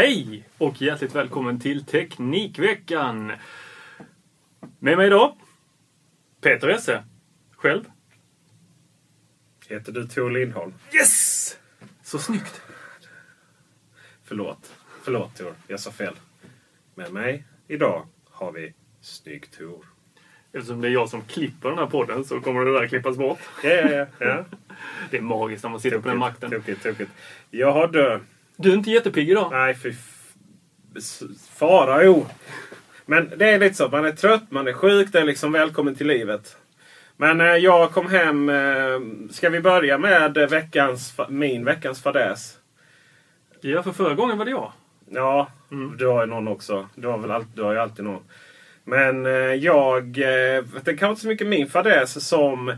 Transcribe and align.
Hej 0.00 0.48
och 0.58 0.82
hjärtligt 0.82 1.14
välkommen 1.14 1.60
till 1.60 1.84
Teknikveckan. 1.84 3.32
Med 4.78 4.96
mig 4.96 5.06
idag, 5.06 5.36
Peter 6.40 6.68
Esse. 6.68 7.04
Själv? 7.56 7.84
Heter 9.68 9.92
du 9.92 10.06
Tor 10.06 10.30
Lindholm? 10.30 10.74
Yes! 10.94 11.58
Så 12.02 12.18
snyggt. 12.18 12.62
Förlåt. 14.24 14.74
Förlåt 15.02 15.36
Tor, 15.36 15.54
jag 15.66 15.80
sa 15.80 15.90
fel. 15.90 16.14
Med 16.94 17.12
mig 17.12 17.44
idag 17.68 18.06
har 18.30 18.52
vi 18.52 18.74
Snygg 19.00 19.50
Tor. 19.50 19.86
Eftersom 20.52 20.80
det 20.80 20.88
är 20.88 20.92
jag 20.92 21.08
som 21.08 21.22
klipper 21.22 21.68
den 21.68 21.78
här 21.78 21.86
podden 21.86 22.24
så 22.24 22.40
kommer 22.40 22.64
det 22.64 22.80
där 22.80 22.88
klippas 22.88 23.16
bort. 23.16 23.40
Ja, 23.62 23.70
ja, 23.70 23.90
ja. 23.90 24.06
ja. 24.18 24.44
Det 25.10 25.16
är 25.16 25.22
magiskt 25.22 25.62
när 25.62 25.70
man 25.70 25.80
sitter 25.80 25.98
på 25.98 26.08
den 26.08 26.18
makten. 26.18 26.50
Tokigt, 26.50 26.82
tokigt. 26.82 27.10
Jag 27.50 27.72
har 27.72 27.88
dö. 27.88 28.20
Du 28.60 28.72
är 28.72 28.74
inte 28.74 28.90
jättepigg 28.90 29.30
idag. 29.30 29.48
Nej, 29.50 29.74
fy... 29.74 29.94
Fara, 31.52 32.04
jo. 32.04 32.26
Men 33.06 33.32
det 33.36 33.50
är 33.50 33.58
lite 33.58 33.74
så. 33.74 33.88
Man 33.88 34.04
är 34.04 34.12
trött, 34.12 34.50
man 34.50 34.68
är 34.68 34.72
sjuk. 34.72 35.12
Det 35.12 35.20
är 35.20 35.24
liksom 35.24 35.52
välkommen 35.52 35.94
till 35.94 36.06
livet. 36.06 36.56
Men 37.16 37.40
eh, 37.40 37.46
jag 37.46 37.90
kom 37.90 38.10
hem. 38.10 38.48
Eh, 38.48 39.00
ska 39.30 39.50
vi 39.50 39.60
börja 39.60 39.98
med 39.98 40.34
veckans, 40.50 41.16
min 41.28 41.64
veckans 41.64 42.02
fadäs? 42.02 42.58
Ja, 43.60 43.82
för 43.82 43.92
förra 43.92 44.14
gången 44.14 44.38
var 44.38 44.44
det 44.44 44.50
jag. 44.50 44.72
Ja, 45.10 45.50
du 45.98 46.06
har 46.06 46.20
ju 46.20 46.26
någon 46.26 46.48
också. 46.48 46.88
Du 46.94 47.08
har, 47.08 47.18
väl 47.18 47.30
all, 47.30 47.44
du 47.54 47.62
har 47.62 47.72
ju 47.72 47.78
alltid 47.78 48.04
någon. 48.04 48.22
Men 48.84 49.26
eh, 49.26 49.32
jag... 49.54 50.18
Eh, 50.18 50.64
det 50.84 50.96
kanske 50.96 51.08
inte 51.08 51.22
så 51.22 51.28
mycket 51.28 51.46
min 51.46 51.68
fadäs 51.68 52.28
som... 52.28 52.68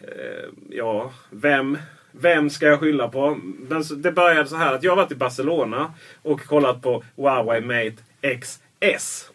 Eh, 0.00 0.44
ja, 0.70 1.12
vem, 1.30 1.78
vem 2.20 2.50
ska 2.50 2.66
jag 2.66 2.80
skylla 2.80 3.08
på? 3.08 3.38
Men 3.58 3.82
det 3.96 4.12
började 4.12 4.48
så 4.48 4.56
här 4.56 4.74
att 4.74 4.82
jag 4.82 4.92
har 4.92 4.96
varit 4.96 5.12
i 5.12 5.14
Barcelona 5.14 5.94
och 6.22 6.40
kollat 6.46 6.82
på 6.82 7.04
Huawei 7.16 7.60
Mate 7.60 8.02
XS. 8.40 9.30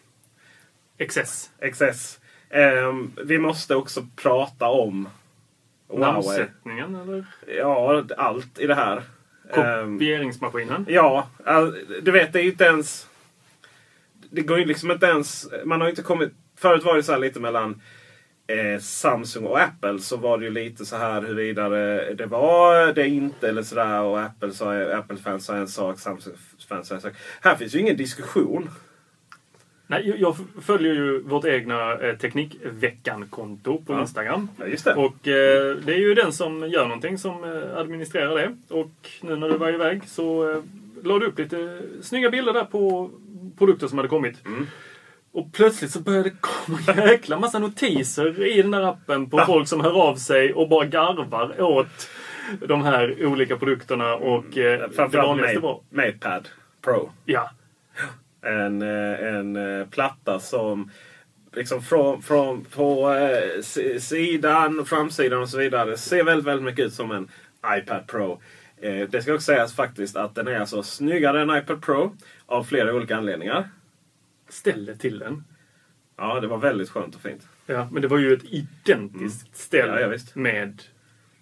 XS. 1.08 1.50
XS. 1.72 2.20
Eh, 2.48 2.94
vi 3.24 3.38
måste 3.38 3.76
också 3.76 4.06
prata 4.16 4.68
om 4.68 5.08
Huawei. 5.88 6.12
Namnsättningen 6.12 6.94
eller 6.94 7.24
Ja, 7.58 8.04
allt 8.16 8.58
i 8.58 8.66
det 8.66 8.74
här. 8.74 9.02
Ehm, 9.52 9.98
kopieringsmaskinen. 9.98 10.86
Ja, 10.88 11.28
all, 11.44 11.78
du 12.02 12.10
vet 12.10 12.32
det 12.32 12.38
är 12.38 12.42
ju 12.42 12.50
inte 12.50 12.64
ens... 12.64 13.08
Det 14.30 14.42
går 14.42 14.58
ju 14.58 14.64
liksom 14.64 14.90
inte 14.90 15.06
ens... 15.06 15.48
Man 15.64 15.80
har 15.80 15.88
inte 15.88 16.02
kommit... 16.02 16.32
Förut 16.56 16.84
var 16.84 16.96
det 16.96 17.02
så 17.02 17.16
lite 17.16 17.40
mellan 17.40 17.82
eh, 18.58 18.78
Samsung 18.80 19.44
och 19.44 19.60
Apple. 19.60 19.98
Så 19.98 20.16
var 20.16 20.38
det 20.38 20.44
ju 20.44 20.50
lite 20.50 20.84
så 20.86 20.96
här 20.96 21.22
huruvida 21.22 21.68
det, 21.68 22.14
det 22.14 22.26
var 22.26 22.92
det 22.92 23.08
inte 23.08 23.48
eller 23.48 23.62
sådär. 23.62 24.00
Och 24.02 24.20
Apple 24.20 24.52
sa, 24.52 24.74
Apple-fans 24.82 25.44
sa 25.44 25.54
en 25.56 25.68
sak, 25.68 25.98
Samsung-fans 25.98 26.88
sa 26.88 26.94
en 26.94 27.00
sak. 27.00 27.12
Här 27.40 27.54
finns 27.56 27.74
ju 27.74 27.78
ingen 27.78 27.96
diskussion. 27.96 28.70
Nej, 29.86 30.08
jag- 30.08 30.18
jag 30.20 30.36
följer 30.62 30.94
ju 30.94 31.22
vårt 31.22 31.44
egna 31.44 31.92
eh, 31.98 32.16
Teknikveckan-konto 32.16 33.82
på 33.86 33.92
Ja. 33.92 34.00
Instagram. 34.00 34.48
Ja, 34.58 34.66
just 34.66 34.84
det. 34.84 34.94
Och 34.94 35.28
eh, 35.28 35.76
det 35.76 35.92
är 35.94 35.98
ju 35.98 36.14
den 36.14 36.32
som 36.32 36.68
gör 36.68 36.84
någonting 36.84 37.18
som 37.18 37.44
eh, 37.44 37.76
administrerar 37.78 38.34
det. 38.36 38.74
Och 38.74 38.90
nu 39.22 39.36
när 39.36 39.48
du 39.48 39.58
var 39.58 39.72
iväg 39.72 40.02
så 40.08 40.50
eh, 40.50 40.62
la 41.02 41.18
du 41.18 41.26
upp 41.26 41.38
lite 41.38 41.80
snygga 42.02 42.30
bilder 42.30 42.52
där 42.52 42.64
på 42.64 43.10
produkter 43.58 43.86
som 43.88 43.98
hade 43.98 44.08
kommit. 44.08 44.46
Mm. 44.46 44.66
Och 45.32 45.52
plötsligt 45.52 45.90
så 45.90 46.00
började 46.00 46.30
det 46.30 46.36
komma 46.40 46.78
en 46.86 47.08
jäkla 47.08 47.38
massa 47.38 47.58
notiser 47.58 48.46
i 48.46 48.62
den 48.62 48.70
där 48.70 48.82
appen 48.82 49.30
på 49.30 49.38
folk 49.46 49.68
som 49.68 49.80
hör 49.80 50.02
av 50.08 50.16
sig 50.16 50.52
och 50.54 50.68
bara 50.68 50.84
garvar 50.86 51.60
åt 51.60 52.08
de 52.68 52.82
här 52.82 53.26
olika 53.26 53.56
produkterna. 53.56 54.14
Och 54.14 54.58
eh, 54.58 54.80
det 54.80 54.90
Framförallt 54.96 55.62
var... 55.62 55.80
MatePad 55.90 56.48
Pro. 56.84 57.10
Ja, 57.24 57.50
En, 58.42 58.82
eh, 58.82 59.34
en 59.34 59.56
eh, 59.80 59.86
platta 59.86 60.40
som 60.40 60.90
liksom 61.52 61.82
från, 61.82 62.22
från 62.22 62.64
på 62.64 63.12
eh, 63.12 63.62
si- 63.62 64.00
sidan, 64.00 64.84
framsidan 64.84 65.42
och 65.42 65.48
så 65.48 65.58
vidare 65.58 65.96
ser 65.96 66.24
väldigt, 66.24 66.46
väldigt 66.46 66.64
mycket 66.64 66.86
ut 66.86 66.94
som 66.94 67.10
en 67.10 67.28
iPad 67.78 68.06
Pro. 68.06 68.40
Eh, 68.82 69.08
det 69.08 69.22
ska 69.22 69.34
också 69.34 69.44
sägas 69.44 69.74
faktiskt 69.76 70.16
att 70.16 70.34
den 70.34 70.48
är 70.48 70.60
alltså 70.60 70.82
snyggare 70.82 71.42
än 71.42 71.50
iPad 71.56 71.82
Pro 71.82 72.16
av 72.46 72.64
flera 72.64 72.94
olika 72.94 73.16
anledningar. 73.16 73.68
Ställ 74.50 74.84
det 74.86 74.96
till 74.96 75.18
den. 75.18 75.44
Ja, 76.16 76.40
det 76.40 76.46
var 76.46 76.58
väldigt 76.58 76.90
skönt 76.90 77.14
och 77.14 77.20
fint. 77.20 77.48
Ja, 77.66 77.88
men 77.92 78.02
det 78.02 78.08
var 78.08 78.18
ju 78.18 78.32
ett 78.34 78.44
identiskt 78.44 79.72
Mm. 79.74 79.88
Ja, 79.88 80.00
ja, 80.00 80.08
visst. 80.08 80.34
med 80.34 80.82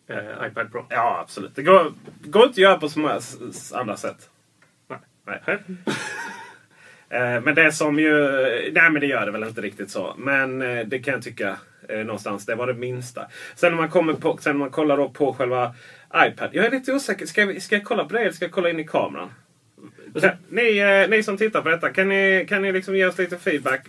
eh, 0.07 0.47
iPad 0.47 0.73
Pro. 0.73 0.87
Ja, 0.89 1.19
absolut. 1.23 1.55
Det 1.55 1.63
går, 1.63 1.93
går 2.25 2.43
inte 2.43 2.53
att 2.53 2.59
göra 2.59 2.79
på 2.79 2.89
så 2.89 3.01
många 3.01 3.21
andra 3.75 3.97
sätt. 3.97 4.31
Nej. 4.89 4.99
Nej. 5.47 5.59
Eh, 7.11 7.41
Men 7.41 7.55
det 7.55 7.73
som 7.73 7.99
ju... 7.99 8.13
Nej 8.73 8.91
men 8.91 9.01
det 9.01 9.07
gör 9.07 9.27
det 9.27 9.33
väl 9.33 9.43
inte 9.45 9.61
riktigt 9.61 9.91
så. 9.91 10.15
Men 10.19 10.63
eh, 10.63 10.87
det 10.87 10.99
kan 10.99 11.15
jag 11.15 11.23
tycka 11.23 11.57
eh, 11.89 11.99
någonstans. 11.99 12.47
Det 12.47 12.55
var 12.55 12.67
det 12.67 12.75
minsta. 12.75 13.27
Sen 13.55 13.73
när 13.73 13.77
man, 13.77 13.91
kommer 13.91 14.13
på, 14.15 14.37
sen 14.41 14.53
när 14.53 14.59
man 14.59 14.71
kollar 14.71 14.97
då 14.97 15.09
på 15.09 15.35
själva 15.35 15.75
iPad. 16.17 16.49
Jag 16.53 16.65
är 16.65 16.71
lite 16.71 16.93
osäker. 16.93 17.27
Ska, 17.27 17.47
vi, 17.47 17.61
ska 17.61 17.77
jag 17.77 17.85
kolla 17.85 18.05
på 18.05 18.13
det 18.13 18.21
eller 18.21 18.33
ska 18.33 18.45
jag 18.45 18.53
kolla 18.53 18.71
in 18.71 18.81
i 18.81 18.85
kameran? 18.87 19.31
Kan, 20.21 20.31
ni, 20.49 20.79
eh, 20.79 21.09
ni 21.11 21.23
som 21.23 21.37
tittar 21.37 21.63
på 21.63 21.69
detta, 21.69 21.91
kan 21.91 22.09
ni, 22.09 22.47
kan 22.49 22.63
ni 22.63 22.73
liksom 22.73 22.97
ge 22.97 23.07
oss 23.07 23.19
lite 23.19 23.39
feedback? 23.39 23.89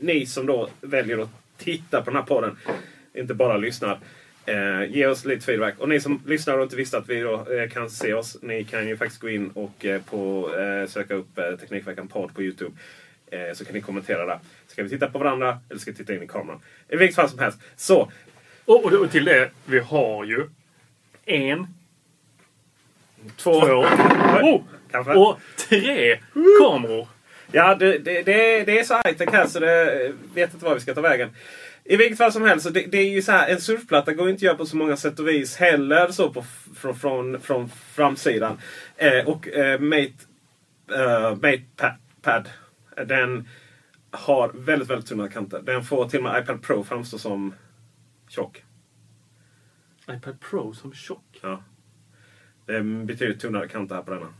Ni 0.00 0.26
som 0.26 0.46
då 0.46 0.68
väljer 0.80 1.22
att 1.22 1.28
titta 1.58 2.02
på 2.02 2.10
den 2.10 2.16
här 2.16 2.26
podden. 2.26 2.56
Inte 3.14 3.34
bara 3.34 3.56
lyssnar. 3.56 3.98
Eh, 4.46 4.84
ge 4.84 5.06
oss 5.06 5.24
lite 5.24 5.44
feedback. 5.44 5.74
Och 5.78 5.88
ni 5.88 6.00
som 6.00 6.22
lyssnar 6.26 6.58
och 6.58 6.62
inte 6.62 6.76
visste 6.76 6.98
att 6.98 7.08
vi 7.08 7.20
då, 7.20 7.46
eh, 7.52 7.68
kan 7.68 7.90
se 7.90 8.14
oss. 8.14 8.36
Ni 8.42 8.64
kan 8.64 8.88
ju 8.88 8.96
faktiskt 8.96 9.20
gå 9.20 9.28
in 9.28 9.50
och 9.54 9.84
eh, 9.84 10.02
på, 10.02 10.50
eh, 10.56 10.88
söka 10.88 11.14
upp 11.14 11.38
eh, 11.38 11.56
Teknikveckan 11.56 12.08
podd 12.08 12.34
på 12.34 12.42
Youtube. 12.42 12.76
Så 13.54 13.64
kan 13.64 13.74
ni 13.74 13.80
kommentera 13.80 14.26
där. 14.26 14.38
Ska 14.66 14.82
vi 14.82 14.88
titta 14.88 15.10
på 15.10 15.18
varandra 15.18 15.58
eller 15.68 15.80
ska 15.80 15.90
vi 15.90 15.96
titta 15.96 16.14
in 16.14 16.22
i 16.22 16.26
kameran? 16.26 16.60
I 16.88 16.96
vilket 16.96 17.16
fall 17.16 17.28
som 17.28 17.38
helst. 17.38 17.58
Så. 17.76 18.12
Och, 18.64 18.84
och, 18.84 18.92
och 18.92 19.10
till 19.10 19.24
det, 19.24 19.50
vi 19.66 19.78
har 19.78 20.24
ju 20.24 20.46
en, 21.24 21.66
Två. 23.36 23.60
två 23.60 23.66
oh, 23.66 24.62
Kanske. 24.90 25.12
och 25.12 25.40
tre 25.68 26.18
kameror. 26.60 27.08
Ja, 27.52 27.74
det, 27.74 27.98
det, 27.98 28.22
det, 28.22 28.64
det 28.64 28.78
är 28.78 28.84
så 28.84 28.94
high-tech 28.94 29.32
här 29.32 29.46
så 29.46 29.58
det 29.58 30.12
vet 30.34 30.54
inte 30.54 30.64
var 30.64 30.74
vi 30.74 30.80
ska 30.80 30.94
ta 30.94 31.00
vägen. 31.00 31.30
I 31.84 31.96
vilket 31.96 32.18
fall 32.18 32.32
som 32.32 32.42
helst, 32.42 32.66
så 32.66 32.70
det, 32.70 32.86
det 32.86 32.98
är 32.98 33.10
ju 33.10 33.22
så 33.22 33.32
här, 33.32 33.48
en 33.48 33.60
surfplatta 33.60 34.12
går 34.12 34.28
inte 34.28 34.38
att 34.38 34.42
göra 34.42 34.56
på 34.56 34.66
så 34.66 34.76
många 34.76 34.96
sätt 34.96 35.18
och 35.18 35.28
vis 35.28 35.56
heller 35.56 36.08
så 36.08 36.30
på, 36.30 36.44
från, 36.74 36.94
från, 36.94 37.40
från 37.40 37.68
framsidan. 37.68 38.58
Eh, 38.96 39.28
och 39.28 39.48
eh, 39.48 39.80
Mate, 39.80 40.12
eh, 40.94 41.30
Mate 41.30 41.62
pa, 41.76 41.90
Pad, 42.22 42.48
den 43.06 43.48
har 44.10 44.48
väldigt, 44.54 44.90
väldigt 44.90 45.08
tunna 45.08 45.28
kanter. 45.28 45.62
Den 45.62 45.84
får 45.84 46.08
till 46.08 46.18
och 46.18 46.24
med 46.24 46.42
iPad 46.42 46.62
Pro 46.62 46.84
framstå 46.84 47.18
som 47.18 47.54
tjock. 48.28 48.64
iPad 50.10 50.40
Pro 50.40 50.74
som 50.74 50.92
tjock? 50.92 51.38
Ja. 51.42 51.62
Det 52.66 52.76
är 52.76 52.82
betydligt 52.82 53.40
tunnare 53.40 53.68
kanter 53.68 53.94
här 53.94 54.02
på 54.02 54.10
denna. 54.10 54.34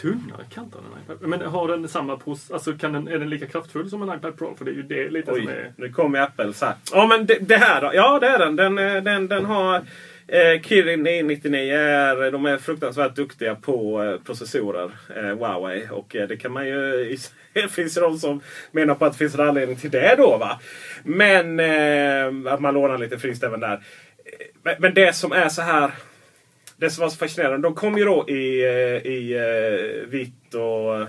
Tunnare 0.00 0.44
kanter 0.54 0.78
än 0.78 0.84
en 0.84 1.14
iPad? 1.14 1.28
Men 1.28 1.40
har 1.40 1.68
den 1.68 1.88
samma 1.88 2.16
pros... 2.16 2.50
Alltså 2.50 2.72
kan 2.72 2.92
den, 2.92 3.08
är 3.08 3.18
den 3.18 3.30
lika 3.30 3.46
kraftfull 3.46 3.90
som 3.90 4.02
en 4.02 4.18
iPad 4.18 4.38
Pro? 4.38 4.54
För 4.56 4.64
det 4.64 4.70
är 4.70 4.74
ju 4.74 4.82
det 4.82 5.10
lite 5.10 5.26
som 5.26 5.46
Oj, 5.46 5.52
är... 5.52 5.72
nu 5.76 5.92
kommer 5.92 6.20
Apple 6.20 6.52
så 6.52 6.66
här. 6.66 6.74
Ja 6.92 7.06
men 7.06 7.26
det, 7.26 7.38
det 7.40 7.56
här 7.56 7.80
då? 7.80 7.90
Ja 7.94 8.18
det 8.18 8.26
är 8.26 8.38
den. 8.38 8.56
Den, 8.56 8.78
eh, 8.78 9.02
den, 9.02 9.28
den 9.28 9.44
har 9.44 9.76
eh, 10.26 10.62
Kirin 10.62 11.02
999. 11.02 11.74
Är, 11.74 12.30
de 12.30 12.46
är 12.46 12.58
fruktansvärt 12.58 13.16
duktiga 13.16 13.54
på 13.54 14.02
eh, 14.02 14.20
processorer. 14.26 14.90
Eh, 15.16 15.22
Huawei. 15.22 15.88
Och 15.90 16.16
eh, 16.16 16.28
det 16.28 16.36
kan 16.36 16.52
man 16.52 16.66
ju... 16.68 17.16
Det 17.52 17.68
finns 17.68 17.96
ju 17.96 18.00
de 18.00 18.18
som 18.18 18.40
menar 18.72 18.94
på 18.94 19.04
att 19.04 19.12
det 19.12 19.18
finns 19.18 19.34
en 19.34 19.48
anledning 19.48 19.76
till 19.76 19.90
det 19.90 20.14
då 20.18 20.36
va. 20.36 20.60
Men 21.04 21.60
eh, 21.60 22.52
att 22.52 22.60
man 22.60 22.74
lånar 22.74 22.98
lite 22.98 23.18
friskt 23.18 23.44
även 23.44 23.60
där. 23.60 23.72
Eh, 23.74 23.80
Men, 24.62 24.74
men 24.78 24.94
det 24.94 25.14
som 25.16 25.32
är 25.32 25.48
så 25.48 25.62
här. 25.62 25.90
Det 26.80 26.90
som 26.90 27.02
var 27.02 27.08
så 27.08 27.16
fascinerande. 27.16 27.68
De 27.68 27.74
kom 27.74 27.98
ju 27.98 28.04
då 28.04 28.28
i, 28.28 28.64
eh, 28.64 29.12
i 29.12 29.32
eh, 29.34 30.08
vitt 30.08 30.54
och... 30.54 31.06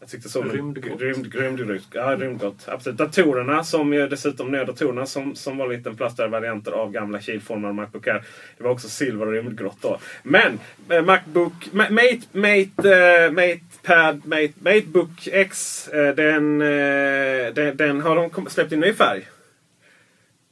Jag 0.00 0.08
tyckte 0.10 0.28
så. 0.28 0.42
Rymdgrått. 0.42 1.00
Rymd, 1.00 1.34
rymdgrått. 1.34 1.86
Ja, 1.92 2.16
rymdgrått. 2.16 2.64
Absolut. 2.68 2.98
Datorerna 2.98 3.64
som 3.64 3.92
ju 3.92 4.08
dessutom, 4.08 4.52
nya 4.52 4.64
datorerna 4.64 5.06
som, 5.06 5.34
som 5.34 5.58
var 5.58 5.68
lite 5.68 5.90
plastade 5.90 6.28
varianter 6.28 6.72
av 6.72 6.92
gamla 6.92 7.20
kilformade 7.20 7.74
Macbook 7.74 8.06
Air. 8.06 8.24
Det 8.56 8.64
var 8.64 8.70
också 8.70 8.88
silver 8.88 9.26
och 9.26 9.32
rymdgrått 9.32 9.78
då. 9.80 9.98
Men 10.22 10.58
eh, 10.90 11.02
Macbook, 11.02 11.52
Ma- 11.72 11.90
Mate, 11.90 12.20
Mate, 12.32 12.94
eh, 12.94 13.30
Mate 13.30 13.60
Pad, 13.82 14.22
Mate, 14.24 14.52
Matebook 14.58 15.28
X. 15.32 15.88
Eh, 15.88 16.14
den, 16.14 16.62
eh, 16.62 17.54
den, 17.54 17.76
den 17.76 18.00
har 18.00 18.16
de 18.16 18.50
släppt 18.50 18.72
i 18.72 18.76
ny 18.76 18.92
färg. 18.92 19.28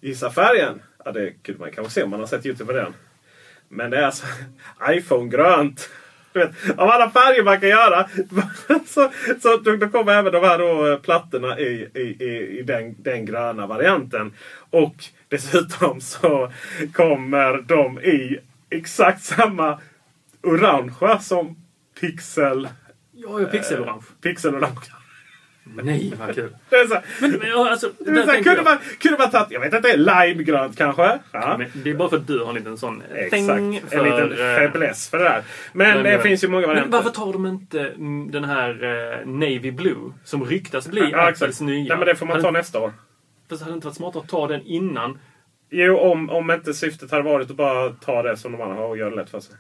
Gissa 0.01 0.31
färgen? 0.31 0.83
Ja, 1.05 1.13
det 1.13 1.33
kunde 1.43 1.61
man 1.61 1.71
kanske 1.71 1.93
se 1.93 2.03
om 2.03 2.11
man 2.11 2.21
har 2.21 2.27
sett 2.27 2.47
Youtube 2.47 2.73
på 2.73 2.79
den. 2.79 2.95
Men 3.69 3.91
det 3.91 3.99
är 3.99 4.03
alltså 4.03 4.27
iPhone-grönt. 4.89 5.91
Du 6.33 6.41
vet, 6.41 6.79
av 6.79 6.89
alla 6.89 7.11
färger 7.11 7.43
man 7.43 7.61
kan 7.61 7.69
göra. 7.69 8.09
så, 8.87 9.11
så 9.43 9.57
då, 9.57 9.89
kommer 9.89 10.13
även 10.13 10.33
de 10.33 10.45
här 10.45 10.59
då, 10.59 10.93
eh, 10.93 10.99
plattorna 10.99 11.59
i, 11.59 11.89
i, 11.95 12.25
i, 12.25 12.59
i 12.59 12.63
den, 12.63 12.95
den 12.99 13.27
gröna 13.27 13.67
varianten. 13.67 14.33
Och 14.71 14.95
dessutom 15.29 16.01
så 16.01 16.53
kommer 16.93 17.63
de 17.63 18.01
i 18.01 18.41
exakt 18.71 19.23
samma 19.23 19.81
orangea 20.43 21.19
som 21.19 21.57
Pixel. 22.01 22.69
Ja, 23.13 23.41
ja, 23.41 23.47
pixelorange. 23.47 24.03
Pixelorange. 24.23 25.04
Nej, 25.65 26.13
vad 26.19 26.35
kul. 26.35 26.57
Det 26.71 26.77
är 26.77 26.87
så, 26.87 26.95
här- 26.95 27.05
Men, 27.21 27.31
men 27.33 27.49
ja, 27.49 27.71
alltså, 27.71 27.91
det 27.99 28.11
är 28.11 28.15
där 28.15 28.23
så 28.23 28.27
här, 28.29 28.35
tänker 28.35 28.55
kunde, 28.55 28.71
jag. 28.71 28.79
man, 28.79 28.79
kunde 29.01 29.19
man 29.19 29.31
tagit, 29.31 29.51
jag 29.51 29.61
vet 29.61 29.75
inte, 29.75 29.97
limegrönt 29.97 30.79
kanske? 30.79 31.19
Ja. 31.33 31.57
Men 31.59 31.71
det 31.75 31.91
är 31.91 31.95
bara 31.95 32.09
för 32.11 32.17
att 32.17 32.27
du 32.27 32.39
har 32.41 32.49
en 32.49 32.55
liten 32.55 32.79
sån 32.79 33.03
Exakt. 33.15 33.31
thing 33.31 33.77
En 33.77 33.89
för, 33.89 34.05
liten 34.05 34.33
eh, 34.33 34.57
fäbless 34.57 35.11
för 35.11 35.19
det 35.19 35.25
där. 35.25 35.43
Men 35.73 36.03
det 36.03 36.19
finns 36.21 36.45
ju 36.45 36.49
många 36.49 36.67
varianter. 36.67 36.91
Men 36.91 37.03
varför 37.05 37.11
tar 37.11 37.33
de 37.33 37.47
inte 37.47 37.83
den 38.33 38.45
här 38.45 38.85
eh, 38.85 39.27
Navy 39.27 39.71
Blue 39.71 40.13
som 40.25 40.45
ryktas 40.45 40.89
bli 40.89 41.11
Ja, 41.13 41.29
Apples 41.29 41.61
nya? 41.61 41.89
Nej, 41.89 41.99
men 41.99 42.07
det 42.07 42.15
får 42.15 42.27
man 42.27 42.33
Hade- 42.33 42.43
ta 42.45 42.51
nästa 42.51 42.81
år. 42.81 42.93
Fast 43.49 43.63
hade 43.63 43.73
det 43.73 43.75
inte 43.75 43.87
varit 43.87 43.97
smartare 43.97 44.23
att 44.23 44.29
ta 44.29 44.47
den 44.49 44.63
innan? 44.63 45.19
Jo, 45.71 45.99
om, 45.99 46.31
om 46.31 46.51
inte 46.51 46.75
syftet 46.75 47.11
hade 47.11 47.23
varit 47.23 47.51
att 47.51 47.57
bara 47.57 47.91
ta 47.91 48.23
det 48.23 48.37
som 48.37 48.53
de 48.53 48.61
andra 48.61 48.75
har 48.77 48.89
och 48.89 48.99
göra 48.99 49.11
det 49.11 49.17
lätt 49.17 49.31
för 49.31 49.41
sig. 49.41 49.57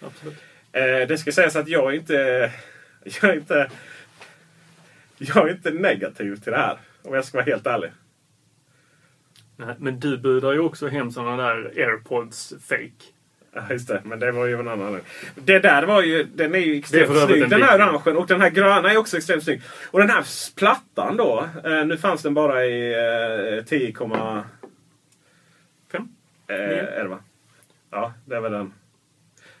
Absolut. 0.00 0.36
Eh, 0.72 1.08
det 1.08 1.18
ska 1.18 1.32
sägas 1.32 1.56
att 1.56 1.68
jag 1.68 1.94
inte... 1.94 2.50
Jag 3.22 3.36
inte... 3.36 3.70
Jag 5.18 5.48
är 5.48 5.52
inte 5.52 5.70
negativ 5.70 6.36
till 6.36 6.52
det 6.52 6.58
här. 6.58 6.78
Om 7.02 7.14
jag 7.14 7.24
ska 7.24 7.38
vara 7.38 7.44
helt 7.44 7.66
ärlig. 7.66 7.90
Nej, 9.56 9.74
men 9.78 10.00
du 10.00 10.18
budar 10.18 10.52
ju 10.52 10.58
också 10.58 10.88
hem 10.88 11.10
såna 11.10 11.36
där 11.36 11.72
airpods 11.76 12.54
fake. 12.68 13.04
Ja, 13.52 13.62
just 13.70 13.88
det. 13.88 14.02
Men 14.04 14.18
det 14.20 14.32
var 14.32 14.46
ju 14.46 14.60
en 14.60 14.68
annan. 14.68 15.00
Det 15.34 15.58
där 15.58 15.82
var 15.82 16.02
ju... 16.02 16.24
Den 16.34 16.54
är 16.54 16.58
ju 16.58 16.64
Det 16.66 16.76
är 16.76 16.78
extremt 16.78 17.10
övrigt 17.10 17.28
snygg. 17.28 17.42
en 17.42 17.50
Den 17.50 17.62
här 17.62 17.78
orangen 17.78 18.16
och 18.16 18.26
den 18.26 18.40
här 18.40 18.50
gröna 18.50 18.92
är 18.92 18.96
också 18.96 19.16
extremt 19.16 19.44
snygg. 19.44 19.62
Och 19.90 20.00
den 20.00 20.10
här 20.10 20.24
plattan 20.56 21.16
då. 21.16 21.48
Eh, 21.64 21.86
nu 21.86 21.96
fanns 21.98 22.22
den 22.22 22.34
bara 22.34 22.64
i 22.64 22.92
eh, 23.58 23.64
10,... 23.64 23.94
Fem? 25.92 26.08
Eh, 26.46 26.56
Nio? 26.56 26.88
är 26.90 27.02
det 27.02 27.08
va? 27.08 27.18
Ja, 27.90 28.12
det 28.24 28.36
är 28.36 28.40
väl 28.40 28.52
den. 28.52 28.72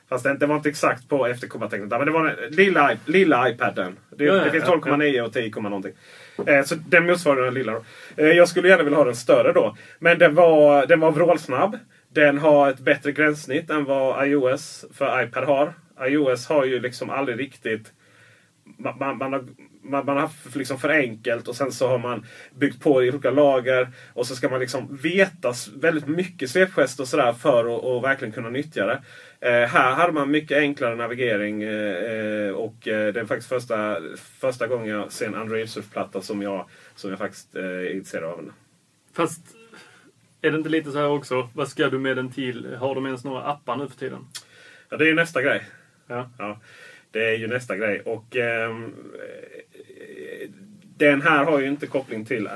Fast 0.08 0.24
det, 0.24 0.34
det 0.34 0.46
var 0.46 0.56
inte 0.56 0.68
exakt 0.68 1.08
på 1.08 1.26
efterkommatecknet. 1.26 1.90
Men 1.90 2.06
det 2.06 2.10
var 2.10 2.24
den 2.24 2.50
lilla, 2.50 2.96
lilla 3.06 3.50
iPaden. 3.50 3.96
Det, 4.16 4.24
Ja, 4.24 4.34
det 4.34 4.50
finns 4.50 4.64
ja, 4.66 4.80
12,9 4.84 5.20
och 5.20 5.32
10, 5.32 5.60
någonting. 5.60 5.92
Eh, 6.46 6.64
så 6.64 6.74
den 6.74 7.06
motsvarar 7.06 7.44
den 7.44 7.54
lilla. 7.54 7.72
Då. 7.72 7.82
Eh, 8.16 8.28
jag 8.28 8.48
skulle 8.48 8.68
gärna 8.68 8.82
vilja 8.82 8.98
ha 8.98 9.04
den 9.04 9.16
större 9.16 9.52
då. 9.52 9.76
Men 9.98 10.18
den 10.18 10.34
var, 10.34 10.86
den 10.86 11.00
var 11.00 11.12
vrålsnabb. 11.12 11.78
Den 12.08 12.38
har 12.38 12.70
ett 12.70 12.78
bättre 12.78 13.12
gränssnitt 13.12 13.70
än 13.70 13.84
vad 13.84 14.28
iOS 14.28 14.84
för 14.94 15.22
iPad 15.22 15.44
har. 15.44 15.72
iOS 16.08 16.46
har 16.46 16.64
ju 16.64 16.80
liksom 16.80 17.10
aldrig 17.10 17.38
riktigt 17.38 17.92
man, 18.78 18.98
man, 18.98 19.18
man, 19.18 19.32
har, 19.32 19.44
man, 19.90 20.06
man 20.06 20.16
har 20.16 20.22
haft 20.22 20.56
liksom 20.56 20.78
för 20.78 20.88
enkelt 20.88 21.48
och 21.48 21.56
sen 21.56 21.72
så 21.72 21.88
har 21.88 21.98
man 21.98 22.26
byggt 22.54 22.82
på 22.82 23.04
i 23.04 23.10
olika 23.10 23.30
lager. 23.30 23.88
Och 24.12 24.26
så 24.26 24.36
ska 24.36 24.48
man 24.48 24.60
liksom 24.60 24.96
veta 25.02 25.52
väldigt 25.76 26.08
mycket 26.08 26.50
svepgester 26.50 27.02
och 27.02 27.08
sådär 27.08 27.32
för 27.32 27.96
att 27.98 28.04
verkligen 28.04 28.32
kunna 28.32 28.50
nyttja 28.50 28.86
det. 28.86 29.02
Eh, 29.40 29.68
här 29.68 29.92
hade 29.94 30.12
man 30.12 30.30
mycket 30.30 30.58
enklare 30.58 30.94
navigering 30.94 31.62
eh, 31.62 31.94
eh, 31.94 32.50
och 32.50 32.88
eh, 32.88 33.12
det 33.12 33.20
är 33.20 33.24
faktiskt 33.24 33.48
första, 33.48 33.96
första 34.16 34.66
gången 34.66 34.88
jag 34.88 35.12
ser 35.12 35.26
en 35.26 35.34
Android 35.34 35.70
surfplatta 35.70 36.22
som 36.22 36.42
jag, 36.42 36.68
som 36.94 37.10
jag 37.10 37.18
faktiskt 37.18 37.56
eh, 37.56 37.64
är 37.64 37.94
intresserad 37.94 38.24
av. 38.24 38.52
Fast 39.12 39.40
är 40.42 40.50
det 40.50 40.56
inte 40.56 40.68
lite 40.68 40.90
så 40.90 40.98
här 40.98 41.08
också? 41.08 41.48
Vad 41.54 41.68
ska 41.68 41.88
du 41.88 41.98
med 41.98 42.16
den 42.16 42.32
till? 42.32 42.74
Har 42.74 42.94
de 42.94 43.06
ens 43.06 43.24
några 43.24 43.42
appar 43.42 43.76
nu 43.76 43.88
för 43.88 43.96
tiden? 43.96 44.26
Ja, 44.88 44.96
det 44.96 45.04
är 45.04 45.08
ju 45.08 45.14
nästa 45.14 45.42
grej. 45.42 45.68
Ja. 46.06 46.30
Ja, 46.38 46.60
det 47.16 47.28
är 47.28 47.36
ju 47.36 47.46
nästa 47.46 47.76
grej. 47.76 48.00
Och 48.00 48.36
eh, 48.36 48.76
Den 50.98 51.22
här 51.22 51.44
har 51.44 51.60
ju 51.60 51.66
inte 51.66 51.86
koppling 51.86 52.24
till 52.24 52.48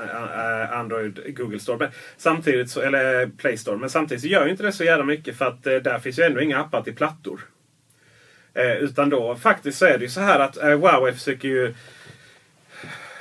Android 0.71 1.35
Google 1.37 1.59
Store. 1.59 1.77
Men 1.77 1.89
samtidigt 2.17 2.69
så, 2.69 2.81
eller 2.81 3.27
Play 3.27 3.57
Store. 3.57 3.77
Men 3.77 3.89
samtidigt 3.89 4.21
så 4.21 4.27
gör 4.27 4.45
ju 4.45 4.51
inte 4.51 4.63
det 4.63 4.71
så 4.71 4.83
jävla 4.83 5.03
mycket 5.03 5.37
för 5.37 5.45
att 5.45 5.67
eh, 5.67 5.75
där 5.75 5.99
finns 5.99 6.19
ju 6.19 6.23
ändå 6.23 6.41
inga 6.41 6.59
appar 6.59 6.81
till 6.81 6.95
plattor. 6.95 7.41
Eh, 8.53 8.71
utan 8.71 9.09
då 9.09 9.35
faktiskt 9.35 9.77
så 9.77 9.85
är 9.85 9.97
det 9.97 10.03
ju 10.03 10.09
så 10.09 10.21
här 10.21 10.39
att 10.39 10.57
eh, 10.57 10.69
Huawei 10.69 11.13
försöker 11.13 11.47
ju 11.47 11.73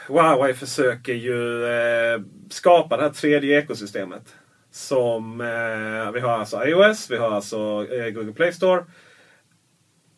Huawei 0.08 0.54
försöker 0.54 1.14
ju 1.14 1.64
eh, 1.64 2.20
skapa 2.50 2.96
det 2.96 3.02
här 3.02 3.10
tredje 3.10 3.58
ekosystemet. 3.58 4.34
Som 4.72 5.40
eh, 5.40 6.12
vi 6.12 6.20
har 6.20 6.38
alltså 6.38 6.64
iOS, 6.64 7.10
vi 7.10 7.16
har 7.16 7.30
alltså 7.30 7.86
eh, 7.90 8.10
Google 8.10 8.32
Play 8.32 8.52
Store. 8.52 8.84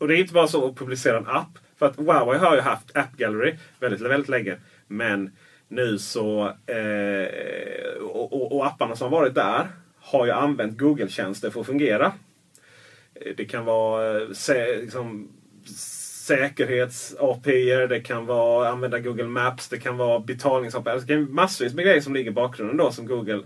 Och 0.03 0.09
det 0.09 0.17
är 0.17 0.19
inte 0.19 0.33
bara 0.33 0.49
så 0.49 0.69
att 0.69 0.77
publicera 0.77 1.19
en 1.19 1.27
app. 1.27 1.59
För 1.79 1.87
att 1.87 1.97
Huawei 1.97 2.39
har 2.39 2.55
ju 2.55 2.61
haft 2.61 2.97
App 2.97 3.17
Gallery 3.17 3.55
väldigt, 3.81 4.01
väldigt 4.01 4.29
länge. 4.29 4.57
Men 4.87 5.31
nu 5.69 5.99
så... 5.99 6.45
Eh, 6.67 8.03
och, 8.03 8.33
och, 8.33 8.57
och 8.57 8.67
apparna 8.67 8.97
som 8.97 9.13
har 9.13 9.19
varit 9.21 9.35
där 9.35 9.67
har 10.01 10.27
ju 10.27 10.33
använt 10.33 10.79
Google-tjänster 10.79 11.51
för 11.51 11.61
att 11.61 11.67
fungera. 11.67 12.13
Eh, 13.15 13.33
det 13.37 13.45
kan 13.45 13.65
vara 13.65 14.21
eh, 14.21 14.31
sä, 14.33 14.77
liksom, 14.77 15.29
säkerhets-API, 16.29 17.87
det 17.87 18.01
kan 18.01 18.27
vara 18.27 18.69
använda 18.69 18.99
Google 18.99 19.25
Maps, 19.25 19.69
det 19.69 19.79
kan 19.79 19.97
vara 19.97 20.19
betalnings-API. 20.19 20.91
Alltså, 20.91 21.07
det 21.07 21.15
kan 21.15 21.25
vara 21.25 21.35
massvis 21.35 21.75
med 21.75 21.85
grejer 21.85 22.01
som 22.01 22.15
ligger 22.15 22.31
i 22.31 22.35
bakgrunden 22.35 22.77
då 22.77 22.93
som 22.93 23.07
Google, 23.07 23.43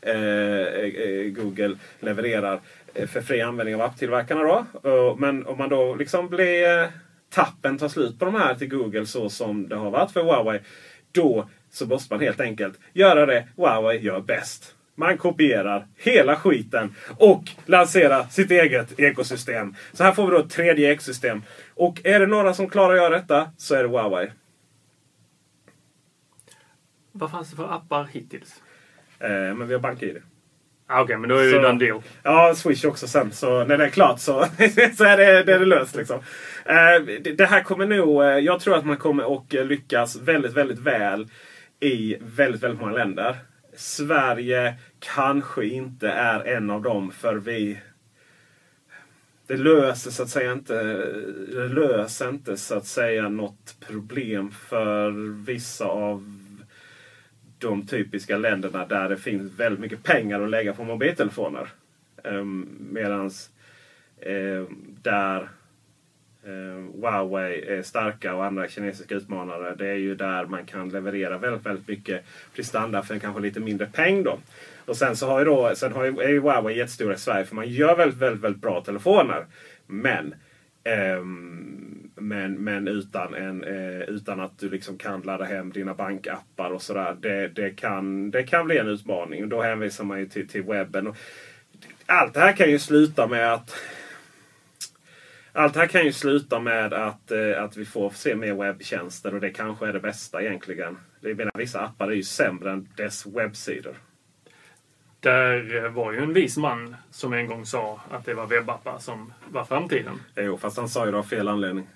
eh, 0.00 0.14
eh, 0.14 1.24
Google 1.24 1.76
levererar 2.00 2.54
eh, 2.54 2.60
för 3.06 3.20
fri 3.20 3.40
användning 3.40 3.74
av 3.74 3.80
apptillverkarna. 3.82 4.42
Då. 4.42 4.66
Eh, 4.90 5.16
Men 5.16 5.46
om 5.46 5.58
man 5.58 5.68
då 5.68 5.94
liksom 5.94 6.28
blir 6.28 6.82
eh, 6.82 6.88
tappen 7.30 7.78
tar 7.78 7.88
slut 7.88 8.18
på 8.18 8.24
de 8.24 8.34
här 8.34 8.54
till 8.54 8.68
Google 8.68 9.06
så 9.06 9.28
som 9.28 9.68
det 9.68 9.76
har 9.76 9.90
varit 9.90 10.10
för 10.10 10.22
Huawei. 10.22 10.60
Då 11.12 11.48
så 11.70 11.86
måste 11.86 12.14
man 12.14 12.20
helt 12.20 12.40
enkelt 12.40 12.78
göra 12.92 13.26
det 13.26 13.48
Huawei 13.56 13.98
gör 13.98 14.20
bäst. 14.20 14.74
Man 14.94 15.18
kopierar 15.18 15.86
hela 15.96 16.36
skiten 16.36 16.94
och 17.18 17.42
lanserar 17.66 18.22
sitt 18.24 18.50
eget 18.50 19.00
ekosystem. 19.00 19.74
Så 19.92 20.04
här 20.04 20.12
får 20.12 20.24
vi 20.26 20.30
då 20.30 20.38
ett 20.38 20.50
tredje 20.50 20.92
ekosystem. 20.92 21.42
Och 21.74 22.00
är 22.04 22.20
det 22.20 22.26
några 22.26 22.54
som 22.54 22.68
klarar 22.68 22.94
att 22.94 23.02
göra 23.02 23.18
detta 23.18 23.50
så 23.56 23.74
är 23.74 23.82
det 23.82 23.88
Huawei. 23.88 24.30
Vad 27.12 27.30
fanns 27.30 27.50
det 27.50 27.56
för 27.56 27.72
appar 27.74 28.04
hittills? 28.04 28.62
Eh, 29.18 29.28
men 29.30 29.68
vi 29.68 29.74
har 29.74 29.80
BankID. 29.80 30.22
Ah, 30.88 31.02
Okej, 31.02 31.16
men 31.16 31.28
då 31.28 31.36
är 31.36 31.44
det 31.44 31.50
ju 31.50 31.58
den 31.58 31.78
deal. 31.78 32.02
Ja, 32.22 32.54
Swish 32.54 32.84
också 32.84 33.08
sen. 33.08 33.32
Så 33.32 33.64
när 33.64 33.78
det 33.78 33.84
är 33.84 33.90
klart 33.90 34.20
så, 34.20 34.44
så 34.96 35.04
är, 35.04 35.16
det, 35.16 35.42
det 35.42 35.54
är 35.54 35.58
det 35.58 35.66
löst. 35.66 35.96
Liksom. 35.96 36.20
Eh, 36.64 37.32
det, 37.36 37.46
här 37.46 37.62
kommer 37.62 37.86
nog... 37.86 38.22
eh, 38.22 38.28
jag 38.28 38.60
tror 38.60 38.76
att 38.76 38.86
man 38.86 38.96
kommer 38.96 39.36
att 39.36 39.52
lyckas 39.52 40.16
väldigt, 40.16 40.52
väldigt 40.52 40.78
väl 40.78 41.28
i 41.80 42.16
väldigt, 42.20 42.62
väldigt 42.62 42.80
många 42.80 42.92
länder. 42.92 43.36
Sverige 43.76 44.74
kanske 44.98 45.66
inte 45.66 46.08
är 46.08 46.40
en 46.40 46.70
av 46.70 46.82
dem 46.82 47.10
för 47.10 47.34
vi... 47.34 47.80
Det 49.46 49.56
löser 49.56 50.10
så 50.10 50.22
att 50.22 50.28
säga 50.28 50.52
inte, 50.52 50.82
det 51.52 51.68
löser 51.68 52.28
inte 52.28 52.56
så 52.56 52.74
att 52.74 52.86
säga 52.86 53.28
något 53.28 53.76
problem 53.88 54.50
för 54.50 55.10
vissa 55.44 55.84
av 55.84 56.45
de 57.58 57.86
typiska 57.86 58.38
länderna 58.38 58.86
där 58.86 59.08
det 59.08 59.16
finns 59.16 59.52
väldigt 59.52 59.80
mycket 59.80 60.02
pengar 60.02 60.40
att 60.40 60.50
lägga 60.50 60.72
på 60.72 60.84
mobiltelefoner. 60.84 61.68
Ehm, 62.24 62.68
Medan 62.90 63.30
ehm, 64.20 64.66
där 65.02 65.48
ehm, 66.46 66.92
Huawei 67.02 67.64
är 67.68 67.82
starka 67.82 68.34
och 68.34 68.44
andra 68.44 68.68
kinesiska 68.68 69.14
utmanare. 69.14 69.74
Det 69.74 69.88
är 69.88 69.96
ju 69.96 70.14
där 70.14 70.46
man 70.46 70.66
kan 70.66 70.88
leverera 70.88 71.38
väldigt, 71.38 71.66
väldigt 71.66 71.88
mycket 71.88 72.24
prestanda 72.54 73.02
för 73.02 73.14
en 73.14 73.20
kanske 73.20 73.42
lite 73.42 73.60
mindre 73.60 73.86
peng. 73.86 74.22
Då. 74.22 74.38
Och 74.84 74.96
sen 74.96 75.16
så 75.16 75.26
har 75.26 75.38
ju 75.38 75.44
då, 75.44 75.72
sen 75.74 75.92
har 75.92 76.04
ju, 76.04 76.20
är 76.20 76.28
ju 76.28 76.40
Huawei 76.40 76.78
jättestora 76.78 77.14
i 77.14 77.18
Sverige 77.18 77.44
för 77.44 77.54
man 77.54 77.68
gör 77.68 77.96
väldigt, 77.96 78.18
väldigt, 78.18 78.42
väldigt 78.42 78.62
bra 78.62 78.80
telefoner. 78.80 79.46
Men 79.86 80.34
ehm, 80.84 81.85
men, 82.16 82.64
men 82.64 82.88
utan, 82.88 83.34
en, 83.34 83.64
eh, 83.64 84.00
utan 84.00 84.40
att 84.40 84.58
du 84.58 84.70
liksom 84.70 84.98
kan 84.98 85.20
ladda 85.20 85.44
hem 85.44 85.72
dina 85.72 85.94
bankappar 85.94 86.70
och 86.70 86.82
sådär. 86.82 87.16
Det, 87.20 87.48
det, 87.48 87.70
kan, 87.70 88.30
det 88.30 88.42
kan 88.42 88.66
bli 88.66 88.78
en 88.78 88.88
utmaning. 88.88 89.42
Och 89.42 89.48
då 89.48 89.62
hänvisar 89.62 90.04
man 90.04 90.18
ju 90.18 90.26
till, 90.26 90.48
till 90.48 90.62
webben. 90.62 91.14
Allt 92.06 92.34
det 92.34 92.40
här 92.40 92.52
kan 92.52 92.70
ju 92.70 92.78
sluta 92.78 93.26
med 93.26 93.52
att 93.52 93.76
allt 95.52 95.74
det 95.74 95.80
här 95.80 95.86
kan 95.86 96.04
ju 96.04 96.12
sluta 96.12 96.60
med 96.60 96.92
att, 96.92 97.30
eh, 97.30 97.62
att 97.62 97.76
vi 97.76 97.84
får 97.84 98.10
se 98.10 98.36
mer 98.36 98.54
webbtjänster 98.54 99.34
och 99.34 99.40
det 99.40 99.50
kanske 99.50 99.86
är 99.86 99.92
det 99.92 100.00
bästa 100.00 100.42
egentligen. 100.42 100.98
Jag 101.20 101.36
menar, 101.36 101.52
vissa 101.54 101.80
appar 101.80 102.08
är 102.08 102.14
ju 102.14 102.22
sämre 102.22 102.70
än 102.72 102.88
dess 102.96 103.26
webbsidor. 103.26 103.94
Där 105.20 105.88
var 105.88 106.12
ju 106.12 106.18
en 106.18 106.32
vis 106.32 106.56
man 106.56 106.96
som 107.10 107.32
en 107.32 107.46
gång 107.46 107.66
sa 107.66 108.00
att 108.10 108.24
det 108.24 108.34
var 108.34 108.46
webbappar 108.46 108.98
som 108.98 109.32
var 109.50 109.64
framtiden. 109.64 110.20
Jo, 110.36 110.58
fast 110.58 110.76
han 110.76 110.88
sa 110.88 111.06
ju 111.06 111.12
det 111.12 111.18
av 111.18 111.22
fel 111.22 111.48
anledning. 111.48 111.88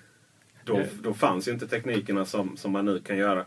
Då, 0.65 0.81
då 1.03 1.13
fanns 1.13 1.47
ju 1.47 1.51
inte 1.51 1.67
teknikerna 1.67 2.25
som, 2.25 2.57
som 2.57 2.71
man 2.71 2.85
nu 2.85 2.99
kan 2.99 3.17
göra. 3.17 3.45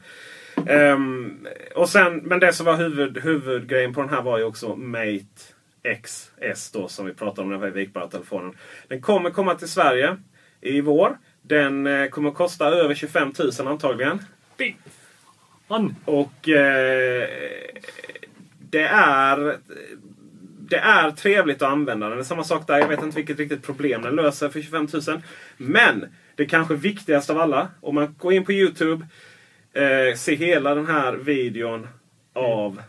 Ehm, 0.66 1.46
och 1.74 1.88
sen, 1.88 2.16
men 2.16 2.40
det 2.40 2.52
som 2.52 2.66
var 2.66 2.76
huvud, 2.76 3.18
huvudgrejen 3.18 3.94
på 3.94 4.00
den 4.00 4.10
här 4.10 4.22
var 4.22 4.38
ju 4.38 4.44
också 4.44 4.76
Mate 4.76 5.54
XS 6.02 6.70
då 6.70 6.88
som 6.88 7.06
vi 7.06 7.14
pratade 7.14 7.42
om, 7.42 7.50
den 7.50 7.60
här 7.60 7.70
vikbara 7.70 8.08
telefonen. 8.08 8.54
Den 8.88 9.00
kommer 9.00 9.30
komma 9.30 9.54
till 9.54 9.68
Sverige 9.68 10.16
i 10.60 10.80
vår. 10.80 11.18
Den 11.42 11.86
eh, 11.86 12.08
kommer 12.08 12.30
kosta 12.30 12.66
över 12.66 12.94
25 12.94 13.32
000 13.58 13.68
antagligen. 13.68 14.18
Fan! 15.68 15.96
Och 16.04 16.48
eh, 16.48 17.28
det 18.70 18.86
är 18.86 19.56
det 20.68 20.76
är 20.76 21.10
trevligt 21.10 21.62
att 21.62 21.72
använda 21.72 22.08
den. 22.08 22.16
Det 22.16 22.22
är 22.22 22.24
samma 22.24 22.44
sak 22.44 22.66
där. 22.66 22.78
Jag 22.78 22.88
vet 22.88 23.02
inte 23.02 23.16
vilket 23.16 23.38
riktigt 23.38 23.62
problem 23.62 24.02
den 24.02 24.16
löser 24.16 24.48
för 24.48 24.60
25 24.60 24.88
000. 25.08 25.22
Men 25.56 26.06
det 26.36 26.46
kanske 26.46 26.74
viktigaste 26.74 27.32
av 27.32 27.38
alla. 27.38 27.68
Om 27.80 27.94
man 27.94 28.14
går 28.18 28.32
in 28.32 28.44
på 28.44 28.52
Youtube. 28.52 29.06
Eh, 29.72 30.16
ser 30.16 30.36
hela 30.36 30.74
den 30.74 30.86
här 30.86 31.12
videon 31.12 31.88
av, 32.32 32.82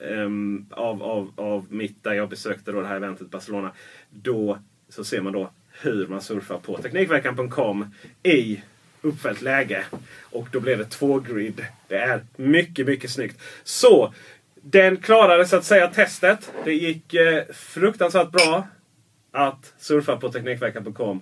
ehm, 0.00 0.66
av, 0.70 1.02
av, 1.02 1.32
av 1.36 1.66
mitt 1.70 2.04
där 2.04 2.12
jag 2.12 2.28
besökte 2.28 2.72
då 2.72 2.80
det 2.80 2.86
här 2.86 2.96
eventet 2.96 3.26
i 3.26 3.30
Barcelona. 3.30 3.72
Då 4.10 4.58
så 4.88 5.04
ser 5.04 5.20
man 5.20 5.32
då 5.32 5.50
hur 5.80 6.06
man 6.06 6.20
surfar 6.20 6.58
på 6.58 6.78
Teknikveckan.com 6.78 7.94
i 8.22 8.62
uppfällt 9.02 9.42
läge. 9.42 9.84
Och 10.20 10.48
då 10.52 10.60
blir 10.60 10.76
det 10.76 10.84
två 10.84 11.18
grid. 11.18 11.66
Det 11.88 11.96
är 11.96 12.24
mycket, 12.36 12.86
mycket 12.86 13.10
snyggt. 13.10 13.42
Så 13.64 14.14
den 14.54 14.96
klarade 14.96 15.46
så 15.46 15.56
att 15.56 15.64
säga 15.64 15.88
testet. 15.88 16.52
Det 16.64 16.74
gick 16.74 17.14
eh, 17.14 17.44
fruktansvärt 17.52 18.30
bra 18.30 18.68
att 19.32 19.74
surfa 19.78 20.16
på 20.16 20.32
Teknikveckan.com 20.32 21.20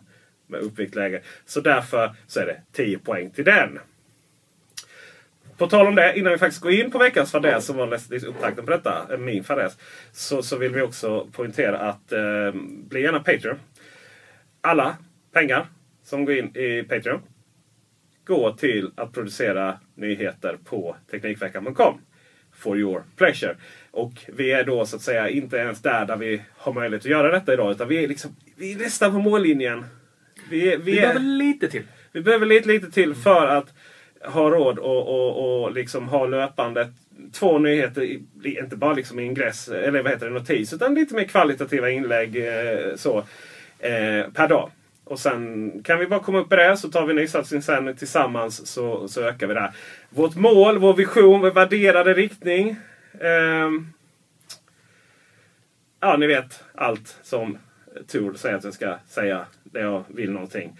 med 0.54 0.62
uppvikt 0.62 0.94
läge. 0.94 1.20
Så 1.44 1.60
därför 1.60 2.14
så 2.26 2.40
är 2.40 2.46
det 2.46 2.60
10 2.72 2.98
poäng 2.98 3.30
till 3.30 3.44
den. 3.44 3.78
På 5.56 5.66
tal 5.66 5.86
om 5.86 5.94
det, 5.94 6.18
innan 6.18 6.32
vi 6.32 6.38
faktiskt 6.38 6.62
går 6.62 6.72
in 6.72 6.90
på 6.90 6.98
veckans 6.98 7.32
fadäs 7.32 7.66
som 7.66 7.76
var 7.76 7.86
nästan 7.86 8.14
liksom 8.14 8.30
upptakten 8.30 8.64
på 8.64 8.70
detta, 8.70 9.06
eh, 9.10 9.18
min 9.18 9.44
fadäs. 9.44 9.78
Så, 10.12 10.42
så 10.42 10.56
vill 10.56 10.72
vi 10.72 10.82
också 10.82 11.26
poängtera 11.32 11.78
att 11.78 12.12
eh, 12.12 12.52
bli 12.88 13.02
gärna 13.02 13.20
Patreon. 13.20 13.56
Alla 14.60 14.96
pengar 15.32 15.66
som 16.02 16.24
går 16.24 16.34
in 16.34 16.56
i 16.56 16.82
Patreon 16.82 17.20
går 18.24 18.52
till 18.52 18.90
att 18.94 19.12
producera 19.12 19.78
nyheter 19.94 20.58
på 20.64 20.96
Teknikveckan.com. 21.10 22.00
For 22.52 22.78
your 22.78 23.02
pleasure. 23.16 23.56
Och 23.90 24.12
vi 24.26 24.52
är 24.52 24.64
då 24.64 24.86
så 24.86 24.96
att 24.96 25.02
säga 25.02 25.28
inte 25.28 25.56
ens 25.56 25.82
där 25.82 26.06
där 26.06 26.16
vi 26.16 26.42
har 26.56 26.72
möjlighet 26.72 27.02
att 27.02 27.10
göra 27.10 27.30
detta 27.30 27.52
idag. 27.52 27.72
Utan 27.72 27.88
vi 27.88 28.04
är, 28.04 28.08
liksom, 28.08 28.36
vi 28.56 28.72
är 28.72 28.78
nästan 28.78 29.12
på 29.12 29.18
mållinjen. 29.18 29.84
Vi, 30.50 30.60
vi, 30.60 30.76
Vi 30.76 31.00
behöver 31.00 31.20
lite 31.20 31.68
till. 31.68 31.82
vi 32.12 32.20
behöver 32.20 32.46
lite, 32.46 32.68
lite 32.68 32.90
till 32.90 33.14
för 33.14 33.46
att 33.46 33.74
ha 34.32 34.50
råd 34.50 34.78
och, 34.78 35.08
och, 35.08 35.62
och 35.64 35.72
liksom 35.72 36.08
ha 36.08 36.26
löpande 36.26 36.92
två 37.32 37.58
nyheter, 37.58 38.18
inte 38.44 38.76
bara 38.76 38.92
liksom 38.92 39.18
ingress, 39.18 39.68
eller 39.68 40.02
vad 40.02 40.12
heter 40.12 40.26
det, 40.26 40.32
notis, 40.32 40.72
utan 40.72 40.94
lite 40.94 41.14
mer 41.14 41.24
kvalitativa 41.24 41.90
inlägg 41.90 42.36
eh, 42.36 42.94
så, 42.96 43.18
eh, 43.78 44.30
per 44.34 44.48
dag. 44.48 44.70
Och 45.04 45.18
sen 45.18 45.72
kan 45.82 45.98
vi 45.98 46.06
bara 46.06 46.20
komma 46.20 46.38
upp 46.38 46.52
i 46.52 46.56
det 46.56 46.76
så 46.76 46.88
tar 46.90 47.06
vi 47.06 47.14
nysatsning 47.14 47.62
sen 47.62 47.96
tillsammans 47.96 48.66
så, 48.66 49.08
så 49.08 49.22
ökar 49.22 49.46
vi 49.46 49.54
det. 49.54 49.60
här. 49.60 49.72
Vårt 50.10 50.36
mål, 50.36 50.78
vår 50.78 50.94
vision, 50.94 51.40
vår 51.40 51.50
värderade 51.50 52.14
riktning. 52.14 52.76
ehm, 53.20 53.86
ja, 56.00 56.16
ni 56.16 56.26
vet 56.26 56.64
allt 56.74 57.16
som 57.22 57.58
Tor 58.06 58.34
säger 58.34 58.56
att 58.56 58.64
jag 58.64 58.74
ska 58.74 58.98
säga 59.08 59.46
när 59.74 59.80
jag 59.80 60.04
vill 60.08 60.30
någonting. 60.30 60.78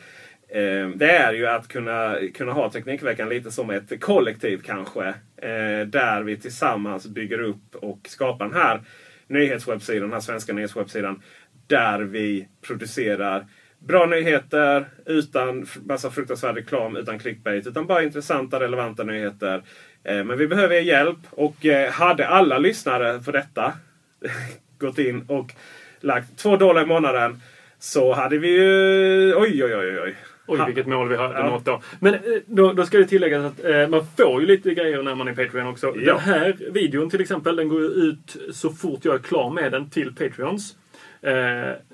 Ehm, 0.48 0.98
det 0.98 1.10
är 1.10 1.32
ju 1.32 1.46
att 1.46 1.68
kunna, 1.68 2.16
kunna 2.34 2.52
ha 2.52 2.70
Teknikveckan 2.70 3.28
lite 3.28 3.50
som 3.50 3.70
ett 3.70 4.00
kollektiv 4.00 4.62
kanske. 4.64 5.06
Eh, 5.36 5.86
där 5.86 6.22
vi 6.22 6.36
tillsammans 6.36 7.06
bygger 7.06 7.40
upp 7.40 7.74
och 7.74 7.98
skapar 8.08 8.44
den 8.44 8.54
här 8.54 8.80
nyhetswebbsidan, 9.26 10.02
den 10.02 10.12
här 10.12 10.20
svenska 10.20 10.52
nyhetswebbsidan. 10.52 11.22
Där 11.66 12.00
vi 12.00 12.48
producerar 12.66 13.46
bra 13.78 14.06
nyheter 14.06 14.86
utan 15.06 15.66
massa 15.84 16.10
fruktansvärd 16.10 16.56
reklam, 16.56 16.96
utan 16.96 17.18
clickbait. 17.18 17.66
Utan 17.66 17.86
bara 17.86 18.02
intressanta, 18.02 18.60
relevanta 18.60 19.02
nyheter. 19.02 19.62
Eh, 20.04 20.24
men 20.24 20.38
vi 20.38 20.46
behöver 20.46 20.74
er 20.74 20.80
hjälp. 20.80 21.18
Och 21.30 21.66
eh, 21.66 21.90
hade 21.90 22.28
alla 22.28 22.58
lyssnare 22.58 23.22
på 23.22 23.30
detta 23.30 23.72
gått 24.78 24.98
in 24.98 25.24
och 25.28 25.52
lagt 26.00 26.38
två 26.38 26.56
dollar 26.56 26.82
i 26.82 26.86
månaden 26.86 27.40
så 27.84 28.12
hade 28.12 28.38
vi 28.38 28.48
ju... 28.48 29.34
Oj, 29.36 29.64
oj, 29.64 29.76
oj, 29.76 30.00
oj. 30.00 30.16
Oj, 30.46 30.60
vilket 30.66 30.86
mål 30.86 31.08
vi 31.08 31.16
hade 31.16 31.38
Ja. 31.38 31.46
nått 31.50 31.64
då. 31.64 31.82
Men 32.00 32.14
eh, 32.14 32.20
då, 32.46 32.72
då 32.72 32.86
ska 32.86 32.98
det 32.98 33.04
tilläggas 33.06 33.44
att 33.44 33.64
eh, 33.64 33.88
man 33.88 34.06
får 34.16 34.40
ju 34.40 34.46
lite 34.46 34.74
grejer 34.74 35.02
när 35.02 35.14
man 35.14 35.28
är 35.28 35.34
Patreon 35.34 35.66
också. 35.66 35.86
Ja. 35.96 36.12
Den 36.12 36.18
här 36.20 36.56
videon 36.72 37.10
till 37.10 37.20
exempel, 37.20 37.56
den 37.56 37.68
går 37.68 37.80
ju 37.80 37.86
ut 37.88 38.36
så 38.52 38.70
fort 38.70 39.00
jag 39.04 39.14
är 39.14 39.18
klar 39.18 39.50
med 39.50 39.72
den 39.72 39.90
till 39.90 40.14
Patreons. 40.14 40.76
Eh, 41.22 41.32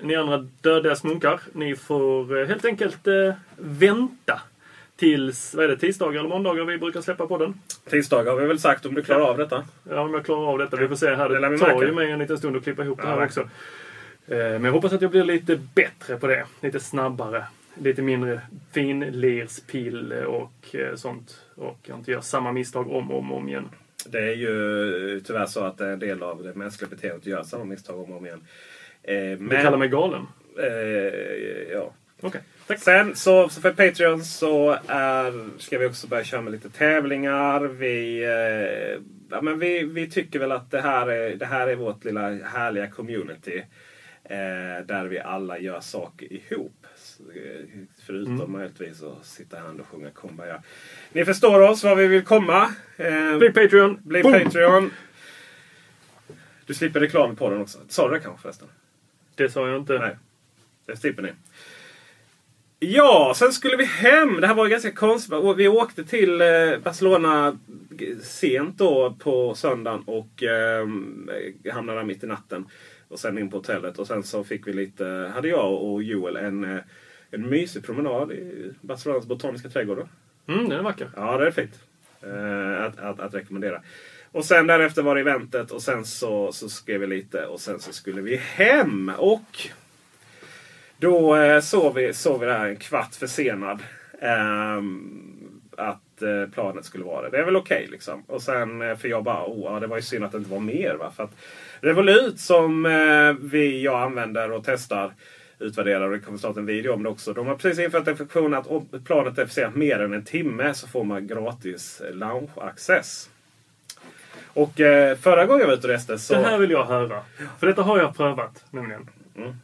ni 0.01 0.15
andra 0.15 0.37
dödliga 0.61 0.95
smunkar, 0.95 1.39
ni 1.53 1.75
får 1.75 2.37
eh, 2.41 2.47
helt 2.47 2.65
enkelt 2.65 3.07
eh, 3.07 3.33
vänta 3.57 4.41
tills, 4.95 5.55
vad 5.55 5.65
är 5.65 5.69
det, 5.69 5.77
tisdagar 5.77 6.19
eller 6.19 6.29
måndagar 6.29 6.63
vi 6.65 6.77
brukar 6.77 7.01
släppa 7.01 7.27
på 7.27 7.37
den. 7.37 7.53
Tisdagar 7.89 8.31
har 8.31 8.39
vi 8.39 8.47
väl 8.47 8.59
sagt 8.59 8.85
om 8.85 8.93
du 8.93 9.03
klarar 9.03 9.25
av 9.29 9.37
detta. 9.37 9.63
Ja, 9.89 9.99
om 10.01 10.13
jag 10.13 10.25
klarar 10.25 10.47
av 10.51 10.57
detta. 10.57 10.77
Vi 10.77 10.87
får 10.87 10.95
se 10.95 11.15
här. 11.15 11.29
Det 11.29 11.49
Det 11.49 11.57
tar 11.57 11.83
ju 11.83 11.91
mig 11.91 12.11
en 12.11 12.19
liten 12.19 12.37
stund 12.37 12.55
att 12.55 12.63
klippa 12.63 12.83
ihop 12.83 13.01
det 13.01 13.07
Ja, 13.07 13.15
här 13.15 13.25
också. 13.25 13.49
Eh, 14.31 14.37
Men 14.37 14.63
jag 14.63 14.71
hoppas 14.71 14.93
att 14.93 15.01
jag 15.01 15.11
blir 15.11 15.23
lite 15.23 15.55
bättre 15.75 16.17
på 16.17 16.27
det. 16.27 16.45
Lite 16.61 16.79
snabbare. 16.79 17.45
Lite 17.81 18.01
mindre 18.01 18.41
finlirspill 18.73 20.13
och 20.13 20.75
eh, 20.75 20.95
sånt. 20.95 21.45
Och 21.55 21.79
jag 21.83 21.97
inte 21.97 22.11
gör 22.11 22.21
samma 22.21 22.51
misstag 22.51 22.91
om 22.91 23.11
och 23.11 23.17
om, 23.19 23.31
om 23.31 23.49
igen. 23.49 23.69
Det 24.05 24.19
är 24.19 24.33
ju 24.35 25.21
tyvärr 25.25 25.45
så 25.45 25.63
att 25.63 25.81
en 25.81 25.99
del 25.99 26.23
av 26.23 26.43
det 26.43 26.53
mänskliga 26.55 26.89
beteendet 26.89 27.19
att 27.21 27.25
göra 27.27 27.43
samma 27.43 27.63
misstag 27.63 27.99
om 27.99 28.11
och 28.11 28.17
om 28.17 28.25
igen. 28.25 28.41
Eh, 29.03 29.15
Du 29.15 29.37
men, 29.39 29.63
kallar 29.63 29.77
mig 29.77 29.87
galen? 29.89 30.27
eh, 30.59 31.71
ja. 31.73 31.93
Okej. 32.21 32.41
Sen 32.77 33.15
så, 33.15 33.49
så 33.49 33.61
för 33.61 33.71
Patreon 33.71 34.23
så 34.23 34.77
är, 34.87 35.59
ska 35.59 35.77
vi 35.77 35.85
också 35.85 36.07
börja 36.07 36.23
köra 36.23 36.41
med 36.41 36.51
lite 36.53 36.69
tävlingar. 36.69 37.59
Vi, 37.59 38.23
eh, 38.23 39.01
ja, 39.31 39.41
men 39.41 39.59
vi, 39.59 39.83
vi 39.83 40.09
tycker 40.09 40.39
väl 40.39 40.51
att 40.51 40.71
det 40.71 40.81
här 40.81 41.07
är, 41.11 41.35
det 41.35 41.45
här 41.45 41.67
är 41.67 41.75
vårt 41.75 42.05
lilla 42.05 42.29
härliga 42.29 42.87
community. 42.87 43.63
Eh, 44.23 44.85
där 44.85 45.05
vi 45.05 45.19
alla 45.19 45.59
gör 45.59 45.79
saker 45.79 46.33
ihop. 46.33 46.85
Eh, 47.35 47.65
Förutom 48.05 48.35
Mm. 48.39 48.51
möjligtvis 48.51 49.03
att 49.03 49.25
sitta 49.25 49.57
här 49.57 49.79
och 49.81 49.87
sjunga 49.87 50.09
Kumbaya. 50.09 50.63
Ni 51.11 51.25
förstår 51.25 51.61
oss 51.61 51.83
var 51.83 51.95
vi 51.95 52.07
vill 52.07 52.23
komma. 52.25 52.73
Eh, 52.97 53.37
Bli 53.37 53.49
Patreon! 53.49 53.99
bli 54.03 54.23
Boom! 54.23 54.33
Patreon. 54.33 54.91
Du 56.65 56.73
slipper 56.73 56.99
reklam 56.99 57.35
på 57.35 57.49
den 57.49 57.61
också. 57.61 57.79
Sa 57.87 58.07
du 58.07 58.13
det 58.13 58.19
kanske 58.19 58.41
förresten? 58.41 58.67
Det 59.35 59.49
sa 59.49 59.67
jag 59.67 59.77
inte. 59.77 59.99
Nej, 59.99 60.17
det 60.85 60.95
slipper 60.97 61.21
ni. 61.23 61.29
Ja, 62.79 63.33
sen 63.35 63.53
skulle 63.53 63.77
vi 63.77 63.85
hem. 63.85 64.41
Det 64.41 64.47
här 64.47 64.53
var 64.55 64.67
ganska 64.67 64.91
konstigt. 64.91 65.33
Vi 65.57 65.67
åkte 65.67 66.03
till 66.03 66.41
eh, 66.41 66.47
Barcelona 66.83 67.57
sent 68.21 68.77
då 68.77 69.15
på 69.19 69.55
söndagen 69.55 70.03
och 70.05 70.43
eh, 70.43 70.87
hamnade 71.73 71.99
där 71.99 72.05
mitt 72.05 72.23
i 72.23 72.27
natten. 72.27 72.65
Och 73.11 73.19
sen 73.19 73.37
in 73.37 73.49
på 73.49 73.57
hotellet. 73.57 73.99
Och 73.99 74.07
sen 74.07 74.23
så 74.23 74.43
fick 74.43 74.67
vi 74.67 74.73
lite, 74.73 75.31
hade 75.35 75.47
jag 75.47 75.83
och 75.83 76.03
Joel 76.03 76.37
en, 76.37 76.63
eh, 76.63 76.79
en 77.31 77.49
mysig 77.49 77.83
promenad 77.85 78.31
i 78.31 78.71
Barcelonas 78.81 79.25
botaniska 79.25 79.69
trädgård. 79.69 80.07
Mm, 80.47 80.69
den 80.69 80.79
är 80.79 80.83
vacker. 80.83 81.09
Ja, 81.15 81.37
det 81.37 81.47
är 81.47 81.51
fint. 81.51 81.79
Eh, 82.21 82.83
att, 82.83 82.99
att, 82.99 83.19
att 83.19 83.33
rekommendera. 83.33 83.81
Och 84.31 84.45
sen 84.45 84.67
därefter 84.67 85.01
var 85.01 85.15
det 85.15 85.21
eventet 85.21 85.71
och 85.71 85.81
sen 85.81 86.05
så, 86.05 86.51
så 86.51 86.69
skrev 86.69 86.99
vi 86.99 87.07
lite 87.07 87.45
och 87.45 87.59
sen 87.59 87.79
så 87.79 87.93
skulle 87.93 88.21
vi 88.21 88.35
hem. 88.35 89.11
Och 89.17 89.67
då 90.97 91.35
eh, 91.35 91.61
sov, 91.61 91.95
vi, 91.95 92.13
sov 92.13 92.39
vi 92.39 92.45
där 92.45 92.65
en 92.65 92.75
kvart 92.75 93.15
försenad. 93.15 93.79
ehm, 94.21 95.40
att 95.81 96.21
eh, 96.21 96.53
planet 96.53 96.85
skulle 96.85 97.03
vara 97.03 97.21
det. 97.21 97.29
Det 97.29 97.37
är 97.37 97.45
väl 97.45 97.55
okej 97.55 97.87
liksom. 97.91 98.23
Och 98.27 98.41
sen, 98.41 98.81
eh, 98.81 98.95
för 98.95 99.07
jag 99.07 99.23
bara, 99.23 99.45
oh, 99.45 99.73
ja, 99.73 99.79
det 99.79 99.87
var 99.87 99.95
ju 99.95 100.01
synd 100.01 100.25
att 100.25 100.31
det 100.31 100.37
inte 100.37 100.49
var 100.49 100.59
mer. 100.59 100.95
Va? 100.99 101.11
För 101.15 101.23
att 101.23 101.35
Revolut 101.79 102.39
som 102.39 102.85
eh, 102.85 103.49
vi, 103.51 103.83
jag 103.83 104.01
använder 104.01 104.51
och 104.51 104.63
testar 104.65 105.13
utvärderar 105.59 106.01
och 106.01 106.11
det 106.11 106.19
kommer 106.19 106.37
snart 106.37 106.57
en 106.57 106.65
video 106.65 106.93
om 106.93 107.03
det 107.03 107.09
också. 107.09 107.33
De 107.33 107.47
har 107.47 107.55
precis 107.55 107.85
infört 107.85 108.07
en 108.07 108.17
funktion 108.17 108.53
att 108.53 108.67
om 108.67 108.87
planet 109.05 109.37
är 109.37 109.45
försenat 109.45 109.75
mer 109.75 109.99
än 109.99 110.13
en 110.13 110.25
timme 110.25 110.73
så 110.73 110.87
får 110.87 111.03
man 111.03 111.27
gratis 111.27 112.01
lounge-access. 112.11 113.29
Och 114.53 114.79
eh, 114.79 115.17
förra 115.17 115.45
gången 115.45 115.61
jag 115.61 115.67
var 115.67 115.73
ute 115.73 115.87
och 115.87 115.93
reste 115.93 116.17
så... 116.17 116.33
Det 116.33 116.39
här 116.39 116.57
vill 116.57 116.71
jag 116.71 116.85
höra. 116.85 117.21
För 117.59 117.67
detta 117.67 117.81
har 117.81 117.99
jag 117.99 118.17
prövat 118.17 118.65
nämligen. 118.71 119.09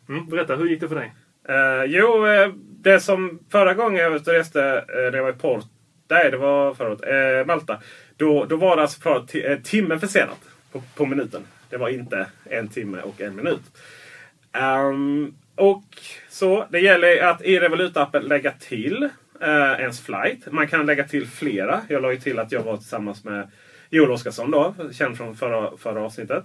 Mm, 0.09 0.27
berätta, 0.29 0.55
hur 0.55 0.69
gick 0.69 0.81
det 0.81 0.88
för 0.88 0.95
dig? 0.95 1.13
Eh, 1.50 1.83
jo, 1.86 2.27
eh, 2.27 2.51
det 2.81 3.00
som 3.00 3.39
förra 3.50 3.74
gången 3.74 4.01
jag 4.01 4.09
var 4.09 4.17
ute 4.17 4.31
och 4.31 4.38
reste, 4.38 4.86
eh, 4.95 5.12
det 5.12 5.21
var 5.21 5.29
i 5.29 5.33
Port... 5.33 5.65
Nej, 6.08 6.32
det 6.32 6.38
var 6.38 6.74
förut. 6.74 7.02
Eh, 7.04 7.46
Malta. 7.46 7.82
Då, 8.18 8.46
då 8.46 8.56
var 8.56 8.76
det 8.76 8.82
alltså 8.82 9.02
för 9.02 9.26
t- 9.26 9.92
eh, 9.94 10.00
försenat 10.00 10.40
på, 10.72 10.84
på 10.96 11.06
minuten. 11.06 11.42
Det 11.70 11.78
var 11.78 11.90
inte 11.90 12.28
en 12.46 12.68
timme 12.68 13.02
och 13.02 13.22
en 13.22 13.36
minut. 13.36 13.62
Um, 14.62 15.36
och 15.56 15.84
så, 16.30 16.66
det 16.70 16.80
gäller 16.80 17.24
att 17.24 17.42
i 17.42 17.60
Revolut-appen 17.60 18.22
lägga 18.22 18.52
till 18.52 19.10
eh, 19.42 19.72
ens 19.80 20.02
flight. 20.02 20.52
Man 20.52 20.68
kan 20.68 20.86
lägga 20.86 21.04
till 21.04 21.28
flera. 21.28 21.82
Jag 21.90 22.02
la 22.02 22.12
ju 22.12 22.20
till 22.20 22.40
att 22.40 22.52
jag 22.52 22.64
var 22.64 22.78
tillsammans 22.78 23.24
med 23.24 23.52
Joel 23.90 24.12
Oscarsson 24.12 24.52
då, 24.52 24.76
känd 24.92 25.18
från 25.18 25.36
förra, 25.36 25.78
förra 25.78 26.02
avsnittet. 26.02 26.44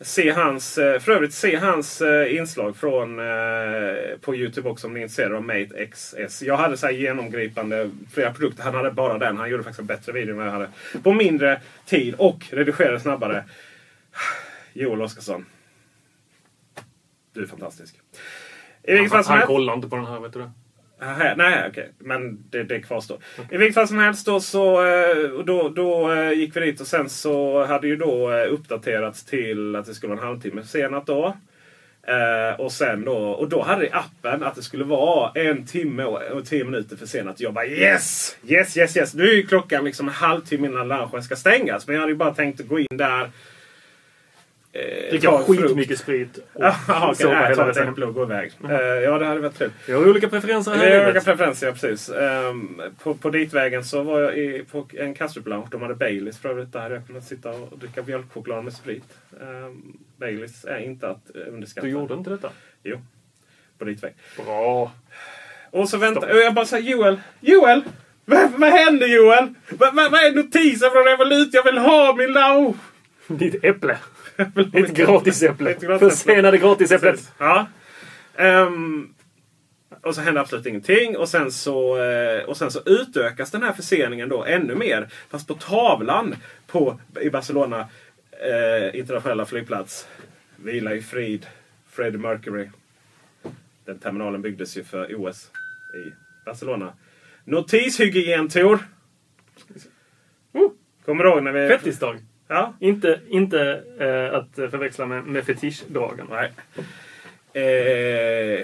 Se 0.00 0.30
hans, 0.30 0.78
eh, 0.78 1.00
för 1.00 1.12
övrigt 1.12 1.34
se 1.34 1.56
hans 1.56 2.00
eh, 2.00 2.36
inslag 2.36 2.76
från, 2.76 3.18
eh, 3.18 4.18
på 4.20 4.36
Youtube 4.36 4.68
också 4.68 4.86
om 4.86 4.94
ni 4.94 5.00
är 5.00 5.02
intresserade 5.02 5.36
av 5.36 5.42
Mate 5.42 5.86
XS. 5.86 6.42
Jag 6.42 6.56
hade 6.56 6.76
så 6.76 6.90
genomgripande 6.90 7.90
flera 8.12 8.32
produkter. 8.32 8.62
Han 8.62 8.74
hade 8.74 8.90
bara 8.90 9.18
den. 9.18 9.36
Han 9.36 9.50
gjorde 9.50 9.62
faktiskt 9.62 9.80
en 9.80 9.86
bättre 9.86 10.12
video 10.12 10.30
än 10.30 10.36
vad 10.36 10.46
jag 10.46 10.52
hade. 10.52 10.68
På 11.02 11.12
mindre 11.12 11.60
tid 11.84 12.14
och 12.18 12.46
redigerade 12.50 13.00
snabbare. 13.00 13.44
Joel 14.72 15.02
Oscarsson. 15.02 15.46
Du 17.32 17.42
är 17.42 17.46
fantastisk. 17.46 18.00
I 18.82 18.96
Han, 18.96 19.24
han 19.24 19.46
kollar 19.46 19.74
inte 19.74 19.88
på 19.88 19.96
den 19.96 20.06
här, 20.06 20.20
vet 20.20 20.32
du 20.32 20.38
det? 20.38 20.50
Aha, 21.02 21.34
nej, 21.36 21.68
okej. 21.68 21.92
Men 21.98 22.38
det, 22.50 22.62
det 22.62 22.80
kvarstår. 22.80 23.18
I 23.50 23.56
vilket 23.56 23.74
fall 23.74 23.88
som 23.88 23.98
helst 23.98 24.26
då, 24.26 24.40
så 24.40 24.86
eh, 24.86 25.30
och 25.30 25.44
då, 25.44 25.68
då 25.68 26.12
eh, 26.12 26.32
gick 26.32 26.56
vi 26.56 26.60
dit 26.60 26.80
och 26.80 26.86
sen 26.86 27.08
så 27.08 27.64
hade 27.64 27.88
ju 27.88 27.96
då 27.96 28.32
eh, 28.32 28.52
uppdaterats 28.52 29.24
till 29.24 29.76
att 29.76 29.86
det 29.86 29.94
skulle 29.94 30.14
vara 30.14 30.22
en 30.22 30.28
halvtimme 30.28 30.62
senat 30.62 31.06
då. 31.06 31.36
Eh, 32.06 32.60
och 32.60 32.72
sen 32.72 33.04
då, 33.04 33.16
och 33.16 33.48
då 33.48 33.62
hade 33.62 33.88
appen 33.92 34.42
att 34.42 34.54
det 34.54 34.62
skulle 34.62 34.84
vara 34.84 35.30
en 35.34 35.66
timme 35.66 36.04
och, 36.04 36.22
och 36.22 36.46
tio 36.46 36.64
minuter 36.64 36.96
försenat. 36.96 37.40
Jag 37.40 37.54
bara 37.54 37.66
yes! 37.66 38.36
Yes, 38.48 38.76
yes, 38.76 38.96
yes! 38.96 39.14
Nu 39.14 39.28
är 39.28 39.34
ju 39.34 39.46
klockan 39.46 39.84
liksom 39.84 40.08
en 40.08 40.14
halvtimme 40.14 40.68
innan 40.68 40.88
lunchen 40.88 41.22
ska 41.22 41.36
stängas. 41.36 41.86
Men 41.86 41.94
jag 41.94 42.00
hade 42.00 42.12
ju 42.12 42.18
bara 42.18 42.34
tänkt 42.34 42.60
att 42.60 42.68
gå 42.68 42.78
in 42.78 42.86
där. 42.90 43.30
Eh, 44.76 45.10
Dricka 45.10 45.38
skitmycket 45.38 45.98
sprit 45.98 46.38
och 46.52 47.16
sova 47.16 47.46
hela 47.46 47.68
resan. 47.68 47.88
äpple 47.88 48.06
och 48.06 48.14
gå 48.14 48.22
iväg. 48.22 48.52
Eh, 48.64 48.74
ja, 48.76 49.18
det 49.18 49.26
hade 49.26 49.40
varit 49.40 49.58
kul. 49.58 49.70
Vi 49.86 49.92
har 49.92 50.08
olika 50.10 50.28
preferenser 50.28 50.74
här 50.74 50.86
Vi 50.86 50.96
har 50.96 51.04
olika 51.04 51.20
preferenser, 51.20 51.66
ja, 51.66 51.72
precis. 51.72 52.08
Ehm, 52.08 52.82
på, 53.02 53.14
på 53.14 53.30
ditvägen 53.30 53.84
så 53.84 54.02
var 54.02 54.20
jag 54.20 54.38
i, 54.38 54.64
på 54.70 54.88
en 54.92 55.14
Kastrup 55.14 55.46
Lounge. 55.46 55.68
De 55.70 55.82
hade 55.82 55.94
Baileys 55.94 56.38
för 56.38 56.48
övrigt. 56.48 56.72
Där 56.72 56.80
hade 56.80 56.94
jag 56.94 57.06
kunnat 57.06 57.24
sitta 57.24 57.50
och 57.50 57.78
dricka 57.78 58.02
mjölkchoklad 58.02 58.64
med 58.64 58.72
sprit. 58.72 59.04
Um, 59.40 59.98
Baileys 60.16 60.64
är 60.64 60.78
inte 60.78 61.08
att 61.08 61.30
underskatta. 61.48 61.86
Du 61.86 61.92
gjorde 61.92 62.14
inte 62.14 62.30
detta? 62.30 62.50
Jo. 62.82 63.00
På 63.78 63.84
ditväg. 63.84 64.14
Bra. 64.44 64.92
Och 65.70 65.88
så 65.88 65.96
väntar 65.98 66.28
jag 66.28 66.54
bara 66.54 66.66
säger 66.66 66.90
Joel, 66.90 67.20
Joel! 67.40 67.82
Vad, 68.24 68.50
vad 68.52 68.70
händer 68.70 69.06
Joel? 69.06 69.54
Vad, 69.68 69.94
vad, 69.94 70.10
vad 70.10 70.20
är 70.20 70.32
notisen 70.32 70.90
från 70.90 71.04
Revolut? 71.04 71.54
Jag 71.54 71.64
vill 71.64 71.78
ha 71.78 72.14
min 72.16 72.32
lounge! 72.32 72.74
Ditt 73.26 73.64
äpple. 73.64 73.98
Ett 74.72 74.94
gratisäpple. 74.94 75.98
Försenade 75.98 76.58
gratisäpplet. 76.58 77.32
Ja. 77.38 77.66
Ehm, 78.36 79.14
och 80.02 80.14
så 80.14 80.20
händer 80.20 80.40
absolut 80.40 80.66
ingenting. 80.66 81.16
Och 81.16 81.28
sen, 81.28 81.52
så, 81.52 82.02
eh, 82.02 82.44
och 82.44 82.56
sen 82.56 82.70
så 82.70 82.80
utökas 82.86 83.50
den 83.50 83.62
här 83.62 83.72
förseningen 83.72 84.28
då 84.28 84.44
ännu 84.44 84.74
mer. 84.74 85.08
Fast 85.28 85.48
på 85.48 85.54
tavlan 85.54 86.34
på, 86.66 87.00
i 87.20 87.30
Barcelona 87.30 87.88
eh, 88.30 88.98
internationella 88.98 89.46
flygplats. 89.46 90.08
Vila 90.56 90.94
i 90.94 91.02
frid, 91.02 91.46
Freddie 91.88 92.18
Mercury. 92.18 92.68
Den 93.84 93.98
terminalen 93.98 94.42
byggdes 94.42 94.76
ju 94.76 94.84
för 94.84 95.14
OS 95.14 95.50
i 95.94 96.12
Barcelona. 96.44 96.92
Notishygientor. 97.44 98.78
Oh, 100.52 100.72
kommer 101.04 101.24
du 101.24 101.30
ihåg 101.30 101.42
när 101.42 101.52
vi... 101.52 101.68
Fettisdag. 101.68 102.18
Ja, 102.48 102.74
Inte, 102.80 103.20
inte 103.28 103.82
eh, 103.98 104.38
att 104.38 104.70
förväxla 104.70 105.06
med, 105.06 105.24
med 105.24 105.44
fetischdagen. 105.44 106.26
Nej. 106.30 106.52
Eh, 107.52 108.62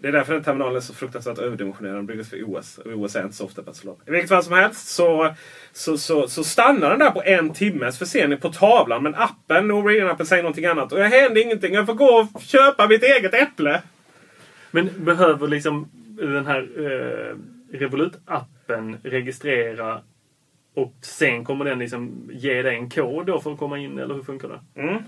det 0.00 0.08
är 0.08 0.12
därför 0.12 0.34
den 0.34 0.44
terminalen 0.44 0.76
är 0.76 0.80
så 0.80 0.94
fruktansvärt 0.94 1.38
överdimensionerad. 1.38 1.96
Den 1.96 2.06
byggdes 2.06 2.30
för 2.30 2.42
OS. 2.44 2.78
Och 2.78 2.92
OS 2.92 3.16
är 3.16 3.22
inte 3.22 3.36
så 3.36 3.44
ofta 3.44 3.62
Barcelona. 3.62 3.98
I 4.06 4.10
vilket 4.10 4.28
fall 4.28 4.42
som 4.42 4.52
helst 4.52 4.88
så, 4.88 5.34
så, 5.72 5.98
så, 5.98 6.28
så 6.28 6.44
stannar 6.44 6.90
den 6.90 6.98
där 6.98 7.10
på 7.10 7.22
en 7.22 7.52
timmes 7.52 7.98
försening 7.98 8.38
på 8.38 8.48
tavlan. 8.48 9.02
Men 9.02 9.14
appen, 9.14 9.70
Norwegian-appen, 9.70 10.24
säger 10.24 10.42
någonting 10.42 10.64
annat. 10.66 10.92
Och 10.92 10.98
det 10.98 11.04
händer 11.04 11.42
ingenting. 11.42 11.74
Jag 11.74 11.86
får 11.86 11.94
gå 11.94 12.28
och 12.34 12.42
köpa 12.42 12.88
mitt 12.88 13.02
eget 13.02 13.34
äpple. 13.34 13.82
Men 14.70 14.90
behöver 15.04 15.48
liksom 15.48 15.88
den 16.18 16.46
här 16.46 16.68
eh, 16.76 17.36
Revolut-appen 17.78 18.96
registrera 19.02 20.00
och 20.74 20.94
sen 21.02 21.44
kommer 21.44 21.64
den 21.64 21.78
liksom 21.78 22.30
ge 22.32 22.62
dig 22.62 22.76
en 22.76 22.90
kod 22.90 23.26
då 23.26 23.40
för 23.40 23.52
att 23.52 23.58
komma 23.58 23.78
in, 23.78 23.98
eller 23.98 24.14
hur 24.14 24.22
funkar 24.22 24.48
det? 24.48 24.80
Mm. 24.80 25.02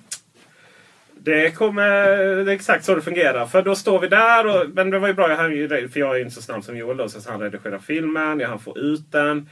Det 1.18 1.50
kommer... 1.50 2.16
Det 2.44 2.52
är 2.52 2.54
exakt 2.54 2.84
så 2.84 2.94
det 2.94 3.02
fungerar. 3.02 3.46
För 3.46 3.62
då 3.62 3.74
står 3.74 4.00
vi 4.00 4.08
där. 4.08 4.46
Och, 4.46 4.68
men 4.74 4.90
det 4.90 4.98
var 4.98 5.08
ju 5.08 5.14
bra, 5.14 5.28
jag 5.30 5.36
hann 5.36 5.52
ju- 5.52 5.88
för 5.88 6.00
jag 6.00 6.16
är 6.16 6.20
inte 6.20 6.34
så 6.34 6.42
snabb 6.42 6.64
som 6.64 6.76
Joel 6.76 6.96
då. 6.96 7.08
Så 7.08 7.30
han 7.30 7.40
redigerar 7.40 7.78
filmen, 7.78 8.40
jag 8.40 8.48
hann 8.48 8.58
få 8.58 8.78
ut 8.78 9.12
den. 9.12 9.48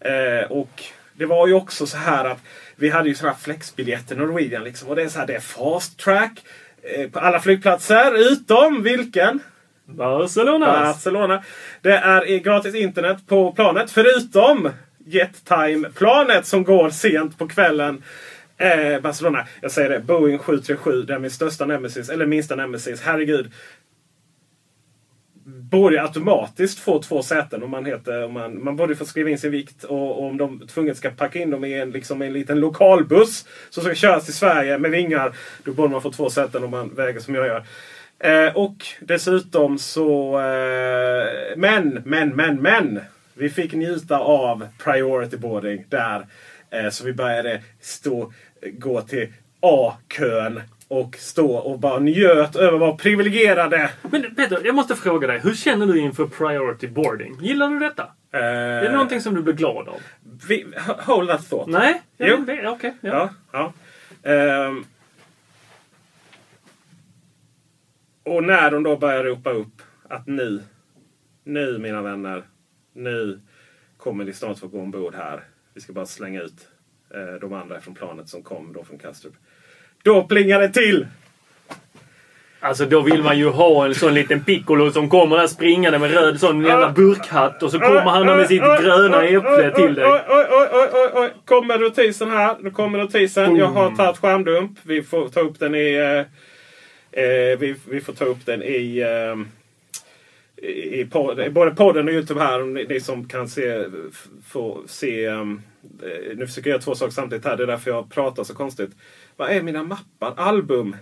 Eh, 0.00 0.50
och 0.50 0.82
det 1.14 1.26
var 1.26 1.46
ju 1.46 1.54
också 1.54 1.86
så 1.86 1.96
här 1.96 2.24
att 2.24 2.38
vi 2.76 2.88
hade 2.88 3.08
ju 3.08 3.14
sådana 3.14 3.32
här 3.32 3.40
flexbiljetter 3.40 4.16
Norwegian. 4.16 4.64
Liksom, 4.64 4.88
och 4.88 4.96
det 4.96 5.02
är 5.02 5.08
så 5.08 5.18
här, 5.18 5.26
det 5.26 5.34
är 5.34 5.40
fast 5.40 5.98
track. 5.98 6.44
Eh, 6.82 7.10
på 7.10 7.18
alla 7.18 7.40
flygplatser 7.40 8.32
utom 8.32 8.82
vilken? 8.82 9.40
Barcelona! 9.84 10.66
Barcelona. 10.66 11.42
Det 11.82 11.92
är 11.92 12.38
gratis 12.38 12.74
internet 12.74 13.18
på 13.26 13.52
planet 13.52 13.90
förutom 13.90 14.70
JetTime-planet 15.08 16.46
som 16.46 16.64
går 16.64 16.90
sent 16.90 17.38
på 17.38 17.48
kvällen. 17.48 18.02
Eh, 18.58 19.00
Barcelona. 19.00 19.46
Jag 19.60 19.70
säger 19.70 19.90
det, 19.90 20.00
Boeing 20.00 20.38
737. 20.38 21.02
Det 21.02 21.14
är 21.14 21.18
min 21.18 21.30
största 21.30 21.66
nemesis, 21.66 22.08
eller 22.08 22.26
minsta 22.26 22.56
nemesis. 22.56 23.00
Herregud. 23.00 23.52
Borde 25.44 26.02
automatiskt 26.02 26.78
få 26.78 27.02
två 27.02 27.22
säten 27.22 27.62
om 27.62 27.70
man 27.70 27.84
heter... 27.84 28.24
Om 28.24 28.32
man, 28.32 28.64
man 28.64 28.76
borde 28.76 28.96
få 28.96 29.04
skriva 29.04 29.30
in 29.30 29.38
sin 29.38 29.50
vikt 29.50 29.84
och, 29.84 30.18
och 30.18 30.24
om 30.24 30.36
de 30.36 30.66
tvunget 30.66 30.96
ska 30.96 31.10
packa 31.10 31.38
in 31.38 31.50
dem 31.50 31.64
i 31.64 31.74
en, 31.74 31.90
liksom 31.90 32.22
en 32.22 32.32
liten 32.32 32.60
lokalbuss 32.60 33.48
som 33.70 33.82
ska 33.82 33.94
köras 33.94 34.24
till 34.24 34.34
Sverige 34.34 34.78
med 34.78 34.90
vingar. 34.90 35.36
Då 35.64 35.72
borde 35.72 35.92
man 35.92 36.02
få 36.02 36.12
två 36.12 36.30
säten 36.30 36.64
om 36.64 36.70
man 36.70 36.94
väger 36.94 37.20
som 37.20 37.34
jag 37.34 37.46
gör. 37.46 37.64
Eh, 38.18 38.56
och 38.56 38.76
dessutom 39.00 39.78
så... 39.78 40.40
Eh, 40.40 41.56
men, 41.56 42.02
men, 42.04 42.28
men, 42.28 42.62
men! 42.62 43.00
Vi 43.38 43.50
fick 43.50 43.72
njuta 43.72 44.18
av 44.18 44.68
priority 44.84 45.36
boarding 45.36 45.84
där. 45.88 46.26
Eh, 46.70 46.90
så 46.90 47.04
vi 47.04 47.12
började 47.12 47.62
stå, 47.80 48.32
gå 48.72 49.02
till 49.02 49.32
A-kön 49.60 50.60
och 50.88 51.16
stå 51.16 51.56
och 51.56 51.78
bara 51.78 51.98
njöt 51.98 52.56
över 52.56 52.72
att 52.72 52.80
vara 52.80 52.96
privilegierade. 52.96 53.90
Men 54.10 54.34
Peter, 54.34 54.60
jag 54.64 54.74
måste 54.74 54.94
fråga 54.94 55.26
dig. 55.26 55.38
Hur 55.38 55.54
känner 55.54 55.86
du 55.86 55.98
inför 55.98 56.26
priority 56.26 56.88
boarding? 56.88 57.38
Gillar 57.40 57.68
du 57.68 57.78
detta? 57.78 58.02
Uh, 58.34 58.40
är 58.40 58.82
det 58.82 58.92
någonting 58.92 59.20
som 59.20 59.34
du 59.34 59.42
blir 59.42 59.54
glad 59.54 59.88
av? 59.88 60.00
Vi, 60.48 60.66
hold 60.98 61.28
that 61.30 61.50
thought. 61.50 61.66
Nej, 61.66 62.02
Jo. 62.18 62.36
okej. 62.42 62.68
Okay, 62.68 62.92
ja. 63.00 63.30
ja, 63.52 63.72
ja. 64.22 64.66
Um, 64.66 64.84
och 68.22 68.44
när 68.44 68.70
de 68.70 68.82
då 68.82 68.96
börjar 68.96 69.24
ropa 69.24 69.50
upp 69.50 69.82
att 70.08 70.26
nu, 70.26 70.62
nu 71.44 71.78
mina 71.78 72.02
vänner, 72.02 72.44
nu 72.98 73.40
kommer 73.96 74.24
ni 74.24 74.32
snart 74.32 74.58
få 74.58 74.66
gå 74.66 74.80
ombord 74.80 75.14
här. 75.14 75.40
Vi 75.74 75.80
ska 75.80 75.92
bara 75.92 76.06
slänga 76.06 76.42
ut 76.42 76.68
eh, 77.14 77.40
de 77.40 77.52
andra 77.52 77.80
från 77.80 77.94
planet 77.94 78.28
som 78.28 78.42
kom 78.42 78.72
då 78.72 78.84
från 78.84 78.98
Kastrup. 78.98 79.34
Då 80.02 80.24
plingar 80.24 80.60
det 80.60 80.68
till! 80.68 81.06
Alltså 82.60 82.86
då 82.86 83.00
vill 83.00 83.22
man 83.22 83.38
ju 83.38 83.48
ha 83.48 83.86
en 83.86 83.94
sån 83.94 84.14
liten 84.14 84.44
piccolo 84.44 84.90
som 84.90 85.08
kommer 85.08 85.36
där 85.36 85.46
springande 85.46 85.98
med 85.98 86.10
röd 86.10 86.40
sån 86.40 86.64
jävla 86.64 86.92
burkhatt 86.92 87.62
och 87.62 87.70
så 87.70 87.78
kommer 87.78 88.10
han 88.10 88.26
med 88.26 88.46
sitt 88.46 88.60
gröna 88.60 89.24
äpple 89.24 89.70
till 89.70 89.94
dig. 89.94 90.04
Oj, 90.04 90.20
oj, 90.28 90.46
oj, 90.50 90.88
oj, 90.92 91.10
oj. 91.14 91.30
Kommer 91.44 91.78
notisen 91.78 92.30
här. 92.30 92.56
Nu 92.60 92.70
kommer 92.70 92.98
notisen. 92.98 93.56
Jag 93.56 93.66
har 93.66 93.96
tagit 93.96 94.18
skärmdump. 94.18 94.78
Vi 94.82 95.02
får 95.02 95.28
ta 95.28 95.40
upp 95.40 95.58
den 95.58 95.74
i... 95.74 95.94
Eh, 95.94 97.22
eh, 97.22 97.58
vi, 97.58 97.74
vi 97.88 98.00
får 98.00 98.12
ta 98.12 98.24
upp 98.24 98.46
den 98.46 98.62
i... 98.62 98.98
Eh, 98.98 99.57
i 100.62 101.04
podd, 101.04 101.52
både 101.52 101.70
podden 101.70 102.08
och 102.08 102.14
Youtube 102.14 102.40
här. 102.40 102.62
Om 102.62 102.74
ni, 102.74 102.84
ni 102.84 103.00
som 103.00 103.28
kan 103.28 103.48
se... 103.48 103.84
Få 104.46 104.82
se... 104.86 105.28
Um, 105.28 105.62
nu 106.34 106.46
försöker 106.46 106.70
jag 106.70 106.74
göra 106.74 106.82
två 106.82 106.94
saker 106.94 107.12
samtidigt 107.12 107.44
här. 107.44 107.56
Det 107.56 107.62
är 107.62 107.66
därför 107.66 107.90
jag 107.90 108.10
pratar 108.10 108.44
så 108.44 108.54
konstigt. 108.54 108.90
Vad 109.36 109.50
är 109.50 109.62
mina 109.62 109.82
mappar? 109.82 110.34
Album. 110.36 110.96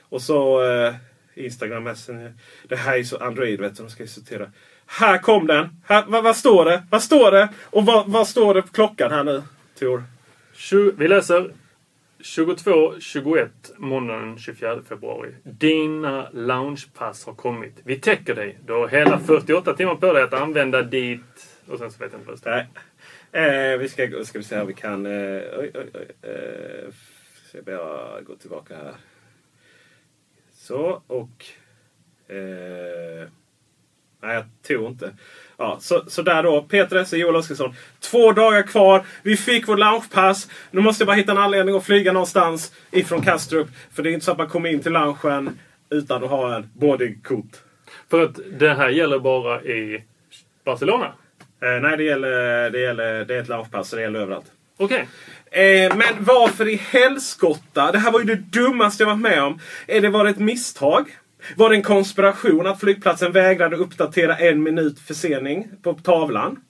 Och 0.00 0.22
så 0.22 0.62
uh, 0.64 0.94
Instagram 1.34 1.84
Messenger. 1.84 2.34
Det 2.68 2.76
här 2.76 2.98
är 2.98 3.02
så 3.04 3.16
Android 3.16 3.60
vet 3.60 3.76
du. 3.76 3.82
De 3.82 3.90
ska 3.90 4.02
ju 4.02 4.08
sortera. 4.08 4.50
Här 4.86 5.18
kom 5.18 5.46
den! 5.46 5.68
Här, 5.84 6.04
vad, 6.08 6.24
vad 6.24 6.36
står 6.36 6.64
det? 6.64 6.82
Vad 6.90 7.02
står 7.02 7.30
det? 7.30 7.48
Och 7.64 7.86
vad, 7.86 8.08
vad 8.08 8.28
står 8.28 8.54
det 8.54 8.62
på 8.62 8.68
klockan 8.68 9.10
här 9.10 9.24
nu? 9.24 9.42
Tor? 9.78 10.04
Vi 10.96 11.08
läser 11.08 11.50
22.21 12.22 13.48
måndagen 13.76 14.28
den 14.28 14.38
24 14.38 14.82
februari. 14.88 15.34
Dina 15.42 16.30
loungepass 16.32 17.26
har 17.26 17.34
kommit. 17.34 17.80
Vi 17.84 18.00
täcker 18.00 18.34
dig. 18.34 18.58
Du 18.64 18.72
har 18.72 18.88
hela 18.88 19.18
48 19.18 19.74
timmar 19.74 19.94
på 19.94 20.12
dig 20.12 20.22
att 20.22 20.34
använda 20.34 20.82
ditt... 20.82 21.60
Och 21.66 21.78
sen 21.78 21.90
så 21.90 21.98
vet 21.98 22.12
jag 22.12 22.20
inte 22.20 22.26
vad 22.26 22.34
det 22.34 22.40
står. 22.40 22.50
Nej. 22.50 22.68
Eh, 23.72 23.78
vi 23.78 23.88
ska, 23.88 24.24
ska 24.24 24.38
vi 24.38 24.44
se 24.44 24.56
här 24.56 24.64
vi 24.64 24.74
kan... 24.74 25.06
Eh, 25.06 25.42
oj, 25.58 25.70
oj, 25.74 25.90
oj. 25.94 26.30
Eh, 26.30 26.92
ska 27.48 27.58
jag 27.58 27.64
bara 27.64 28.20
gå 28.20 28.36
tillbaka 28.36 28.76
här. 28.76 28.94
Så 30.52 31.02
och... 31.06 31.46
Eh, 32.28 33.28
nej, 34.20 34.34
jag 34.34 34.44
tror 34.62 34.88
inte. 34.88 35.16
Ja, 35.56 35.76
så, 35.80 36.04
så 36.08 36.22
där 36.22 36.42
då. 36.42 36.62
Peter 36.62 36.96
Esse, 36.96 37.16
Joel 37.16 37.36
Oskarsson. 37.36 37.74
Två 38.00 38.32
dagar 38.32 38.62
kvar. 38.62 39.04
Vi 39.22 39.36
fick 39.36 39.68
vårt 39.68 39.78
loungepass. 39.78 40.48
Nu 40.70 40.80
måste 40.80 41.02
jag 41.02 41.06
bara 41.06 41.16
hitta 41.16 41.32
en 41.32 41.38
anledning 41.38 41.76
att 41.76 41.84
flyga 41.84 42.12
någonstans 42.12 42.72
ifrån 42.90 43.22
Kastrup. 43.22 43.68
För 43.92 44.02
det 44.02 44.10
är 44.10 44.12
inte 44.12 44.24
så 44.24 44.32
att 44.32 44.38
man 44.38 44.48
kommer 44.48 44.68
in 44.68 44.80
till 44.80 44.92
loungen 44.92 45.58
utan 45.90 46.24
att 46.24 46.30
ha 46.30 46.56
en 46.56 46.70
boardingkort. 46.74 47.56
För 48.10 48.24
att 48.24 48.38
det 48.58 48.74
här 48.74 48.88
gäller 48.88 49.18
bara 49.18 49.62
i 49.62 50.04
Barcelona. 50.64 51.12
Eh, 51.62 51.80
nej, 51.82 51.96
det 51.96 52.04
gäller, 52.04 52.70
det 52.70 52.80
gäller... 52.80 53.24
Det 53.24 53.34
är 53.34 53.40
ett 53.40 53.48
loungepass 53.48 53.88
så 53.88 53.96
det 53.96 54.02
gäller 54.02 54.20
överallt. 54.20 54.46
Okej. 54.76 55.08
Eh, 55.50 55.96
men 55.96 56.24
varför 56.24 56.68
i 56.68 56.76
helskotta? 56.76 57.92
Det 57.92 57.98
här 57.98 58.12
var 58.12 58.20
ju 58.20 58.26
det 58.26 58.60
dummaste 58.60 59.02
jag 59.02 59.08
varit 59.08 59.20
med 59.20 59.42
om. 59.42 59.58
Är 59.86 60.00
det 60.00 60.08
var 60.08 60.26
ett 60.26 60.38
misstag? 60.38 61.16
Var 61.56 61.70
det 61.70 61.76
en 61.76 61.82
konspiration 61.82 62.66
att 62.66 62.80
flygplatsen 62.80 63.32
vägrade 63.32 63.76
uppdatera 63.76 64.36
en 64.36 64.62
minut 64.62 65.00
försening 65.00 65.68
på 65.82 65.94
tavlan? 65.94 66.60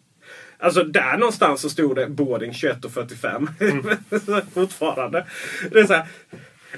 Alltså 0.59 0.85
där 0.85 1.17
någonstans 1.17 1.61
så 1.61 1.71
stod 1.71 1.97
det 1.97 2.07
boarding 2.07 2.51
21.45. 2.51 4.51
Fortfarande. 4.55 5.27
Det 5.71 5.81
är 5.81 5.85
så 5.85 5.93
här. 5.93 6.07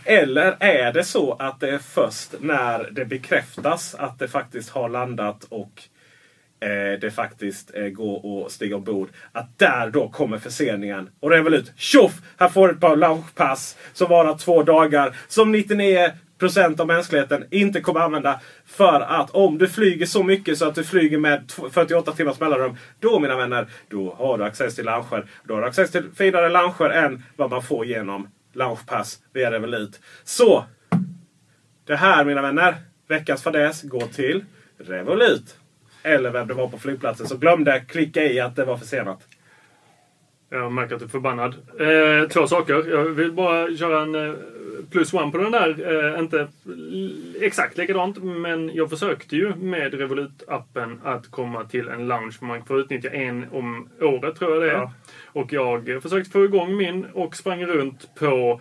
Eller 0.04 0.57
är 0.61 0.92
det 0.92 1.04
så 1.04 1.33
att 1.33 1.61
det 1.61 1.70
är 1.70 1.78
först 1.78 2.35
när 2.40 2.88
det 2.92 3.04
bekräftas 3.04 3.94
att 3.94 4.18
det 4.18 4.28
faktiskt 4.28 4.70
har 4.70 4.88
landat 4.88 5.46
och 5.48 5.83
eh, 6.61 6.98
det 7.00 7.11
faktiskt 7.11 7.74
eh, 7.74 7.87
går 7.87 8.46
att 8.46 8.52
stiga 8.52 8.76
ombord. 8.76 9.09
Att 9.33 9.59
där 9.59 9.90
då 9.90 10.09
kommer 10.09 10.38
förseningen. 10.38 11.11
Och 11.20 11.30
det 11.30 11.37
är 11.37 11.42
väl 11.42 11.54
ut. 11.54 11.72
Tjoff! 11.76 12.12
Här 12.38 12.48
får 12.48 12.68
du 12.68 12.74
ett 12.74 12.80
par 12.80 12.96
loungepass 12.96 13.76
som 13.92 14.09
varar 14.09 14.38
två 14.38 14.62
dagar. 14.62 15.16
Som 15.28 15.52
99 15.52 16.11
procent 16.38 16.80
av 16.80 16.86
mänskligheten 16.86 17.44
inte 17.50 17.80
kommer 17.80 18.00
använda. 18.00 18.40
För 18.66 19.00
att 19.00 19.30
om 19.30 19.58
du 19.58 19.68
flyger 19.68 20.06
så 20.06 20.22
mycket 20.22 20.58
så 20.58 20.68
att 20.68 20.74
du 20.74 20.84
flyger 20.84 21.18
med 21.18 21.52
48 21.70 22.12
timmars 22.12 22.40
mellanrum. 22.40 22.76
Då 23.00 23.20
mina 23.20 23.36
vänner, 23.36 23.66
då 23.88 24.14
har 24.18 24.38
du 24.38 24.44
access 24.44 24.74
till 24.74 24.84
lounger. 24.84 25.26
Då 25.44 25.54
har 25.54 25.60
du 25.60 25.66
access 25.66 25.90
till 25.90 26.10
finare 26.16 26.48
lounger 26.48 26.90
än 26.90 27.22
vad 27.36 27.50
man 27.50 27.62
får 27.62 27.86
genom 27.86 28.28
loungepass 28.52 29.18
via 29.32 29.50
Revolut. 29.50 30.00
Så! 30.24 30.64
Det 31.86 31.96
här 31.96 32.24
mina 32.24 32.42
vänner, 32.42 32.74
veckans 33.08 33.42
fadäs 33.42 33.82
går 33.82 34.06
till 34.06 34.44
Revolut. 34.78 35.56
Eller 36.02 36.30
vem 36.30 36.48
det 36.48 36.54
var 36.54 36.68
på 36.68 36.78
flygplatsen 36.78 37.26
som 37.26 37.38
glömde 37.38 37.80
klicka 37.80 38.24
i 38.24 38.40
att 38.40 38.56
det 38.56 38.64
var 38.64 38.76
försenat. 38.76 39.22
Jag 40.54 40.72
märker 40.72 40.94
att 40.94 41.00
du 41.00 41.04
är 41.04 41.10
förbannad. 41.10 41.54
Eh, 41.80 42.28
två 42.28 42.46
saker. 42.46 42.84
Jag 42.90 43.04
vill 43.04 43.32
bara 43.32 43.76
köra 43.76 44.02
en 44.02 44.14
eh, 44.14 44.34
plus 44.90 45.14
one 45.14 45.32
på 45.32 45.38
den 45.38 45.52
där. 45.52 46.14
Eh, 46.14 46.18
inte 46.20 46.48
exakt 47.40 47.78
likadant, 47.78 48.22
men 48.22 48.70
jag 48.74 48.90
försökte 48.90 49.36
ju 49.36 49.54
med 49.54 49.94
Revolut-appen 49.94 50.98
att 51.04 51.30
komma 51.30 51.64
till 51.64 51.88
en 51.88 52.08
lounge. 52.08 52.36
Man 52.40 52.64
får 52.64 52.80
utnyttja 52.80 53.10
en 53.10 53.46
om 53.52 53.88
året, 54.00 54.36
tror 54.36 54.52
jag 54.52 54.62
det 54.62 54.70
är. 54.70 54.74
Ja. 54.76 54.92
Och 55.32 55.52
jag 55.52 56.02
försökte 56.02 56.30
få 56.30 56.44
igång 56.44 56.76
min 56.76 57.04
och 57.12 57.36
sprang 57.36 57.66
runt 57.66 58.14
på 58.14 58.60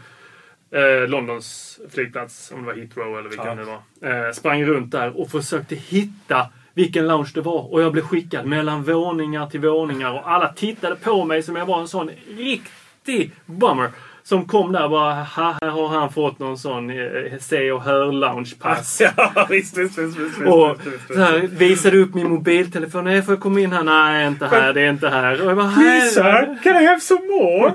eh, 0.72 1.08
Londons 1.10 1.80
flygplats, 1.90 2.52
om 2.52 2.60
det 2.62 2.68
var 2.68 2.74
Heathrow 2.74 3.20
eller 3.20 3.30
vilken 3.30 3.48
Ja. 3.48 3.56
det 3.56 3.64
var. 4.10 4.28
Eh, 4.28 4.32
sprang 4.32 4.66
runt 4.66 4.92
där 4.92 5.20
och 5.20 5.30
försökte 5.32 5.76
hitta 5.76 6.50
vilken 6.74 7.08
lounge 7.08 7.32
det 7.34 7.42
var. 7.42 7.74
Och 7.74 7.82
jag 7.82 7.92
blev 7.92 8.04
skickad 8.04 8.46
mellan 8.46 8.84
våningar 8.84 9.48
till 9.48 9.60
våningar 9.60 10.14
och 10.14 10.32
alla 10.32 10.54
tittade 10.54 10.96
på 10.96 11.26
mig 11.26 11.44
som 11.44 11.56
jag 11.56 11.66
var 11.66 11.82
en 11.82 11.88
sån 11.88 12.10
riktig 12.38 13.32
bummer. 13.46 13.92
Som 14.26 14.46
kom 14.46 14.72
där 14.72 14.84
och 14.84 14.90
bara, 14.90 15.14
"Ha, 15.14 15.58
här 15.62 15.70
har 15.70 15.88
han 15.88 16.14
fått 16.14 16.40
någon 16.40 16.58
sån 16.58 16.90
eh, 16.90 16.98
se 17.40 17.72
och 17.72 17.82
hör 17.84 18.12
loungepass. 18.12 19.02
ja, 19.18 19.48
visst, 19.50 19.78
visst, 19.78 19.98
visst, 19.98 20.18
visst, 20.18 20.42
Och 20.42 20.78
visst, 21.10 21.20
här, 21.20 21.40
visade 21.52 21.98
upp 21.98 22.14
min 22.16 22.30
mobiltelefon. 22.30 23.04
Nej, 23.04 23.22
får 23.22 23.34
jag 23.34 23.42
komma 23.42 23.60
in 23.60 23.72
här? 23.72 23.84
Nej, 23.84 24.28
inte 24.28 24.46
här. 24.48 24.74
Det 24.74 24.82
är 24.82 24.90
inte 24.90 25.10
här. 25.10 25.42
Och 25.44 25.50
jag 25.50 25.58
bara, 25.58 25.72
Please 25.72 26.08
sir, 26.10 26.58
can 26.64 26.82
I 26.82 26.86
have 26.86 27.00
some 27.00 27.22
more? 27.28 27.74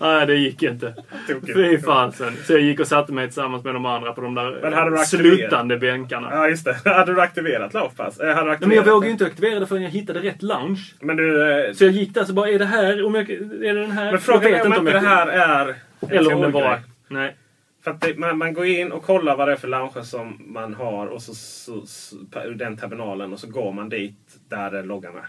Nej, 0.00 0.26
det 0.26 0.34
gick 0.34 0.62
inte. 0.62 0.94
Fy 1.54 1.78
fasen. 1.78 2.32
Så 2.46 2.52
jag 2.52 2.60
gick 2.60 2.80
och 2.80 2.86
satte 2.86 3.12
mig 3.12 3.26
tillsammans 3.26 3.64
med 3.64 3.74
de 3.74 3.86
andra 3.86 4.12
på 4.12 4.20
de 4.20 4.34
där 4.34 4.92
eh, 4.92 5.02
sluttande 5.02 5.76
bänkarna. 5.76 6.28
Ja, 6.32 6.48
just 6.48 6.64
det. 6.64 6.76
Hade 6.90 7.14
du 7.14 7.20
aktiverat 7.20 7.74
loungepass? 7.74 8.20
Eh, 8.20 8.26
hade 8.28 8.40
du 8.40 8.44
Nej, 8.44 8.52
aktiverat 8.54 8.68
men 8.68 8.76
jag 8.76 8.84
vågade 8.94 9.06
ju 9.06 9.12
inte 9.12 9.26
aktivera 9.26 9.60
det 9.60 9.66
förrän 9.66 9.82
jag 9.82 9.90
hittade 9.90 10.20
rätt 10.20 10.42
lounge. 10.42 10.80
Men 11.00 11.16
du... 11.16 11.50
eh, 11.66 11.72
Så 11.72 11.84
jag 11.84 11.92
gick 11.92 12.14
där 12.14 12.24
så 12.24 12.32
bara, 12.32 12.48
är 12.48 12.58
det 12.58 12.64
här? 12.64 13.06
Om 13.06 13.14
jag, 13.14 13.30
är 13.30 13.74
det 13.74 13.80
den 13.80 13.90
här? 13.90 14.10
Men 14.12 14.20
frågan 14.20 14.54
är 14.54 14.66
om 14.66 14.74
inte 14.74 14.92
det 14.92 14.98
här 15.00 15.26
är... 15.26 15.57
en 15.66 16.10
Eller 16.10 16.34
om 16.34 16.40
det 16.40 16.50
bara... 16.50 16.80
Nej. 17.08 17.36
För 17.84 17.90
att 17.90 18.00
det, 18.00 18.18
man, 18.18 18.38
man 18.38 18.54
går 18.54 18.66
in 18.66 18.92
och 18.92 19.02
kollar 19.02 19.36
vad 19.36 19.48
det 19.48 19.52
är 19.52 19.56
för 19.56 19.68
lounger 19.68 20.02
som 20.02 20.42
man 20.46 20.74
har 20.74 21.06
och 21.06 21.22
så, 21.22 21.34
så, 21.34 21.86
så, 21.86 22.16
den 22.56 22.76
terminalen 22.76 23.32
och 23.32 23.40
så 23.40 23.46
går 23.46 23.72
man 23.72 23.88
dit 23.88 24.38
där 24.48 24.82
loggan 24.82 25.16
är. 25.16 25.28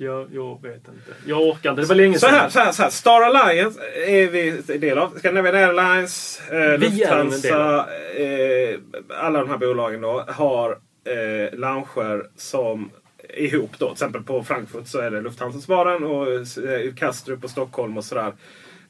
Jag, 0.00 0.28
jag 0.32 0.62
vet 0.62 0.76
inte. 0.76 1.10
Jag 1.26 1.42
orkar 1.42 1.70
inte. 1.70 1.82
Det 1.82 1.88
var 1.88 1.94
länge 1.94 2.18
Så 2.18 2.26
sedan. 2.26 2.34
här, 2.34 2.48
så 2.48 2.58
här, 2.58 2.72
så 2.72 2.82
här. 2.82 2.90
Star 2.90 3.22
Alliance 3.22 3.80
är 4.06 4.26
vi 4.26 4.62
en 4.74 4.80
del 4.80 4.98
av. 4.98 5.18
Scandinavian 5.18 5.54
Airlines, 5.54 6.40
eh, 6.50 6.78
Lufthansa, 6.78 7.86
eh, 8.16 8.78
alla 9.20 9.38
de 9.38 9.50
här 9.50 9.56
bolagen 9.58 10.00
då 10.00 10.24
har 10.28 10.70
eh, 11.04 11.58
lounger 11.58 12.26
som 12.36 12.90
ihop 13.34 13.78
då. 13.78 13.86
Till 13.86 13.92
exempel 13.92 14.22
på 14.22 14.42
Frankfurt 14.42 14.86
så 14.86 14.98
är 14.98 15.10
det 15.10 15.20
Lufthansa-svaren 15.20 16.04
och 16.04 16.32
eh, 16.64 16.94
Kastrup 16.94 17.44
och 17.44 17.50
Stockholm 17.50 17.96
och 17.96 18.04
sådär. 18.04 18.32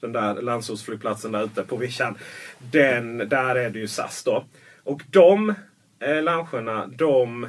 Den 0.01 0.13
där 0.13 0.43
landsortsflygplatsen 0.43 1.33
där 1.33 1.45
ute 1.45 1.63
på 1.63 1.77
vischan. 1.77 2.19
Den, 2.59 3.19
där 3.19 3.55
är 3.55 3.71
det 3.71 3.79
ju 3.79 3.89
SAS 3.89 4.25
då. 4.25 4.45
Och 4.85 5.03
de 5.11 5.55
eh, 6.01 6.23
loungerna, 6.23 6.87
de 6.87 7.45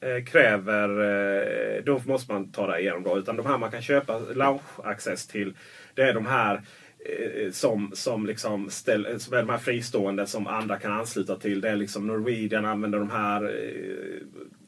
eh, 0.00 0.24
kräver... 0.24 0.88
Eh, 0.88 1.84
då 1.84 2.00
måste 2.06 2.32
man 2.32 2.52
ta 2.52 2.66
det 2.66 2.80
igenom 2.80 3.02
då. 3.02 3.18
Utan 3.18 3.36
de 3.36 3.46
här 3.46 3.58
man 3.58 3.70
kan 3.70 3.82
köpa 3.82 4.18
lounge-access 4.18 5.30
till. 5.30 5.54
Det 5.94 6.02
är 6.02 6.14
de 6.14 6.26
här 6.26 6.54
eh, 6.98 7.50
som, 7.50 7.90
som, 7.94 8.26
liksom 8.26 8.70
ställ, 8.70 9.06
eh, 9.06 9.16
som 9.16 9.34
är 9.34 9.38
de 9.38 9.48
här 9.48 9.58
fristående 9.58 10.26
som 10.26 10.46
andra 10.46 10.78
kan 10.78 10.92
ansluta 10.92 11.36
till. 11.36 11.60
Det 11.60 11.68
är 11.68 11.76
liksom 11.76 12.06
Norwegian 12.06 12.64
använder 12.64 12.98
de 12.98 13.10
här. 13.10 13.54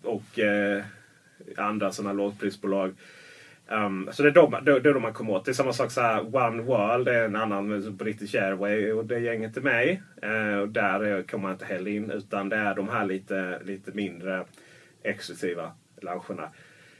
Och 0.03 0.39
andra 1.57 1.93
sådana 1.93 2.13
lågprisbolag. 2.13 2.95
Um, 3.69 4.09
så 4.13 4.23
det 4.23 4.29
är, 4.29 4.33
de, 4.33 4.51
det, 4.51 4.81
det 4.81 4.89
är 4.89 4.95
de 4.95 5.03
man 5.03 5.13
kommer 5.13 5.33
åt. 5.33 5.45
Det 5.45 5.51
är 5.51 5.53
samma 5.53 5.73
sak 5.73 5.91
så 5.91 6.01
här, 6.01 6.37
One 6.37 6.63
World, 6.63 7.05
det 7.05 7.15
är 7.15 7.25
en 7.25 7.37
annan 7.37 7.97
British 7.97 8.35
Airway 8.35 8.93
och 8.93 9.05
det 9.05 9.19
gänget 9.19 9.57
är 9.57 9.61
mig. 9.61 10.03
Uh, 10.25 10.31
ehm, 10.31 10.61
och 10.61 10.69
där 10.69 11.23
kommer 11.23 11.43
man 11.43 11.53
inte 11.53 11.65
heller 11.65 11.91
in 11.91 12.11
utan 12.11 12.49
det 12.49 12.57
är 12.57 12.75
de 12.75 12.89
här 12.89 13.07
lite, 13.07 13.61
lite 13.65 13.93
mindre 13.93 14.45
exklusiva 15.03 15.73
loungerna. 16.01 16.49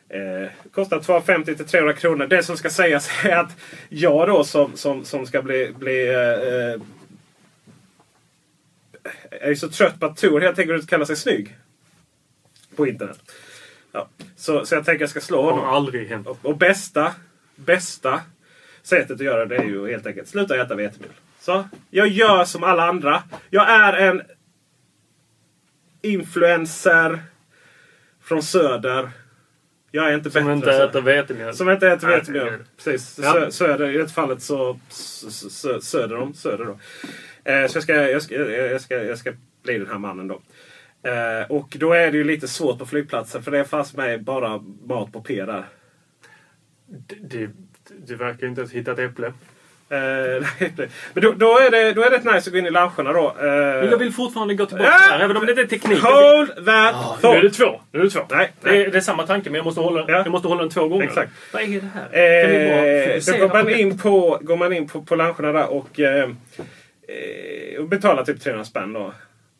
Eh, 0.09 0.51
kostar 0.71 1.01
250 1.01 1.57
till 1.57 1.67
300 1.67 1.93
kronor. 1.93 2.27
Det 2.27 2.43
som 2.43 2.57
ska 2.57 2.71
sägas 2.71 3.11
är 3.25 3.37
att 3.37 3.57
jag 3.89 4.29
då 4.29 4.45
som, 4.45 4.77
som, 4.77 5.05
som 5.05 5.27
ska 5.27 5.43
bli, 5.43 5.73
bli 5.79 6.09
eh, 6.09 6.75
eh 6.75 6.81
är 9.31 9.49
ju 9.49 9.57
så 9.57 9.69
trött 9.69 10.01
på 10.01 10.07
att 10.07 10.17
Tor 10.17 10.41
helt 10.41 10.59
enkelt 10.59 10.91
kallar 10.91 11.05
sig 11.05 11.17
snygg. 11.17 11.57
På 12.77 12.87
internet. 12.87 13.19
Ja. 13.97 14.09
Så, 14.37 14.67
så 14.67 14.75
jag 14.75 14.85
tänker 14.85 15.03
jag 15.03 15.11
ska 15.11 15.21
slå 15.21 15.43
honom. 15.43 15.65
har 15.65 15.77
aldrig 15.77 16.09
hänt. 16.09 16.27
Och, 16.27 16.39
och 16.43 16.57
bästa, 16.57 17.15
bästa 17.57 18.21
sättet 18.83 19.11
att 19.11 19.21
göra 19.21 19.47
det 19.47 19.57
är 19.57 19.65
ju 19.65 19.91
helt 19.91 20.07
enkelt 20.07 20.29
sluta 20.29 20.57
äta 20.57 20.75
vetemjöl. 20.75 21.13
Så, 21.41 21.65
jag 21.91 22.09
gör 22.09 22.45
som 22.45 22.65
alla 22.65 22.89
andra. 22.89 23.23
Jag 23.51 23.71
är 23.71 23.93
en 23.93 24.23
influencer 26.03 27.23
från 28.23 28.43
söder. 28.43 29.11
Jag 29.91 30.09
är 30.11 30.15
inte 30.15 30.31
Som 30.31 30.45
bättre. 30.45 30.53
inte 30.55 30.85
äter 30.85 31.01
vetemjöl. 31.01 31.55
Som 31.55 31.71
inte 31.71 31.89
äter 31.89 32.09
vetemjöl. 32.09 32.65
Precis. 32.77 33.19
Ja. 33.23 33.33
Sö, 33.33 33.51
söder, 33.51 33.91
I 33.91 33.99
det 33.99 34.09
fallet 34.09 34.43
så 34.43 34.81
sö, 34.89 35.31
sö, 35.31 35.81
söder 35.81 36.17
om. 36.17 36.35
Söder 36.35 36.65
då. 36.65 36.79
Eh, 37.53 37.67
så 37.67 37.77
jag 37.77 37.83
ska, 37.83 37.95
jag, 37.95 38.23
ska, 38.23 38.35
jag, 38.35 38.81
ska, 38.81 39.05
jag 39.05 39.19
ska 39.19 39.33
bli 39.63 39.79
den 39.79 39.87
här 39.87 39.99
mannen 39.99 40.29
då. 40.29 40.41
Eh, 41.07 41.51
och 41.51 41.77
då 41.79 41.93
är 41.93 42.11
det 42.13 42.17
ju 42.19 42.25
lite 42.25 42.49
svårt 42.49 42.79
på 42.79 42.87
flygplatsen 42.87 43.43
för 43.43 43.51
det 43.51 43.59
är 43.59 43.65
fast 43.65 43.97
med 43.97 44.25
bara 44.25 44.61
mat 44.87 45.13
på 45.13 45.21
P 45.21 45.45
där. 45.45 45.65
Det, 46.87 47.17
det, 47.47 47.51
du 48.07 48.15
verkar 48.17 48.47
inte 48.47 48.61
ens 48.61 48.73
hitta 48.73 48.93
ett 48.93 48.99
äpple. 48.99 49.27
Eh, 49.89 50.47
men 51.13 51.23
då, 51.23 51.33
då, 51.33 51.59
är 51.59 51.71
det, 51.71 51.93
då 51.93 52.03
är 52.03 52.11
det 52.11 52.17
rätt 52.17 52.25
nice 52.25 52.37
att 52.39 52.53
gå 52.53 52.59
in 52.59 52.67
i 52.67 52.71
loungerna 52.71 53.13
då. 53.13 53.27
Eh, 53.41 53.45
Men 53.47 53.91
jag 53.91 53.99
vill 53.99 54.13
fortfarande 54.13 54.55
gå 54.55 54.67
tillbaka 54.67 54.91
Ah! 54.91 54.99
här, 55.11 55.21
även 55.21 55.37
om 55.37 55.47
det 55.47 55.53
inte 55.53 55.63
är 55.63 55.67
teknik. 55.67 55.99
Hold 56.03 56.49
that 56.49 56.67
Nu 57.23 57.29
är 57.29 57.33
thought! 57.33 57.43
det 57.43 57.51
två. 57.51 57.81
Nu 57.93 58.01
är 58.01 58.05
det 58.05 58.11
två. 58.11 58.21
Nej, 58.31 58.53
Det, 58.61 58.71
nej. 58.71 58.83
är, 58.85 58.91
det 58.91 58.97
är 58.97 59.01
samma 59.01 59.27
tanke, 59.27 59.51
men 59.51 59.57
jag 59.57 59.65
måste 59.65 59.81
hålla, 59.81 60.05
Ja. 60.09 60.17
jag 60.19 60.31
måste 60.31 60.49
hålla 60.49 60.61
den 60.61 60.71
två 60.71 60.89
gånger. 60.89 61.05
Exakt. 61.05 61.33
Vad 61.53 61.63
är 61.63 61.67
det 61.67 61.91
här? 61.95 62.43
Kan 62.43 62.51
vi 62.51 62.69
bara 62.69 63.37
Eh, 63.37 63.41
då 63.41 63.47
går 63.49 63.55
man 63.55 63.67
det? 63.67 63.81
in 63.81 63.99
på, 63.99 64.39
går 64.43 64.57
man 64.57 64.73
in 64.73 64.89
på, 64.89 65.03
på 65.03 65.17
loungerna 65.17 65.53
där 65.53 65.67
och, 65.73 66.01
eh, 66.01 66.23
eh, 67.09 67.81
och 67.81 67.89
betalar 67.89 68.25
typ 68.25 68.41
300 68.41 68.65
spänn 68.65 68.93
då. 68.93 69.13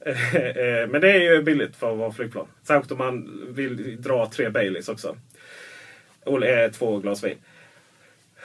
Eh, 0.35 0.89
men 0.89 1.01
det 1.01 1.11
är 1.11 1.35
ju 1.35 1.43
billigt 1.43 1.77
för 1.77 1.93
att 1.93 1.99
vara 1.99 2.13
flygplan. 2.13 2.47
Särskilt 2.63 2.93
om 2.93 2.99
man 2.99 3.47
vill 3.55 4.03
dra 4.03 4.31
tre 4.31 4.51
Baileys 4.51 4.89
också. 4.89 5.17
Och 6.25 6.47
eh, 6.47 6.71
två 6.71 6.99
glas 6.99 7.25
vin. 7.25 7.37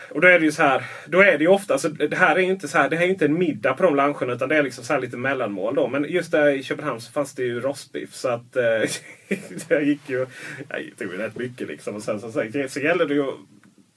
Och 0.10 0.21
då 0.21 0.28
är 0.28 0.39
det 0.39 0.45
ju 0.45 0.52
så 0.52 0.63
här. 0.63 0.84
Då 1.06 1.19
är 1.19 1.38
det 1.38 1.43
ju 1.43 1.47
ofta, 1.47 1.78
så 1.78 1.88
det 1.88 2.15
här 2.15 2.36
är 2.36 2.39
inte 2.39 2.67
så 2.67 2.78
här, 2.78 2.89
det 2.89 2.95
här 2.95 3.06
är 3.06 3.10
inte 3.10 3.26
en 3.26 3.39
middag 3.39 3.74
på 3.74 3.84
de 3.84 3.95
luncherna 3.95 4.34
utan 4.34 4.50
det 4.50 4.58
är 4.58 4.63
liksom 4.63 4.84
så 4.84 4.93
här 4.93 5.00
lite 5.00 5.17
mellanmål 5.17 5.76
då. 5.76 5.88
Men 5.88 6.04
just 6.10 6.32
där 6.32 6.50
i 6.50 6.63
Köpenhamn 6.63 7.02
så 7.02 7.12
fanns 7.12 7.36
det 7.36 7.43
ju 7.43 7.60
rostbiff 7.60 8.13
så 8.13 8.30
att 8.30 8.56
eh, 8.56 8.89
jag 9.67 9.84
gick 9.84 10.10
ju, 10.10 10.26
jag 10.69 10.82
tog 10.97 11.12
ju 11.12 11.17
rätt 11.17 11.38
mycket 11.38 11.67
liksom. 11.67 11.95
Och 11.95 12.04
sen 12.04 12.19
så, 12.19 12.32
så, 12.32 12.43
så 12.69 12.80
gäller 12.80 13.06
det 13.06 13.13
ju, 13.13 13.26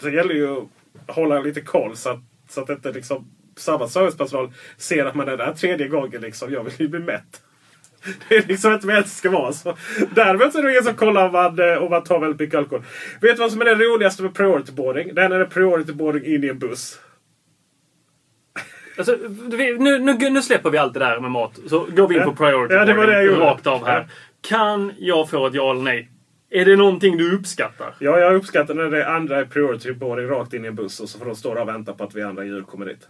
så 0.01 0.11
gäller 0.11 0.35
det 0.35 0.41
ju 0.41 0.57
att 1.07 1.15
hålla 1.17 1.41
lite 1.41 1.61
koll 1.61 1.97
så 1.97 2.11
att, 2.11 2.21
så 2.49 2.61
att 2.61 2.71
inte 2.71 2.93
liksom 2.93 3.31
samma 3.57 3.89
servicepersonal 3.89 4.53
ser 4.77 5.05
att 5.05 5.15
man 5.15 5.29
är 5.29 5.37
där 5.37 5.53
tredje 5.53 5.89
gången 5.89 6.21
liksom. 6.21 6.53
Jag 6.53 6.65
vill 6.65 6.75
ju 6.79 6.89
bli 6.89 7.01
mätt. 7.01 7.43
Det 8.29 8.37
är 8.37 8.47
liksom 8.47 8.73
inte 8.73 8.87
vad 8.87 8.97
det 8.97 9.09
ska 9.09 9.31
vara. 9.31 9.53
Så. 9.53 9.77
Däremot 10.15 10.53
så 10.53 10.59
är 10.59 10.63
det 10.63 10.71
ingen 10.71 10.85
som 10.85 10.95
kollar 10.95 11.27
om 11.27 11.33
man, 11.33 11.59
eh, 11.71 11.83
om 11.83 11.91
man 11.91 12.05
tar 12.05 12.19
väldigt 12.21 12.41
mycket 12.41 12.59
alkohol. 12.59 12.85
Vet 13.21 13.37
du 13.37 13.41
vad 13.41 13.53
som 13.53 13.61
är 13.61 13.65
det 13.65 13.75
roligaste 13.75 14.23
med 14.23 14.35
priority 14.35 14.73
boarding? 14.73 15.15
Det 15.15 15.23
är 15.23 15.29
när 15.29 15.39
det 15.39 15.45
är 15.45 15.49
priority 15.49 15.93
boarding 15.93 16.25
in 16.35 16.45
i 16.45 16.49
en 16.49 16.59
buss. 16.59 16.99
Alltså, 18.99 19.17
vi- 19.57 19.79
nu, 19.79 19.99
nu, 19.99 20.31
nu 20.31 20.43
släpper 20.43 20.71
vi 20.71 20.79
allt 20.79 20.95
det 20.95 21.01
där 21.01 21.21
med 21.21 21.31
mat. 21.31 21.59
Så 21.67 21.87
går 21.97 22.09
vi 22.09 22.15
in 22.15 22.21
Ja. 22.21 22.27
på 22.27 22.37
priority 22.37 22.75
Ja, 22.75 22.85
det 22.85 22.95
var 22.95 23.07
det 23.07 23.13
jag 23.13 23.25
gjorde. 23.25 23.41
rakt 23.41 23.67
av 23.67 23.87
här. 23.87 23.99
Ja. 24.01 24.07
Kan 24.49 24.93
jag 24.99 25.31
få 25.31 25.47
ett 25.47 25.55
ja 25.55 25.71
eller 25.71 25.83
nej? 25.83 26.11
Är 26.51 26.65
det 26.65 26.77
någonting 26.77 27.17
du 27.17 27.35
uppskattar? 27.35 27.95
Ja, 27.99 28.19
jag 28.19 28.35
uppskattar 28.35 28.75
när 28.75 28.85
det 28.91 29.09
andra 29.09 29.37
är 29.41 29.45
priority 29.45 29.93
boarding 29.93 30.27
rakt 30.27 30.53
in 30.55 30.65
i 30.65 30.69
en 30.69 30.75
buss 30.75 31.01
och 31.01 31.09
så 31.09 31.19
får 31.19 31.27
de 31.27 31.35
stå 31.37 31.55
där 31.55 31.61
och 31.63 31.69
vänta 31.69 31.93
på 31.93 32.05
att 32.05 32.15
vi 32.15 32.23
andra 32.23 32.45
djur 32.45 32.63
kommer 32.63 32.87
dit. 32.87 33.09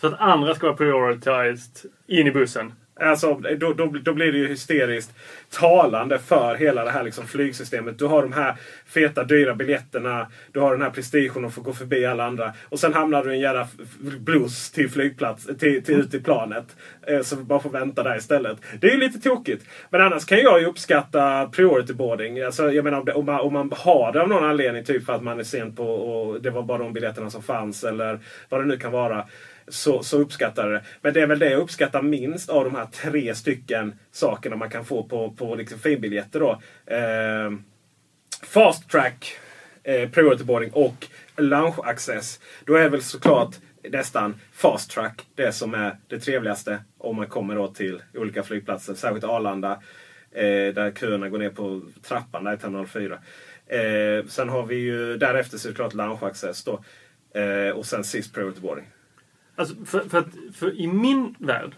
Så 0.00 0.06
att 0.06 0.20
andra 0.20 0.54
ska 0.54 0.66
vara 0.66 0.76
prioritized 0.76 1.90
in 2.06 2.26
i 2.26 2.30
bussen. 2.30 2.72
Alltså, 3.00 3.34
då, 3.34 3.72
då, 3.72 3.86
då 3.86 4.12
blir 4.14 4.32
det 4.32 4.38
ju 4.38 4.48
hysteriskt 4.48 5.14
talande 5.50 6.18
för 6.18 6.54
hela 6.54 6.84
det 6.84 6.90
här 6.90 7.02
liksom 7.02 7.26
flygsystemet. 7.26 7.98
Du 7.98 8.04
har 8.06 8.22
de 8.22 8.32
här 8.32 8.54
feta 8.86 9.24
dyra 9.24 9.54
biljetterna. 9.54 10.26
Du 10.52 10.60
har 10.60 10.72
den 10.72 10.82
här 10.82 10.90
prestigen 10.90 11.44
att 11.44 11.54
få 11.54 11.60
gå 11.60 11.72
förbi 11.72 12.06
alla 12.06 12.24
andra. 12.24 12.52
Och 12.68 12.80
sen 12.80 12.94
hamnar 12.94 13.24
du 13.24 13.30
i 13.30 13.34
en 13.34 13.40
jävla 13.40 13.68
blues 13.98 14.70
till 14.70 14.90
flygplats, 14.90 15.46
till, 15.58 15.84
till 15.84 15.94
ut 15.94 16.14
i 16.14 16.20
planet. 16.20 16.64
Eh, 17.06 17.20
så 17.20 17.36
vi 17.36 17.42
bara 17.42 17.60
får 17.60 17.70
vänta 17.70 18.02
där 18.02 18.16
istället. 18.16 18.58
Det 18.80 18.86
är 18.86 18.92
ju 18.92 19.00
lite 19.00 19.20
tokigt. 19.20 19.66
Men 19.90 20.00
annars 20.00 20.24
kan 20.24 20.38
jag 20.38 20.60
ju 20.60 20.66
uppskatta 20.66 21.46
priority 21.46 21.92
boarding. 21.92 22.40
Alltså, 22.40 22.72
jag 22.72 22.84
menar 22.84 22.98
om, 22.98 23.04
det, 23.04 23.12
om, 23.12 23.26
man, 23.26 23.40
om 23.40 23.52
man 23.52 23.72
har 23.76 24.12
det 24.12 24.22
av 24.22 24.28
någon 24.28 24.44
anledning. 24.44 24.84
Typ 24.84 25.06
för 25.06 25.12
att 25.12 25.22
man 25.22 25.38
är 25.38 25.44
sen 25.44 25.74
på 25.74 25.84
och 25.84 26.42
det 26.42 26.50
var 26.50 26.62
bara 26.62 26.78
de 26.78 26.92
biljetterna 26.92 27.30
som 27.30 27.42
fanns. 27.42 27.84
Eller 27.84 28.18
vad 28.48 28.60
det 28.60 28.64
nu 28.64 28.76
kan 28.76 28.92
vara 28.92 29.24
så, 29.68 30.02
så 30.02 30.18
uppskattar 30.18 30.62
jag 30.62 30.72
det. 30.72 30.86
Men 31.00 31.14
det 31.14 31.20
är 31.20 31.26
väl 31.26 31.38
det 31.38 31.50
jag 31.50 31.60
uppskattar 31.60 32.02
minst 32.02 32.50
av 32.50 32.64
de 32.64 32.74
här 32.74 32.86
tre 32.86 33.34
stycken 33.34 33.94
sakerna 34.12 34.56
man 34.56 34.70
kan 34.70 34.84
få 34.84 35.02
på, 35.02 35.30
på 35.30 35.54
liksom 35.54 35.78
finbiljetter. 35.78 36.40
Då. 36.40 36.60
Eh, 36.94 37.52
fast 38.42 38.90
track, 38.90 39.36
eh, 39.82 40.10
priority 40.10 40.44
boarding 40.44 40.70
och 40.72 41.06
lounge 41.36 41.76
access. 41.84 42.40
Då 42.64 42.74
är 42.74 42.88
väl 42.88 43.02
såklart 43.02 43.56
nästan 43.90 44.40
fast 44.52 44.90
track 44.90 45.26
det 45.34 45.52
som 45.52 45.74
är 45.74 45.96
det 46.08 46.20
trevligaste 46.20 46.78
om 46.98 47.16
man 47.16 47.26
kommer 47.26 47.54
då 47.54 47.68
till 47.68 48.02
olika 48.14 48.42
flygplatser. 48.42 48.94
Särskilt 48.94 49.24
Arlanda 49.24 49.82
eh, 50.32 50.74
där 50.74 50.92
köerna 51.00 51.28
går 51.28 51.38
ner 51.38 51.50
på 51.50 51.82
trappan 52.02 52.44
där 52.44 52.54
i 52.54 52.58
terminal 52.58 52.86
4. 52.86 53.18
Eh, 53.66 54.26
sen 54.26 54.48
har 54.48 54.66
vi 54.66 54.76
ju 54.76 55.16
därefter 55.16 55.58
såklart 55.58 55.94
lounge 55.94 56.26
access 56.26 56.64
då. 56.64 56.84
Eh, 57.40 57.70
och 57.70 57.86
sen 57.86 58.04
sist 58.04 58.34
priority 58.34 58.60
boarding. 58.60 58.86
Alltså, 59.56 59.74
för, 59.86 60.00
för, 60.08 60.18
att, 60.18 60.28
för 60.54 60.80
i 60.80 60.86
min 60.86 61.34
värld 61.38 61.74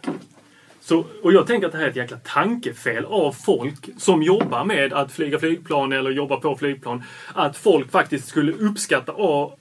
så, 0.81 1.05
och 1.23 1.33
jag 1.33 1.47
tänker 1.47 1.67
att 1.67 1.73
det 1.73 1.79
här 1.79 1.85
är 1.85 1.91
ett 1.91 1.97
jäkla 1.97 2.17
tankefel 2.17 3.05
av 3.05 3.33
folk 3.33 3.89
som 3.99 4.23
jobbar 4.23 4.65
med 4.65 4.93
att 4.93 5.13
flyga 5.13 5.39
flygplan 5.39 5.93
eller 5.93 6.11
jobbar 6.11 6.37
på 6.37 6.57
flygplan. 6.57 7.03
Att 7.35 7.57
folk 7.57 7.91
faktiskt 7.91 8.29
skulle 8.29 8.53
uppskatta 8.53 9.13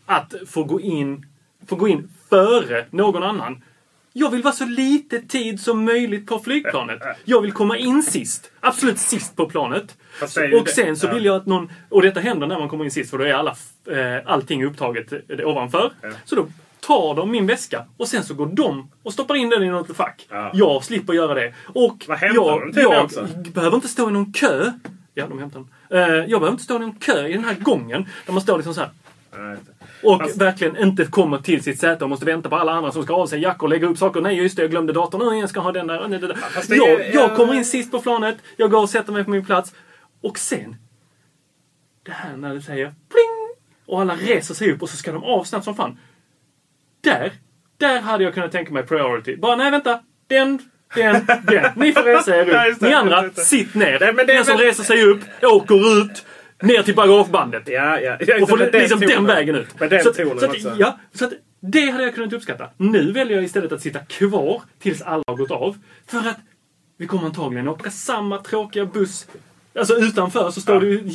att 0.05 0.33
få 0.47 0.63
gå 0.63 0.81
in, 0.81 1.25
få 1.67 1.75
gå 1.75 1.87
in 1.87 2.09
före 2.29 2.85
någon 2.89 3.23
annan. 3.23 3.63
Jag 4.13 4.31
vill 4.31 4.41
vara 4.41 4.53
så 4.53 4.65
lite 4.65 5.21
tid 5.21 5.59
som 5.59 5.85
möjligt 5.85 6.27
på 6.27 6.39
flygplanet. 6.39 6.99
Jag 7.23 7.41
vill 7.41 7.51
komma 7.51 7.77
in 7.77 8.03
sist. 8.03 8.51
Absolut 8.59 8.99
sist 8.99 9.35
på 9.35 9.49
planet. 9.49 9.97
Och 10.61 10.69
sen 10.69 10.97
så 10.97 11.13
vill 11.13 11.25
jag 11.25 11.35
att 11.35 11.45
någon... 11.45 11.71
Och 11.89 12.01
detta 12.01 12.19
händer 12.19 12.47
när 12.47 12.59
man 12.59 12.69
kommer 12.69 12.85
in 12.85 12.91
sist 12.91 13.09
för 13.09 13.17
då 13.17 13.23
är 13.23 13.33
alla, 13.33 13.55
eh, 13.91 14.21
allting 14.25 14.65
upptaget 14.65 15.13
eh, 15.13 15.47
ovanför. 15.47 15.91
Så 16.25 16.35
då 16.35 16.47
tar 16.87 17.15
de 17.15 17.31
min 17.31 17.47
väska 17.47 17.85
och 17.97 18.07
sen 18.07 18.23
så 18.23 18.33
går 18.33 18.45
de 18.45 18.91
och 19.03 19.13
stoppar 19.13 19.35
in 19.35 19.49
den 19.49 19.63
i 19.63 19.69
något 19.69 19.95
fack. 19.97 20.27
Ja. 20.29 20.51
Jag 20.53 20.83
slipper 20.83 21.13
göra 21.13 21.33
det. 21.33 21.53
Och 21.67 22.05
Vad 22.07 22.17
jag, 22.21 22.61
de 22.61 22.73
till 22.73 22.81
jag 22.81 23.03
också? 23.05 23.27
behöver 23.53 23.75
inte 23.75 23.87
stå 23.87 24.09
i 24.09 24.13
någon 24.13 24.33
kö. 24.33 24.71
Ja, 25.13 25.27
de 25.27 25.39
hämtar 25.39 25.65
den. 25.89 25.99
Eh, 25.99 26.07
jag 26.15 26.27
behöver 26.29 26.51
inte 26.51 26.63
stå 26.63 26.75
i 26.75 26.79
någon 26.79 26.95
kö 26.95 27.27
i 27.27 27.33
den 27.33 27.43
här 27.45 27.53
gången. 27.55 28.09
Där 28.25 28.33
man 28.33 28.41
står 28.41 28.57
liksom 28.57 28.73
så 28.73 28.81
här. 28.81 28.89
Och 30.03 30.21
Fast- 30.21 30.37
verkligen 30.41 30.77
inte 30.77 31.05
kommer 31.05 31.37
till 31.37 31.63
sitt 31.63 31.79
säte 31.79 32.03
och 32.03 32.09
måste 32.09 32.25
vänta 32.25 32.49
på 32.49 32.55
alla 32.55 32.71
andra 32.71 32.91
som 32.91 33.03
ska 33.03 33.13
av 33.15 33.27
sig 33.27 33.41
jackor 33.41 33.63
och 33.63 33.69
lägga 33.69 33.87
upp 33.87 33.97
saker. 33.97 34.21
Nej, 34.21 34.35
just 34.35 34.55
det, 34.55 34.61
jag 34.61 34.71
glömde 34.71 34.93
datorn. 34.93 35.27
Nej, 35.29 35.39
jag 35.39 35.49
ska 35.49 35.59
ha 35.59 35.71
den 35.71 35.87
där. 35.87 36.07
Nej, 36.07 36.19
det 36.19 36.27
där. 36.27 36.37
det 36.67 36.75
jag, 36.75 36.89
är- 36.89 37.13
jag 37.13 37.31
ja. 37.31 37.35
kommer 37.35 37.53
in 37.53 37.65
sist 37.65 37.91
på 37.91 38.01
planet. 38.01 38.37
Jag 38.57 38.71
går 38.71 38.81
och 38.81 38.89
sätter 38.89 39.13
mig 39.13 39.23
på 39.23 39.29
min 39.29 39.45
plats. 39.45 39.73
Och 40.21 40.39
sen... 40.39 40.75
Det 42.03 42.11
här 42.11 42.37
när 42.37 42.53
det 42.53 42.61
säger 42.61 42.85
pling! 42.85 43.55
Och 43.85 44.01
alla 44.01 44.15
reser 44.15 44.53
sig 44.53 44.71
upp 44.71 44.81
och 44.81 44.89
så 44.89 44.97
ska 44.97 45.11
de 45.11 45.23
av 45.23 45.43
snabbt 45.43 45.65
som 45.65 45.75
fan. 45.75 45.97
Där, 47.05 47.31
där 47.77 48.01
hade 48.01 48.23
jag 48.23 48.33
kunnat 48.33 48.51
tänka 48.51 48.73
mig 48.73 48.83
priority. 48.83 49.37
Bara, 49.37 49.55
nej 49.55 49.71
vänta. 49.71 49.99
Den, 50.27 50.59
den, 50.95 51.25
den. 51.43 51.71
Ni 51.75 51.93
får 51.93 52.03
resa 52.03 52.35
er 52.35 52.69
upp. 52.71 52.81
Ni 52.81 52.93
andra, 52.93 53.29
sitt 53.29 53.75
ner. 53.75 53.97
Nej, 53.99 54.13
men 54.13 54.25
det 54.27 54.33
är 54.33 54.35
den 54.35 54.45
som 54.45 54.57
reser 54.57 54.83
sig 54.83 55.03
upp, 55.03 55.19
åker 55.41 56.01
ut, 56.01 56.25
ner 56.61 56.83
till 56.83 56.95
bagagebandet. 56.95 57.63
Ja, 57.65 57.99
ja. 57.99 58.17
ja 58.27 58.41
Och 58.41 58.49
får 58.49 58.79
liksom 58.79 58.99
den 58.99 59.25
vägen 59.25 59.55
ut. 59.55 59.79
Med 59.79 59.89
den 59.89 60.03
så, 60.03 60.13
tonen 60.13 60.39
så 60.39 60.45
att, 60.45 60.79
ja, 60.79 60.99
så 61.13 61.25
att 61.25 61.33
det 61.59 61.89
hade 61.89 62.03
jag 62.03 62.15
kunnat 62.15 62.33
uppskatta. 62.33 62.69
Nu 62.77 63.11
väljer 63.11 63.35
jag 63.35 63.43
istället 63.43 63.71
att 63.71 63.81
sitta 63.81 63.99
kvar 63.99 64.61
tills 64.79 65.01
alla 65.01 65.23
har 65.27 65.35
gått 65.35 65.51
av. 65.51 65.77
För 66.07 66.17
att 66.17 66.39
vi 66.97 67.07
kommer 67.07 67.25
antagligen 67.25 67.67
åka 67.67 67.91
samma 67.91 68.37
tråkiga 68.37 68.85
buss. 68.85 69.27
Alltså 69.79 69.95
utanför 69.95 70.51
så 70.51 70.61
står 70.61 70.79
det 70.79 70.85
ju 70.87 71.09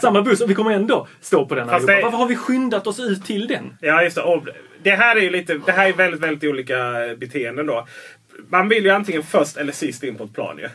samma 0.00 0.22
buss 0.22 0.40
och 0.40 0.50
vi 0.50 0.54
kommer 0.54 0.70
ändå 0.70 1.06
stå 1.20 1.46
på 1.46 1.54
den 1.54 1.68
Fast 1.68 1.74
allihopa. 1.74 1.92
det- 1.96 2.02
Varför 2.02 2.18
har 2.18 2.28
vi 2.28 2.36
skyndat 2.36 2.86
oss 2.86 3.00
ut 3.00 3.24
till 3.24 3.46
den? 3.46 3.76
Ja, 3.80 4.02
just 4.02 4.16
det. 4.16 4.22
Och 4.22 4.48
det 4.82 4.90
här 4.90 5.16
är 5.16 5.20
ju 5.20 5.30
lite, 5.30 5.60
det 5.66 5.72
här 5.72 5.88
är 5.88 5.92
väldigt, 5.92 6.20
väldigt 6.20 6.50
olika 6.50 6.76
beteenden 7.16 7.66
då. 7.66 7.86
Man 8.48 8.68
vill 8.68 8.84
ju 8.84 8.90
antingen 8.90 9.22
först 9.22 9.56
eller 9.56 9.72
sist 9.72 10.02
in 10.02 10.16
på 10.16 10.24
ett 10.24 10.34
plan 10.34 10.58
ju. 10.58 10.68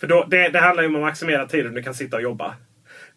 För 0.00 0.06
då, 0.06 0.24
det, 0.30 0.48
det 0.48 0.58
handlar 0.60 0.82
ju 0.82 0.88
om 0.88 0.94
att 0.94 1.00
maximera 1.00 1.46
tiden 1.46 1.74
du 1.74 1.82
kan 1.82 1.94
sitta 1.94 2.16
och 2.16 2.22
jobba. 2.22 2.54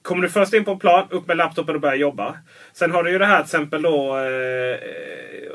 Kommer 0.01 0.21
du 0.21 0.29
först 0.29 0.53
in 0.53 0.65
på 0.65 0.71
en 0.71 0.79
plan, 0.79 1.07
upp 1.09 1.27
med 1.27 1.37
laptopen 1.37 1.75
och 1.75 1.81
börja 1.81 1.95
jobba. 1.95 2.37
Sen 2.73 2.91
har 2.91 3.03
du 3.03 3.11
ju 3.11 3.17
det 3.17 3.25
här 3.25 3.37
till 3.37 3.45
exempel 3.45 3.81
då. 3.81 4.17
Eh, 4.17 4.77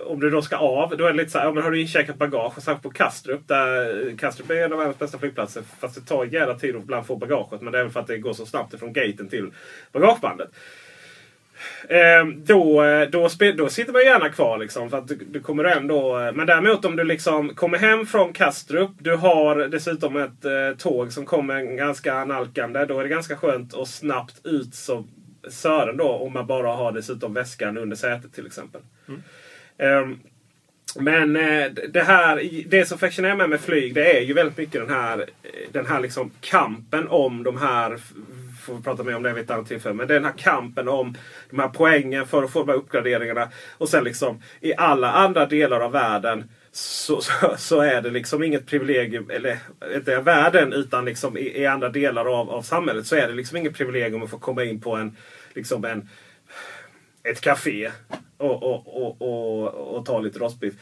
om 0.06 0.20
du 0.20 0.30
då 0.30 0.42
ska 0.42 0.56
av. 0.56 0.96
Då 0.96 1.04
är 1.04 1.12
det 1.12 1.16
lite 1.16 1.30
så 1.30 1.38
här, 1.38 1.44
ja, 1.44 1.52
men 1.52 1.62
har 1.62 1.70
du 1.70 1.80
incheckat 1.80 2.16
bagage? 2.16 2.62
Särskilt 2.62 2.82
på 2.82 2.90
Kastrup. 2.90 3.48
Där, 3.48 4.16
Kastrup 4.16 4.50
är 4.50 4.54
en 4.54 4.72
av 4.72 4.78
världens 4.78 4.98
bästa 4.98 5.18
flygplatser. 5.18 5.62
Fast 5.80 5.94
det 5.94 6.00
tar 6.00 6.24
jävla 6.24 6.54
tid 6.54 6.76
att 6.76 6.82
ibland 6.82 7.06
få 7.06 7.16
bagaget. 7.16 7.60
Men 7.60 7.72
det 7.72 7.78
är 7.78 7.82
väl 7.82 7.92
för 7.92 8.00
att 8.00 8.06
det 8.06 8.18
går 8.18 8.32
så 8.32 8.46
snabbt 8.46 8.78
från 8.78 8.92
gaten 8.92 9.28
till 9.28 9.50
bagagebandet. 9.92 10.50
Eh, 11.88 12.26
då, 12.36 12.84
eh, 12.84 13.08
då, 13.10 13.28
då 13.56 13.68
sitter 13.68 13.92
man 13.92 14.04
gärna 14.04 14.28
kvar 14.28 14.58
liksom. 14.58 14.90
För 14.90 14.98
att 14.98 15.08
du, 15.08 15.18
du 15.30 15.40
kommer 15.40 15.64
ändå, 15.64 16.18
eh, 16.18 16.32
men 16.32 16.46
däremot 16.46 16.84
om 16.84 16.96
du 16.96 17.04
liksom 17.04 17.54
kommer 17.54 17.78
hem 17.78 18.06
från 18.06 18.32
Kastrup. 18.32 18.90
Du 18.98 19.16
har 19.16 19.56
dessutom 19.56 20.16
ett 20.16 20.44
eh, 20.44 20.78
tåg 20.78 21.12
som 21.12 21.26
kommer 21.26 21.62
ganska 21.62 22.14
analkande. 22.14 22.84
Då 22.84 22.98
är 22.98 23.02
det 23.02 23.08
ganska 23.08 23.36
skönt 23.36 23.74
att 23.74 23.88
snabbt 23.88 24.46
ut 24.46 24.74
som 24.74 25.08
Sören 25.48 25.96
då. 25.96 26.08
Om 26.08 26.32
man 26.32 26.46
bara 26.46 26.72
har 26.72 26.92
dessutom 26.92 27.34
väskan 27.34 27.78
under 27.78 27.96
sätet 27.96 28.34
till 28.34 28.46
exempel. 28.46 28.80
Ehm, 29.78 30.18
men 30.98 31.36
eh, 31.36 31.70
det 31.88 32.02
här, 32.02 32.50
det 32.66 32.86
som 32.86 32.98
fascinerar 32.98 33.36
mig 33.36 33.48
med 33.48 33.60
flyg 33.60 33.94
det 33.94 34.18
är 34.18 34.20
ju 34.20 34.34
väldigt 34.34 34.58
mycket 34.58 34.80
den 34.80 34.96
här, 34.96 35.24
den 35.72 35.86
här 35.86 36.00
liksom 36.00 36.30
kampen 36.40 37.08
om 37.08 37.42
de 37.42 37.56
här, 37.56 37.98
får 38.66 38.74
vi 38.74 38.82
prata 38.82 39.02
mer 39.02 39.16
om 39.16 39.22
det 39.22 39.32
vid 39.32 39.44
ett 39.44 39.50
annat 39.50 39.68
tillfälle, 39.68 39.94
men 39.94 40.08
den 40.08 40.24
här 40.24 40.32
kampen 40.36 40.88
om 40.88 41.14
de 41.50 41.58
här 41.58 41.68
poängen 41.68 42.26
för 42.26 42.42
att 42.42 42.50
få 42.50 42.58
de 42.58 42.68
här 42.68 42.78
uppgraderingarna. 42.78 43.48
Och 43.78 43.88
sen 43.88 44.04
liksom 44.04 44.42
i 44.60 44.74
alla 44.74 45.12
andra 45.12 45.46
delar 45.46 45.80
av 45.80 45.92
världen 45.92 46.50
så, 46.72 47.20
så, 47.20 47.54
så 47.58 47.80
är 47.80 48.02
det 48.02 48.10
liksom 48.10 48.42
inget 48.42 48.66
privilegium, 48.66 49.30
eller 49.30 49.58
inte 49.94 50.20
världen 50.20 50.72
utan 50.72 51.04
liksom 51.04 51.36
i, 51.36 51.60
i 51.60 51.66
andra 51.66 51.88
delar 51.88 52.40
av, 52.40 52.50
av 52.50 52.62
samhället 52.62 53.06
så 53.06 53.16
är 53.16 53.28
det 53.28 53.34
liksom 53.34 53.56
inget 53.56 53.76
privilegium 53.76 54.22
att 54.22 54.30
få 54.30 54.38
komma 54.38 54.64
in 54.64 54.80
på 54.80 54.96
en, 54.96 55.16
liksom 55.54 55.84
en 55.84 56.08
ett 57.30 57.40
café 57.40 57.90
och, 58.36 58.62
och, 58.62 59.02
och, 59.02 59.22
och, 59.22 59.96
och 59.96 60.06
ta 60.06 60.20
lite 60.20 60.38
rostbiff. 60.38 60.74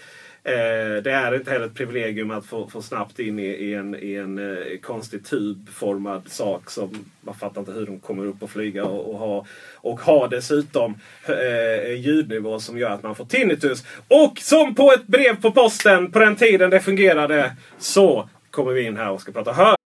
Eh, 0.47 1.03
det 1.03 1.11
är 1.11 1.35
inte 1.35 1.51
heller 1.51 1.67
ett 1.67 1.75
privilegium 1.75 2.31
att 2.31 2.47
få, 2.47 2.69
få 2.69 2.83
snabbt 2.83 3.19
in 3.19 3.39
i, 3.39 3.47
i 3.47 3.75
en, 3.75 3.95
i 3.95 4.15
en 4.15 4.39
eh, 4.39 4.79
konstig 4.83 5.25
tubformad 5.27 6.23
sak 6.29 6.71
som 6.71 7.05
man 7.21 7.35
fattar 7.35 7.61
inte 7.61 7.73
hur 7.73 7.87
de 7.87 8.01
kommer 8.01 8.27
upp 8.27 8.43
och 8.43 8.51
flyga 8.51 8.85
och, 8.85 9.11
och 9.11 9.19
ha. 9.19 9.47
Och 9.75 10.01
ha 10.01 10.29
dessutom 10.29 10.95
eh, 11.29 11.91
en 11.91 12.03
ljudnivå 12.03 12.61
som 12.61 12.79
gör 12.79 12.91
att 12.91 13.03
man 13.03 13.15
får 13.15 13.25
tinnitus. 13.25 13.85
Och 14.09 14.39
som 14.39 14.75
på 14.75 14.93
ett 14.93 15.07
brev 15.07 15.43
på 15.43 15.51
posten 15.51 16.13
på 16.13 16.19
den 16.19 16.37
tiden 16.37 16.71
det 16.71 16.81
fungerade 16.81 17.57
så 17.79 18.29
kommer 18.51 18.73
vi 18.73 18.83
in 18.83 18.97
här 18.97 19.11
och 19.11 19.21
ska 19.21 19.33
prata 19.33 19.53
hör. 19.53 19.77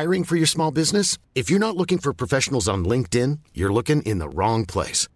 Hiring 0.00 0.24
for 0.24 0.36
your 0.36 0.46
small 0.46 0.74
business? 0.74 1.18
If 1.34 1.50
you're 1.50 1.58
not 1.58 1.76
looking 1.76 1.98
for 1.98 2.12
professionals 2.12 2.68
on 2.68 2.88
LinkedIn, 2.88 3.38
you're 3.54 3.72
looking 3.72 4.02
in 4.02 4.18
the 4.18 4.28
wrong 4.28 4.66
place. 4.66 5.08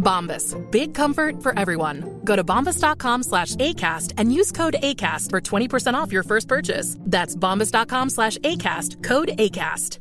Bombas. 0.00 0.56
Big 0.70 0.94
comfort 0.94 1.42
for 1.42 1.56
everyone. 1.58 2.20
Go 2.24 2.34
to 2.36 2.42
bombas.com 2.44 3.22
slash 3.22 3.54
ACAST 3.56 4.14
and 4.18 4.32
use 4.32 4.50
code 4.52 4.76
ACAST 4.82 5.30
for 5.30 5.40
20% 5.40 5.94
off 5.94 6.12
your 6.12 6.24
first 6.24 6.48
purchase. 6.48 6.96
That's 7.00 7.36
bombas.com 7.36 8.10
slash 8.10 8.38
ACAST. 8.38 9.02
Code 9.04 9.28
ACAST. 9.38 9.98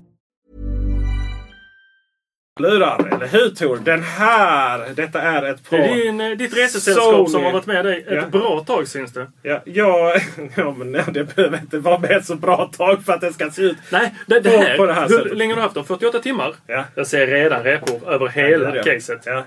Lurar, 2.62 3.08
eller 3.14 3.28
hur 3.28 3.50
Tor? 3.50 3.78
Den 3.84 4.04
här, 4.04 4.90
detta 4.96 5.22
är 5.22 5.44
ett 5.44 5.58
Det 5.70 5.78
par... 5.78 5.78
är 5.86 5.96
din, 5.96 6.22
eh, 6.22 6.30
ditt 6.38 6.58
resesällskap 6.58 7.30
som 7.30 7.44
har 7.44 7.52
varit 7.52 7.66
med 7.66 7.86
dig 7.86 8.06
ett 8.08 8.14
Ja. 8.14 8.26
bra 8.40 8.64
tag 8.68 8.88
syns 8.88 9.14
det. 9.14 9.28
Ja, 9.42 9.62
ja, 9.66 10.14
ja, 10.56 10.74
men 10.78 10.92
nej, 10.92 11.04
det 11.14 11.36
behöver 11.36 11.58
inte 11.58 11.80
vara 11.80 12.00
med 12.00 12.12
ett 12.12 12.26
så 12.26 12.36
bra 12.36 12.70
tag 12.78 13.04
för 13.06 13.14
att 13.14 13.22
det 13.22 13.34
ska 13.34 13.50
se 13.52 13.62
ut 13.62 13.78
Nej, 13.92 14.14
det, 14.28 14.40
det 14.40 14.52
på, 14.52 14.58
här, 14.58 14.78
på 14.78 14.86
det 14.86 14.94
här 14.94 15.08
hur 15.10 15.18
sättet. 15.18 15.38
länge 15.38 15.52
har 15.54 15.56
du 15.56 15.62
haft 15.62 15.76
dem? 15.76 15.86
48 15.86 16.20
timmar? 16.20 16.56
Ja. 16.68 16.86
Jag 16.96 17.08
ser 17.08 17.28
redan 17.28 17.64
repor 17.64 18.10
över 18.14 18.28
hela 18.28 18.72
det 18.72 18.80
är 18.80 18.84
det. 18.84 18.94
caset. 18.96 19.22
Ja. 19.26 19.44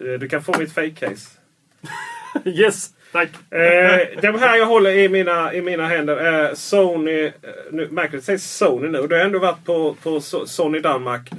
Eh, 0.00 0.18
Du 0.20 0.28
kan 0.28 0.42
få 0.42 0.58
mitt 0.58 0.72
fake-case. 0.72 1.30
Yes, 2.44 2.90
tack. 3.12 3.28
Eh, 3.52 4.20
de 4.22 4.38
här 4.38 4.56
jag 4.56 4.66
håller 4.66 4.90
i 4.90 5.08
mina, 5.08 5.54
i 5.54 5.62
mina 5.62 5.86
händer 5.86 6.16
är 6.16 6.54
Sony. 6.54 7.24
eh, 7.24 7.32
Nu, 7.70 7.88
att 8.18 8.24
säga 8.24 8.38
Sony 8.38 8.88
nu. 8.88 9.06
Du 9.06 9.14
har 9.16 9.22
ändå 9.24 9.38
varit 9.38 9.64
på, 9.64 9.96
på 10.02 10.18
So- 10.18 10.46
Sony 10.46 10.80
Danmark 10.80 11.30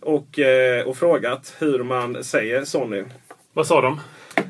och, 0.00 0.38
eh, 0.38 0.86
och 0.86 0.96
frågat 0.96 1.56
hur 1.58 1.82
man 1.82 2.24
säger 2.24 2.64
Sony. 2.64 3.04
Vad 3.52 3.66
sa 3.66 3.80
de? 3.80 4.00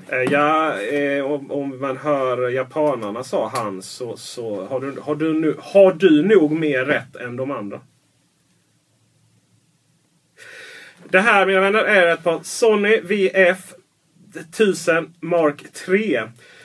Eh, 0.08 0.32
ja, 0.32 0.78
eh, 0.80 1.24
om, 1.24 1.52
om 1.52 1.80
man 1.80 1.96
hör 1.96 2.48
japanerna 2.50 3.24
sa 3.24 3.48
han 3.54 3.82
så, 3.82 4.16
så 4.16 4.66
har, 4.66 4.80
du, 4.80 5.00
har, 5.00 5.14
du 5.14 5.34
nu, 5.34 5.54
har 5.58 5.92
du 5.92 6.22
nog 6.22 6.52
mer 6.52 6.84
rätt 6.84 7.16
än 7.16 7.36
de 7.36 7.50
andra. 7.50 7.80
Det 11.10 11.20
här 11.20 11.46
mina 11.46 11.60
vänner 11.60 11.84
är 11.84 12.12
ett 12.12 12.24
par 12.24 12.40
Sony 12.42 13.00
VF 13.00 13.74
1000 14.34 15.14
Mark 15.20 15.72
3. 15.72 16.22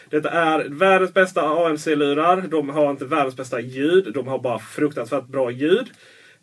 Detta 0.09 0.29
är 0.29 0.65
världens 0.69 1.13
bästa 1.13 1.41
ANC-lurar. 1.41 2.41
De 2.41 2.69
har 2.69 2.91
inte 2.91 3.05
världens 3.05 3.35
bästa 3.35 3.59
ljud. 3.59 4.13
De 4.13 4.27
har 4.27 4.39
bara 4.39 4.59
fruktansvärt 4.59 5.27
bra 5.27 5.51
ljud. 5.51 5.87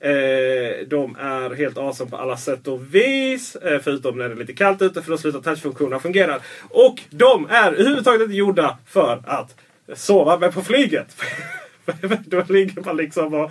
Eh, 0.01 0.87
de 0.87 1.17
är 1.21 1.55
helt 1.55 1.79
awesome 1.79 2.11
på 2.11 2.17
alla 2.17 2.37
sätt 2.37 2.69
och 2.69 2.95
vis. 2.95 3.57
Eh, 3.57 3.81
förutom 3.81 4.19
när 4.19 4.29
det 4.29 4.35
är 4.35 4.37
lite 4.37 4.53
kallt 4.53 4.83
ute 4.83 5.03
för 5.03 5.11
då 5.11 5.19
slutar 5.19 5.41
touchfunktionerna 5.41 6.01
fungera. 6.01 6.41
Och 6.69 7.01
de 7.11 7.47
är 7.51 7.73
överhuvudtaget 7.73 8.23
inte 8.23 8.35
gjorda 8.35 8.79
för 8.87 9.23
att 9.27 9.55
sova 9.95 10.39
med 10.39 10.55
på 10.55 10.63
flyget. 10.63 11.17
Då 12.27 12.45
ligger 12.49 12.83
man 12.85 12.97
liksom 12.97 13.35
och, 13.35 13.51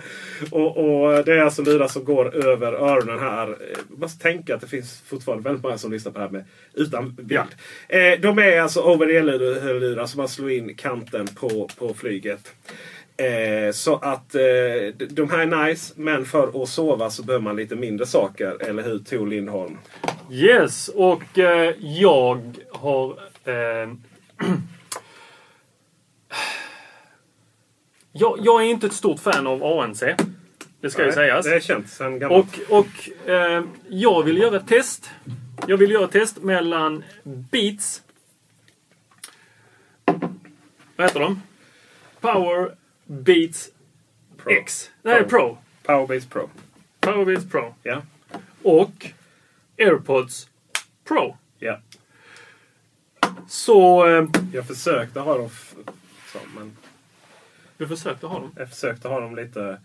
och, 0.50 0.76
och 0.76 1.24
det 1.24 1.32
är 1.32 1.38
alltså 1.38 1.62
lurar 1.62 1.88
som 1.88 2.04
går 2.04 2.46
över 2.46 2.72
öronen 2.72 3.18
här. 3.18 3.48
Eh, 3.48 3.78
Man 3.88 4.00
måste 4.00 4.22
tänka 4.22 4.54
att 4.54 4.60
det 4.60 4.66
finns 4.66 5.02
fortfarande 5.06 5.44
väldigt 5.44 5.62
många 5.62 5.78
som 5.78 5.92
lyssnar 5.92 6.12
på 6.12 6.18
det 6.18 6.24
här 6.24 6.32
med 6.32 6.44
utan 6.74 7.14
bild. 7.14 7.40
Eh, 7.88 8.20
de 8.20 8.38
är 8.38 8.60
alltså 8.60 8.80
over-ear-lurar 8.80 10.06
som 10.06 10.18
man 10.18 10.28
slår 10.28 10.50
in 10.50 10.74
kanten 10.74 11.26
på, 11.26 11.68
på 11.78 11.94
flyget. 11.94 12.52
Eh, 13.16 13.72
så 13.72 13.96
att 13.96 14.34
eh, 14.34 14.40
de 15.08 15.30
här 15.30 15.38
är 15.38 15.66
nice, 15.68 15.94
men 15.96 16.24
för 16.24 16.62
att 16.62 16.68
sova 16.68 17.10
så 17.10 17.22
behöver 17.22 17.42
man 17.44 17.56
lite 17.56 17.76
mindre 17.76 18.06
saker. 18.06 18.56
Eller 18.68 18.82
hur 18.82 18.98
Tor 18.98 19.26
Lindholm? 19.26 19.78
Yes, 20.30 20.88
och 20.88 21.38
eh, 21.38 21.74
jag 21.80 22.54
har... 22.70 23.18
Eh, 23.44 23.88
jag, 28.18 28.38
jag 28.42 28.62
är 28.62 28.66
inte 28.66 28.86
ett 28.86 28.92
stort 28.92 29.20
fan 29.20 29.46
av 29.46 29.64
ANC. 29.64 30.02
Det 30.80 30.90
ska 30.90 31.02
ju 31.02 31.06
Nej, 31.06 31.14
sägas. 31.14 31.46
Det 31.46 31.56
är 31.56 31.60
känt 31.60 31.88
sedan 31.90 32.18
gammalt. 32.18 32.58
Och, 32.68 32.78
och 32.78 33.28
eh, 33.30 33.64
jag 33.88 34.22
vill 34.22 34.38
göra 34.38 34.56
ett 34.56 34.68
test. 34.68 35.10
Jag 35.66 35.76
vill 35.76 35.90
göra 35.90 36.04
ett 36.04 36.10
test 36.10 36.42
mellan 36.42 37.04
Beats... 37.22 38.02
Vad 40.96 41.06
heter 41.06 41.20
de? 41.20 41.42
Power 42.20 42.74
Beats 43.06 43.70
Pro. 44.36 44.52
X. 44.52 44.90
Nej, 45.02 45.24
Pro. 45.24 45.58
Powerbase 45.82 46.28
Pro. 46.28 46.50
Power 47.00 47.24
Beats 47.24 47.50
Pro. 47.50 47.74
Ja. 47.82 48.02
Och 48.62 49.06
AirPods 49.78 50.48
Pro. 51.08 51.36
ja. 51.58 51.80
Så... 53.48 54.06
Eh, 54.06 54.24
Jag 54.52 54.66
försökte 54.66 55.20
ha 55.20 55.38
dem... 55.38 55.48
Så, 56.32 56.38
men 56.56 56.76
du 57.78 57.88
försökte 57.88 58.26
ha 58.26 58.40
dem. 58.40 58.52
jag 58.56 58.68
försökte 58.68 59.08
ha 59.08 59.20
dem 59.20 59.36
lite... 59.36 59.78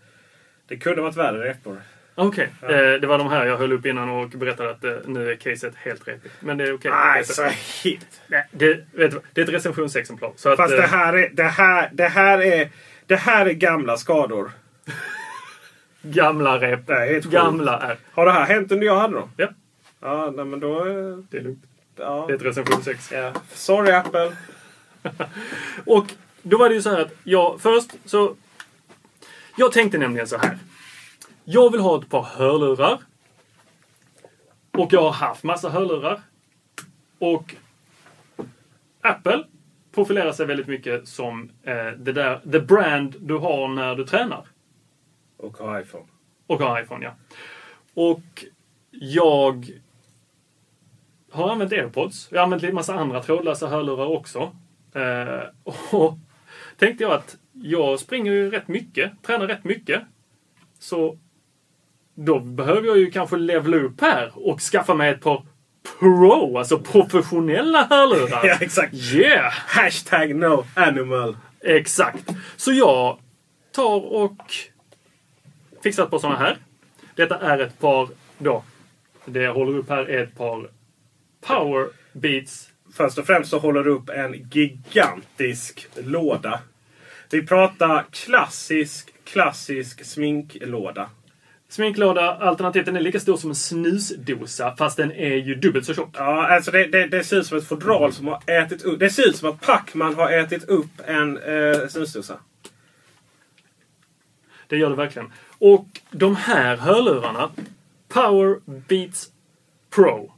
Det 0.66 0.76
kunde 0.76 1.02
varit 1.02 1.16
värre 1.16 1.48
repor. 1.50 1.82
Okej, 2.14 2.52
eh, 2.62 2.68
det 2.68 3.06
var 3.06 3.18
de 3.18 3.28
här 3.28 3.46
jag 3.46 3.56
höll 3.58 3.72
upp 3.72 3.86
innan 3.86 4.10
och 4.10 4.28
berättade 4.28 4.70
att 4.70 4.84
eh, 4.84 4.92
nu 5.06 5.30
är 5.30 5.36
caset 5.36 5.74
helt 5.76 6.08
repigt. 6.08 6.34
Men 6.40 6.58
det 6.58 6.64
är 6.64 6.74
okej. 6.74 6.90
Nej, 6.90 7.24
så. 7.24 7.42
Nej, 8.26 8.48
det, 8.50 8.68
vet 8.74 8.86
du, 8.92 9.08
vad? 9.08 9.22
det 9.32 9.40
är 9.40 9.44
ett 9.44 9.52
recensionsexemplar. 9.52 10.32
Så 10.36 10.48
att, 10.48 10.56
Fast 10.56 10.72
eh, 10.72 10.80
det 10.80 10.86
här 10.86 11.12
är, 11.12 11.30
det 11.32 11.42
här, 11.42 11.90
det 11.92 12.08
här 12.08 12.42
är, 12.42 12.68
det 13.06 13.16
här 13.16 13.46
är 13.46 13.52
gamla 13.52 13.96
skador. 13.96 14.50
Gamla 16.02 16.60
rep. 16.60 16.90
Helt 16.90 17.24
sjukt. 17.24 17.34
Gamla 17.34 17.78
är. 17.78 17.96
Har 18.12 18.26
det 18.26 18.32
här 18.32 18.46
hänt 18.46 18.72
under 18.72 18.86
jag 18.86 18.96
hade 18.96 19.14
dem? 19.14 19.30
Ja, 19.36 19.48
Ja, 20.00 20.32
nej, 20.36 20.44
men 20.44 20.60
då... 20.60 20.78
eh, 20.78 21.18
det 21.30 21.36
är 21.36 21.42
lugnt. 21.42 21.64
Ja. 21.96 22.24
Det 22.26 22.32
är 22.32 22.36
ett 22.36 22.42
recensionsex. 22.42 23.12
Ja. 23.12 23.32
Sorry 23.52 23.92
Apple. 23.92 24.32
Och 25.86 26.06
då 26.46 26.58
var 26.58 26.68
det 26.68 26.74
ju 26.74 26.82
så 26.82 26.90
här 26.90 27.00
att 27.00 27.12
jag 27.24 27.60
först 27.60 27.90
så... 28.04 28.34
Jag 29.56 29.72
tänkte 29.72 29.98
nämligen 29.98 30.28
så 30.28 30.38
här. 30.38 30.58
Jag 31.44 31.72
vill 31.72 31.80
ha 31.80 32.00
ett 32.00 32.08
par 32.08 32.22
hörlurar. 32.22 32.98
Och 34.70 34.92
jag 34.92 35.02
har 35.02 35.12
haft 35.12 35.42
massa 35.42 35.70
hörlurar. 35.70 36.20
Och 37.18 37.54
Apple 39.00 39.44
profilerar 39.94 40.32
sig 40.32 40.46
väldigt 40.46 40.66
mycket 40.66 41.08
som 41.08 41.50
eh, 41.62 41.86
det 41.86 42.12
där, 42.12 42.40
the 42.52 42.60
brand 42.60 43.16
du 43.20 43.34
har 43.34 43.68
när 43.68 43.94
du 43.94 44.04
tränar. 44.04 44.46
Och 45.36 45.56
har 45.56 45.80
iPhone. 45.80 46.04
Och 46.46 46.60
har 46.60 46.82
iPhone, 46.82 47.04
ja. 47.04 47.14
Och 47.94 48.44
jag 48.90 49.66
har 51.30 51.50
använt 51.50 51.72
AirPods. 51.72 52.28
Jag 52.30 52.38
har 52.38 52.44
använt 52.44 52.62
lite 52.62 52.74
massa 52.74 52.94
andra 52.94 53.22
trådlösa 53.22 53.68
hörlurar 53.68 54.06
också. 54.06 54.56
Eh, 54.94 55.42
och 55.94 56.18
tänkte 56.78 57.04
jag 57.04 57.12
att 57.12 57.36
jag 57.52 58.00
springer 58.00 58.32
ju 58.32 58.50
rätt 58.50 58.68
mycket, 58.68 59.12
tränar 59.22 59.46
rätt 59.46 59.64
mycket. 59.64 60.02
Så 60.78 61.18
då 62.14 62.38
behöver 62.38 62.86
jag 62.86 62.98
ju 62.98 63.10
kanske 63.10 63.36
levla 63.36 63.76
upp 63.76 64.00
här 64.00 64.32
och 64.34 64.60
skaffa 64.60 64.94
mig 64.94 65.10
ett 65.10 65.20
par 65.20 65.46
Pro, 65.98 66.58
alltså 66.58 66.78
professionella 66.78 67.86
hörlurar. 67.90 68.40
Ja, 68.46 68.56
exakt. 68.60 68.94
Yeah! 68.94 69.52
Hashtag 69.52 70.34
no 70.36 70.64
animal. 70.74 71.36
Exakt. 71.60 72.30
Så 72.56 72.72
jag 72.72 73.18
tar 73.72 74.12
och 74.14 74.54
fixar 75.82 76.04
ett 76.04 76.10
par 76.10 76.18
sådana 76.18 76.38
här. 76.38 76.56
Detta 77.14 77.38
är 77.38 77.58
ett 77.58 77.78
par 77.78 78.08
då. 78.38 78.64
Det 79.24 79.42
jag 79.42 79.54
håller 79.54 79.78
upp 79.78 79.88
här 79.88 80.10
är 80.10 80.22
ett 80.22 80.36
par 80.36 80.70
Power 81.46 81.88
Beats. 82.12 82.70
Först 82.96 83.18
och 83.18 83.26
främst 83.26 83.50
så 83.50 83.58
håller 83.58 83.84
du 83.84 83.90
upp 83.90 84.08
en 84.08 84.48
gigantisk 84.50 85.88
låda. 85.96 86.60
Vi 87.30 87.46
pratar 87.46 88.04
klassisk, 88.10 89.14
klassisk 89.24 90.04
sminklåda. 90.04 91.10
Sminklåda, 91.68 92.34
alternativt 92.34 92.86
den 92.86 92.96
är 92.96 93.00
lika 93.00 93.20
stor 93.20 93.36
som 93.36 93.50
en 93.50 93.54
snusdosa 93.54 94.76
fast 94.76 94.96
den 94.96 95.12
är 95.12 95.34
ju 95.34 95.54
dubbelt 95.54 95.86
så 95.86 95.94
tjock. 95.94 96.14
Ja, 96.18 96.46
alltså 96.46 96.70
det, 96.70 96.86
det, 96.86 97.06
det 97.06 97.24
ser 97.24 97.36
ut 97.36 97.46
som 97.46 97.58
ett 97.58 97.68
fodral 97.68 98.12
som 98.12 98.26
har 98.26 98.42
ätit 98.46 98.82
upp... 98.82 99.00
Det 99.00 99.10
ser 99.10 99.28
ut 99.28 99.36
som 99.36 99.50
att 99.50 99.60
Pacman 99.60 100.14
har 100.14 100.30
ätit 100.30 100.64
upp 100.64 101.00
en 101.06 101.38
eh, 101.38 101.88
snusdosa. 101.88 102.38
Det 104.66 104.76
gör 104.76 104.90
det 104.90 104.96
verkligen. 104.96 105.32
Och 105.58 105.86
de 106.10 106.36
här 106.36 106.76
hörlurarna, 106.76 107.50
Power 108.08 108.56
Beats 108.88 109.30
Pro. 109.90 110.33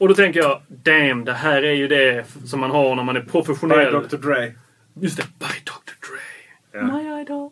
Och 0.00 0.08
då 0.08 0.14
tänker 0.14 0.40
jag, 0.40 0.60
damn, 0.68 1.24
det 1.24 1.32
här 1.32 1.62
är 1.62 1.72
ju 1.72 1.88
det 1.88 2.24
som 2.44 2.60
man 2.60 2.70
har 2.70 2.94
när 2.96 3.02
man 3.02 3.16
är 3.16 3.20
By 3.20 3.28
professionell. 3.30 3.92
Dr 3.92 4.16
Dre. 4.16 4.54
Just 5.00 5.16
det, 5.16 5.22
by 5.38 5.46
Dr 5.64 5.92
Dre. 6.08 6.80
Ja. 6.80 6.82
My 6.98 7.20
idol. 7.20 7.50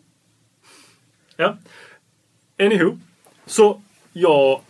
Ja. 1.37 1.57
Anywho. 2.59 2.97
Så 3.47 3.83
jag 4.13 4.61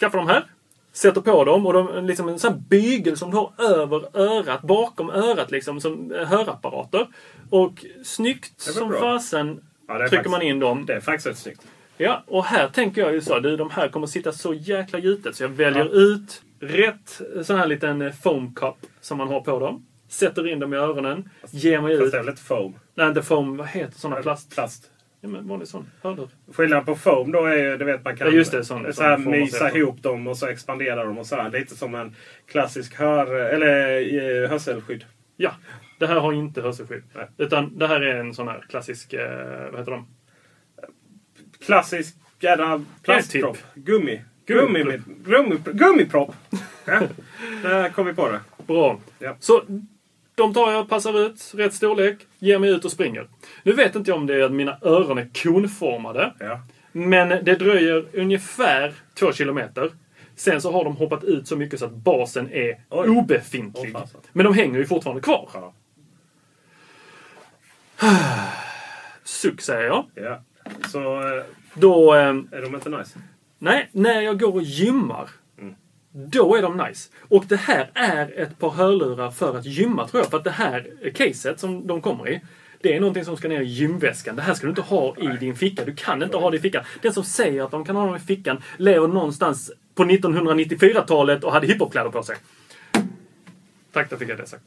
skaffar 0.00 0.18
de 0.18 0.26
här. 0.28 0.44
Sätter 0.92 1.20
på 1.20 1.44
dem 1.44 1.66
och 1.66 1.72
de 1.72 1.88
är 1.88 2.02
liksom 2.02 2.28
en 2.28 2.38
sån 2.38 2.52
här 2.52 2.60
bygel 2.60 3.16
som 3.16 3.30
du 3.30 3.36
har 3.36 3.52
över 3.58 4.16
örat, 4.20 4.62
bakom 4.62 5.10
örat 5.10 5.50
liksom, 5.50 5.80
som 5.80 6.12
eh, 6.12 6.24
hörapparater. 6.28 7.06
Och 7.50 7.84
snyggt 8.04 8.60
som 8.60 8.88
bra. 8.88 9.00
fasen 9.00 9.60
Ja, 9.88 9.98
trycker 9.98 10.16
faktiskt- 10.16 10.30
man 10.30 10.42
in 10.42 10.58
dem. 10.58 10.86
Det 10.86 10.94
är 10.94 11.00
faktiskt 11.00 11.26
rätt 11.26 11.38
snyggt. 11.38 11.66
Ja, 11.96 12.22
och 12.26 12.44
här 12.44 12.68
tänker 12.68 13.00
jag 13.00 13.12
ju 13.12 13.20
så. 13.20 13.38
Du, 13.38 13.56
de 13.56 13.70
här 13.70 13.88
kommer 13.88 14.06
sitta 14.06 14.32
så 14.32 14.54
jäkla 14.54 14.98
gjutet 14.98 15.36
så 15.36 15.42
jag 15.42 15.48
väljer 15.48 15.96
ut 16.12 16.42
rätt 16.60 17.20
sån 17.42 17.56
här 17.58 17.66
liten 17.66 18.02
eh, 18.02 18.12
foam 18.12 18.54
cup 18.54 18.74
som 19.00 19.18
man 19.18 19.28
har 19.28 19.40
på 19.40 19.58
dem. 19.58 19.86
Sätter 20.08 20.46
in 20.48 20.58
dem 20.58 20.74
i 20.74 20.76
öronen. 20.76 21.30
Ger 21.50 21.80
mig 21.80 21.96
Fast 21.98 22.06
ut. 22.06 22.12
det 22.12 22.18
är 22.18 22.22
väl 22.22 22.28
inte 22.30 22.42
foam? 22.42 22.74
Nej, 22.94 23.08
inte 23.08 23.22
foam. 23.22 23.56
Vad 23.56 23.66
heter 23.68 23.98
såna 23.98 24.16
plast? 24.16 24.54
Plast. 24.54 24.90
Ja, 25.20 25.28
men 25.28 25.48
vanlig 25.48 25.68
sån. 25.68 25.86
Hörlur. 26.02 26.28
Skillnaden 26.52 26.84
på 26.86 26.94
foam 26.94 27.32
då 27.32 27.44
är 27.44 27.56
ju, 27.56 27.76
det 27.76 27.84
vet 27.84 28.04
man 28.04 28.16
kan 28.16 28.26
Ja, 28.26 28.32
just 28.32 28.52
det, 28.52 28.64
sån- 28.64 28.92
så 28.92 29.02
här 29.02 29.18
mysa 29.18 29.76
ihop 29.76 30.02
dem 30.02 30.26
och 30.26 30.36
så 30.38 30.46
expandera 30.46 31.04
dem 31.04 31.18
och 31.18 31.26
så 31.26 31.36
här. 31.36 31.50
Lite 31.50 31.76
som 31.76 31.94
en 31.94 32.14
klassisk 32.46 32.94
hör, 32.94 33.34
eller, 33.34 34.00
eh, 34.44 34.50
hörselskydd. 34.50 35.04
Ja, 35.36 35.52
det 35.98 36.06
här 36.06 36.20
har 36.20 36.32
inte 36.32 36.62
hörselskydd. 36.62 37.02
Nej. 37.14 37.26
Utan 37.38 37.78
det 37.78 37.86
här 37.86 38.00
är 38.00 38.16
en 38.16 38.34
sån 38.34 38.48
här 38.48 38.64
klassisk, 38.68 39.12
eh, 39.12 39.70
vad 39.70 39.78
heter 39.80 39.92
de? 39.92 40.06
Klassisk 41.66 42.16
jävla 42.40 42.84
plastpropp. 43.02 43.58
Gummi. 43.74 44.20
Gummi, 44.54 44.82
gummi, 44.82 44.98
gummi, 45.24 45.56
gummipropp. 45.64 46.34
ja, 46.84 47.00
där 47.62 47.88
kom 47.88 48.06
vi 48.06 48.14
på 48.14 48.28
det. 48.28 48.40
Bra. 48.66 49.00
Ja. 49.18 49.36
Så 49.40 49.62
de 50.34 50.54
tar 50.54 50.72
jag, 50.72 50.88
passar 50.88 51.26
ut, 51.26 51.52
rätt 51.54 51.74
storlek, 51.74 52.26
ger 52.38 52.58
mig 52.58 52.70
ut 52.70 52.84
och 52.84 52.92
springer. 52.92 53.28
Nu 53.62 53.72
vet 53.72 53.94
inte 53.96 54.10
jag 54.10 54.18
om 54.18 54.26
det 54.26 54.34
är 54.34 54.42
att 54.42 54.52
mina 54.52 54.78
öron 54.82 55.18
är 55.18 55.28
konformade. 55.42 56.34
Ja. 56.38 56.60
Men 56.92 57.28
det 57.28 57.54
dröjer 57.54 58.04
ungefär 58.12 58.92
två 59.14 59.32
kilometer. 59.32 59.90
Sen 60.36 60.60
så 60.60 60.72
har 60.72 60.84
de 60.84 60.96
hoppat 60.96 61.24
ut 61.24 61.48
så 61.48 61.56
mycket 61.56 61.78
så 61.78 61.84
att 61.86 61.94
basen 61.94 62.52
är 62.52 62.80
Oj. 62.88 63.08
obefintlig. 63.08 63.92
Fasen. 63.92 64.20
Men 64.32 64.44
de 64.44 64.54
hänger 64.54 64.78
ju 64.78 64.86
fortfarande 64.86 65.22
kvar. 65.22 65.48
Ja. 65.54 65.72
Suck 69.24 69.60
säger 69.60 69.86
jag. 69.86 70.04
ja. 70.14 70.42
Så 70.88 71.20
eh, 71.36 71.44
Då... 71.74 72.14
Eh, 72.14 72.20
är 72.28 72.62
de 72.62 72.74
inte 72.74 72.88
nice. 72.88 73.18
Nej, 73.62 73.88
när 73.92 74.20
jag 74.20 74.40
går 74.40 74.54
och 74.54 74.62
gymmar. 74.62 75.30
Då 76.12 76.56
är 76.56 76.62
de 76.62 76.76
nice. 76.76 77.10
Och 77.18 77.44
det 77.48 77.56
här 77.56 77.90
är 77.94 78.40
ett 78.40 78.58
par 78.58 78.70
hörlurar 78.70 79.30
för 79.30 79.58
att 79.58 79.64
gymma 79.64 80.08
tror 80.08 80.22
jag. 80.22 80.30
För 80.30 80.38
att 80.38 80.44
det 80.44 80.50
här 80.50 81.10
caset 81.14 81.60
som 81.60 81.86
de 81.86 82.00
kommer 82.00 82.28
i. 82.28 82.40
Det 82.80 82.96
är 82.96 83.00
någonting 83.00 83.24
som 83.24 83.36
ska 83.36 83.48
ner 83.48 83.60
i 83.60 83.64
gymväskan. 83.64 84.36
Det 84.36 84.42
här 84.42 84.54
ska 84.54 84.66
du 84.66 84.70
inte 84.70 84.82
ha 84.82 85.16
i 85.16 85.36
din 85.36 85.56
ficka. 85.56 85.84
Du 85.84 85.94
kan 85.94 86.22
inte 86.22 86.36
ha 86.36 86.50
det 86.50 86.56
i 86.56 86.60
fickan. 86.60 86.84
Den 87.02 87.12
som 87.12 87.24
säger 87.24 87.62
att 87.62 87.70
de 87.70 87.84
kan 87.84 87.96
ha 87.96 88.06
dem 88.06 88.16
i 88.16 88.18
fickan 88.18 88.62
lever 88.76 89.08
någonstans 89.08 89.72
på 89.94 90.04
1994-talet 90.04 91.44
och 91.44 91.52
hade 91.52 91.66
hiphopkläder 91.66 92.10
på 92.10 92.22
sig. 92.22 92.36
Tack, 93.92 94.10
då 94.10 94.16
fick 94.16 94.28
jag 94.28 94.38
det 94.38 94.46
sagt. 94.46 94.64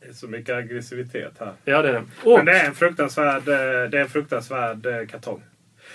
Det 0.00 0.08
är 0.08 0.12
så 0.12 0.28
mycket 0.28 0.54
aggressivitet 0.54 1.32
här. 1.38 1.52
Ja, 1.64 1.82
det 1.82 1.88
är 1.88 1.92
det. 1.92 2.04
Och, 2.24 2.36
Men 2.36 2.46
det 2.46 2.52
är 2.52 2.66
en 2.66 2.74
fruktansvärd, 2.74 3.48
eh, 3.48 3.90
det 3.90 3.98
är 3.98 4.02
en 4.02 4.08
fruktansvärd 4.08 4.86
eh, 4.86 5.06
kartong. 5.06 5.42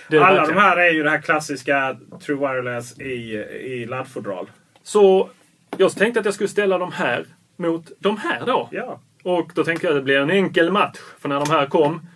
Det 0.08 0.18
Alla 0.18 0.46
de 0.46 0.52
här 0.52 0.76
är 0.76 0.90
ju 0.90 1.02
det 1.02 1.10
här 1.10 1.20
klassiska 1.20 1.96
True 2.26 2.38
Wireless 2.38 3.00
i, 3.00 3.32
i 3.60 3.86
laddfodral. 3.86 4.50
Så 4.82 5.30
jag 5.76 5.92
tänkte 5.92 6.20
att 6.20 6.26
jag 6.26 6.34
skulle 6.34 6.48
ställa 6.48 6.78
de 6.78 6.92
här 6.92 7.26
mot 7.56 7.90
de 7.98 8.16
här 8.16 8.46
då. 8.46 8.68
Ja. 8.72 9.00
Och 9.22 9.50
då 9.54 9.64
tänkte 9.64 9.86
jag 9.86 9.92
att 9.92 10.00
det 10.00 10.04
blir 10.04 10.20
en 10.20 10.30
enkel 10.30 10.72
match. 10.72 10.98
För 11.18 11.28
när 11.28 11.40
de 11.40 11.50
här 11.50 11.66
kom... 11.66 12.06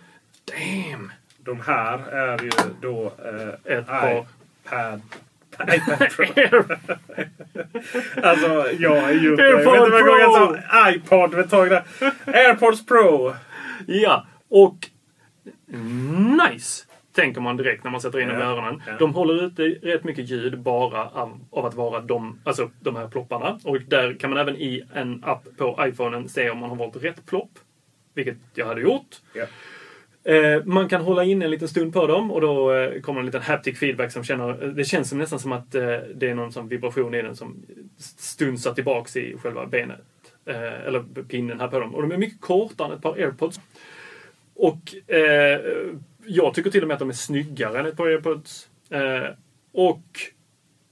Damn! 0.45 1.11
De 1.37 1.59
här 1.61 1.99
är 2.11 2.43
ju 2.43 2.51
då 2.81 3.05
eh, 3.05 3.77
Ett 3.77 3.87
par. 3.87 4.25
iPad, 4.65 5.01
iPad 5.73 6.09
Pro. 6.09 6.63
alltså 8.23 8.71
jag 8.79 9.13
ju... 9.13 9.29
Jag 9.29 9.57
vet 9.57 9.67
AirPod 9.67 9.75
inte 9.75 9.89
vad 9.91 10.01
Pro! 10.01 10.17
jag 10.19 10.33
sa. 10.33 10.89
iPod 10.89 11.33
med 11.33 11.49
tag 11.49 11.69
där. 11.69 11.83
AirPods 12.25 12.85
Pro. 12.85 13.33
Ja, 13.87 14.27
och 14.49 14.75
nice! 16.51 16.85
Tänker 17.13 17.41
man 17.41 17.57
direkt 17.57 17.83
när 17.83 17.91
man 17.91 18.01
sätter 18.01 18.19
in 18.19 18.27
dem 18.27 18.37
i 18.37 18.41
öronen. 18.41 18.81
De 18.99 19.13
håller 19.13 19.43
ute 19.43 19.63
rätt 19.63 20.03
mycket 20.03 20.29
ljud 20.29 20.59
bara 20.59 21.09
av, 21.09 21.39
av 21.51 21.65
att 21.65 21.73
vara 21.73 22.01
de, 22.01 22.39
alltså, 22.43 22.69
de 22.79 22.95
här 22.95 23.07
plopparna. 23.07 23.59
Och 23.63 23.81
där 23.81 24.13
kan 24.13 24.29
man 24.29 24.39
även 24.39 24.55
i 24.55 24.83
en 24.93 25.23
app 25.23 25.47
på 25.57 25.79
iPhonen 25.81 26.29
se 26.29 26.49
om 26.49 26.57
man 26.57 26.69
har 26.69 26.77
valt 26.77 27.03
rätt 27.03 27.25
plopp. 27.25 27.51
Vilket 28.13 28.37
jag 28.55 28.65
hade 28.65 28.81
gjort. 28.81 29.21
Eh, 30.23 30.65
man 30.65 30.89
kan 30.89 31.01
hålla 31.01 31.23
in 31.23 31.41
en 31.41 31.51
liten 31.51 31.67
stund 31.67 31.93
på 31.93 32.07
dem 32.07 32.31
och 32.31 32.41
då 32.41 32.73
eh, 32.73 33.01
kommer 33.01 33.19
en 33.19 33.25
liten 33.25 33.41
haptic 33.41 33.79
feedback 33.79 34.11
som 34.11 34.23
känner... 34.23 34.53
Det 34.53 34.85
känns 34.85 35.09
som, 35.09 35.17
nästan 35.17 35.39
som 35.39 35.51
att 35.51 35.75
eh, 35.75 35.97
det 36.15 36.29
är 36.29 36.35
någon 36.35 36.51
sån 36.51 36.67
vibration 36.67 37.13
i 37.13 37.21
den 37.21 37.35
som 37.35 37.63
stunsar 37.97 38.73
tillbaks 38.73 39.17
i 39.17 39.35
själva 39.37 39.65
benet. 39.65 39.99
Eh, 40.45 40.87
eller 40.87 41.23
pinnen 41.23 41.59
här 41.59 41.67
på 41.67 41.79
dem. 41.79 41.95
Och 41.95 42.01
de 42.01 42.11
är 42.11 42.17
mycket 42.17 42.41
kortare 42.41 42.87
än 42.87 42.93
ett 42.93 43.01
par 43.01 43.13
airpods. 43.13 43.59
Och 44.55 45.11
eh, 45.13 45.59
jag 46.25 46.53
tycker 46.53 46.71
till 46.71 46.81
och 46.81 46.87
med 46.87 46.93
att 46.95 46.99
de 46.99 47.09
är 47.09 47.13
snyggare 47.13 47.79
än 47.79 47.85
ett 47.85 47.97
par 47.97 48.07
airpods. 48.07 48.69
Eh, 48.89 49.29
och 49.71 50.19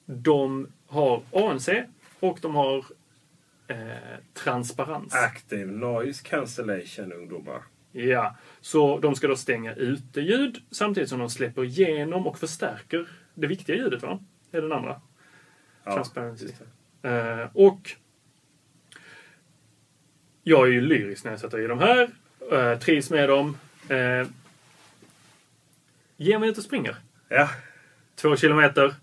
de 0.06 0.68
har 0.88 1.22
ANC 1.32 1.70
och 2.20 2.38
de 2.42 2.56
har 2.56 2.86
eh, 3.68 3.76
transparens. 4.34 5.16
Active 5.16 5.72
Noise 5.72 6.24
Cancellation 6.24 7.14
ungdomar. 7.14 7.62
Ja, 7.92 8.36
så 8.62 9.00
de 9.00 9.16
ska 9.16 9.28
då 9.28 9.36
stänga 9.36 9.74
ute 9.74 10.22
ljud 10.22 10.58
samtidigt 10.72 11.10
som 11.10 11.20
de 11.20 11.30
släpper 11.30 11.64
igenom 11.64 12.28
och 12.28 12.40
förstärker 12.40 13.08
det 13.34 13.48
viktiga 13.48 13.76
ljudet, 13.76 14.04
va? 14.04 14.20
Det 14.52 14.58
är 14.58 14.62
den 14.62 14.72
andra. 14.72 15.02
Ja, 15.84 15.94
Transparency. 15.94 16.48
Eh, 17.02 17.48
och 17.54 17.96
jag 20.44 20.68
är 20.68 20.72
ju 20.72 20.82
lyrisk 20.82 21.24
när 21.24 21.32
jag 21.32 21.40
sätter 21.40 21.60
i 21.60 21.68
de 21.68 21.80
här. 21.80 22.10
Uh, 22.52 22.80
trivs 22.80 23.10
med 23.10 23.30
dem. 23.30 23.58
Uh, 23.92 24.28
ge 26.22 26.40
mig 26.40 26.50
ut 26.50 26.58
och 26.58 26.64
springer. 26.64 26.96
Ja. 27.30 27.50
Två 28.16 28.36
kilometer. 28.36 28.94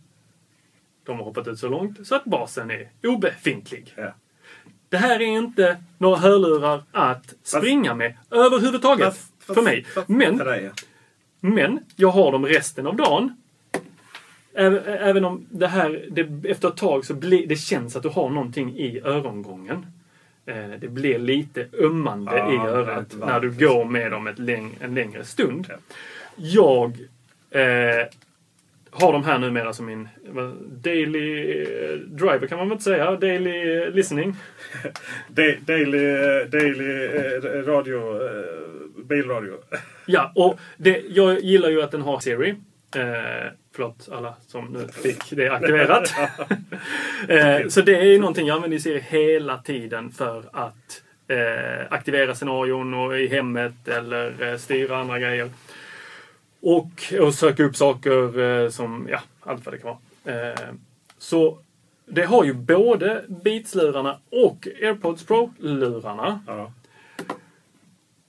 De 1.07 1.19
har 1.19 1.25
hoppat 1.25 1.49
ut 1.49 1.59
så 1.59 1.69
långt 1.69 2.07
så 2.07 2.15
att 2.15 2.25
basen 2.25 2.71
är 2.71 2.89
obefintlig. 3.03 3.95
Ja. 3.97 4.15
Det 4.89 4.97
här 4.97 5.21
är 5.21 5.27
inte 5.27 5.77
några 5.99 6.17
hörlurar 6.17 6.83
att 6.93 7.35
springa 7.43 7.95
med 7.95 8.17
överhuvudtaget. 8.31 9.05
Fast- 9.07 9.33
fast- 9.39 9.55
för 9.55 9.63
mig. 9.63 9.85
fast- 9.85 10.09
Men 10.09 10.39
ja. 10.39 10.71
men 11.41 11.81
jag 11.97 12.09
har 12.11 12.33
dem 12.33 12.47
resten 12.47 12.87
av 12.87 12.97
dagen. 12.97 13.37
Även, 14.55 15.25
om 15.25 15.47
det 15.51 15.67
här, 15.69 16.05
det, 16.11 16.51
efter 16.51 16.69
ett 16.69 16.77
tag 16.77 17.05
så 17.05 17.15
blir 17.15 17.47
det 17.47 17.57
känns 17.57 17.97
att 17.97 18.03
du 18.03 18.09
har 18.09 18.31
någonting 18.31 18.79
i 18.79 19.01
örongången. 19.01 19.87
Eh, 20.47 20.71
det 20.81 20.89
blir 20.89 21.19
lite 21.19 21.67
ömmande 21.73 22.37
Ja, 22.39 22.53
i 22.53 22.57
örat 22.69 23.15
när 23.19 23.41
du 23.41 23.51
går 23.51 23.85
med 23.85 24.11
dem 24.11 24.27
ett 24.27 24.39
läng, 24.39 24.77
en 24.81 24.95
längre 24.95 25.25
stund. 25.25 25.67
Jag 26.39 26.99
eh, 27.51 28.07
har 28.91 29.13
de 29.13 29.25
här 29.25 29.39
numera 29.39 29.73
som 29.73 29.87
min 29.87 30.09
daily 30.69 31.63
eh, 31.63 31.97
driver 31.97 32.47
kan 32.47 32.59
man 32.59 32.69
väl 32.69 32.73
inte 32.73 32.85
säga. 32.85 33.17
Daily 33.17 33.79
eh, 33.83 33.91
listening. 33.91 34.37
Da- 35.29 35.57
Daily, 35.61 36.15
daily 36.45 37.07
eh, 37.07 37.65
radio, 37.67 38.23
eh, 38.27 39.05
bilradio. 39.05 39.53
Ja, 40.07 40.33
och 40.35 40.59
det, 40.77 41.03
jag 41.09 41.41
gillar 41.41 41.69
ju 41.69 41.83
att 41.83 41.91
den 41.91 42.03
har 42.03 42.21
Siri. 42.21 42.49
Eh, 42.97 43.53
förlåt 43.75 44.09
alla 44.13 44.35
som 44.47 44.65
nu 44.65 44.89
fick 45.03 45.31
det 45.31 45.49
aktiverat. 45.49 46.15
eh, 47.29 47.69
så 47.69 47.81
det 47.81 47.97
är 47.97 48.05
ju 48.05 48.19
någonting 48.19 48.47
jag 48.47 48.55
använder 48.55 48.77
i 48.77 48.81
Siri 48.81 49.01
hela 49.09 49.59
tiden 49.59 50.11
för 50.11 50.45
att 50.53 51.03
eh, 51.29 51.87
aktivera 51.91 52.35
scenarion 52.35 52.95
och 52.95 53.19
i 53.19 53.27
hemmet 53.29 53.89
eller 53.89 54.43
eh, 54.51 54.57
styra 54.57 54.97
andra 54.97 55.19
grejer. 55.19 55.51
Och, 56.61 57.15
och 57.21 57.35
söka 57.35 57.65
upp 57.65 57.77
saker 57.77 58.41
eh, 58.41 58.69
som, 58.69 59.09
ja, 59.11 59.21
allt 59.41 59.65
vad 59.67 59.75
det 59.75 59.79
kan 59.79 59.97
vara. 60.25 60.51
Eh, 60.51 60.59
så 61.19 61.59
det 62.07 62.23
har 62.23 62.45
ju 62.45 62.53
både 62.53 63.25
Beats-lurarna 63.29 64.17
och 64.31 64.69
AirPods 64.83 65.27
Pro-lurarna. 65.27 66.41
Ja. 66.47 66.73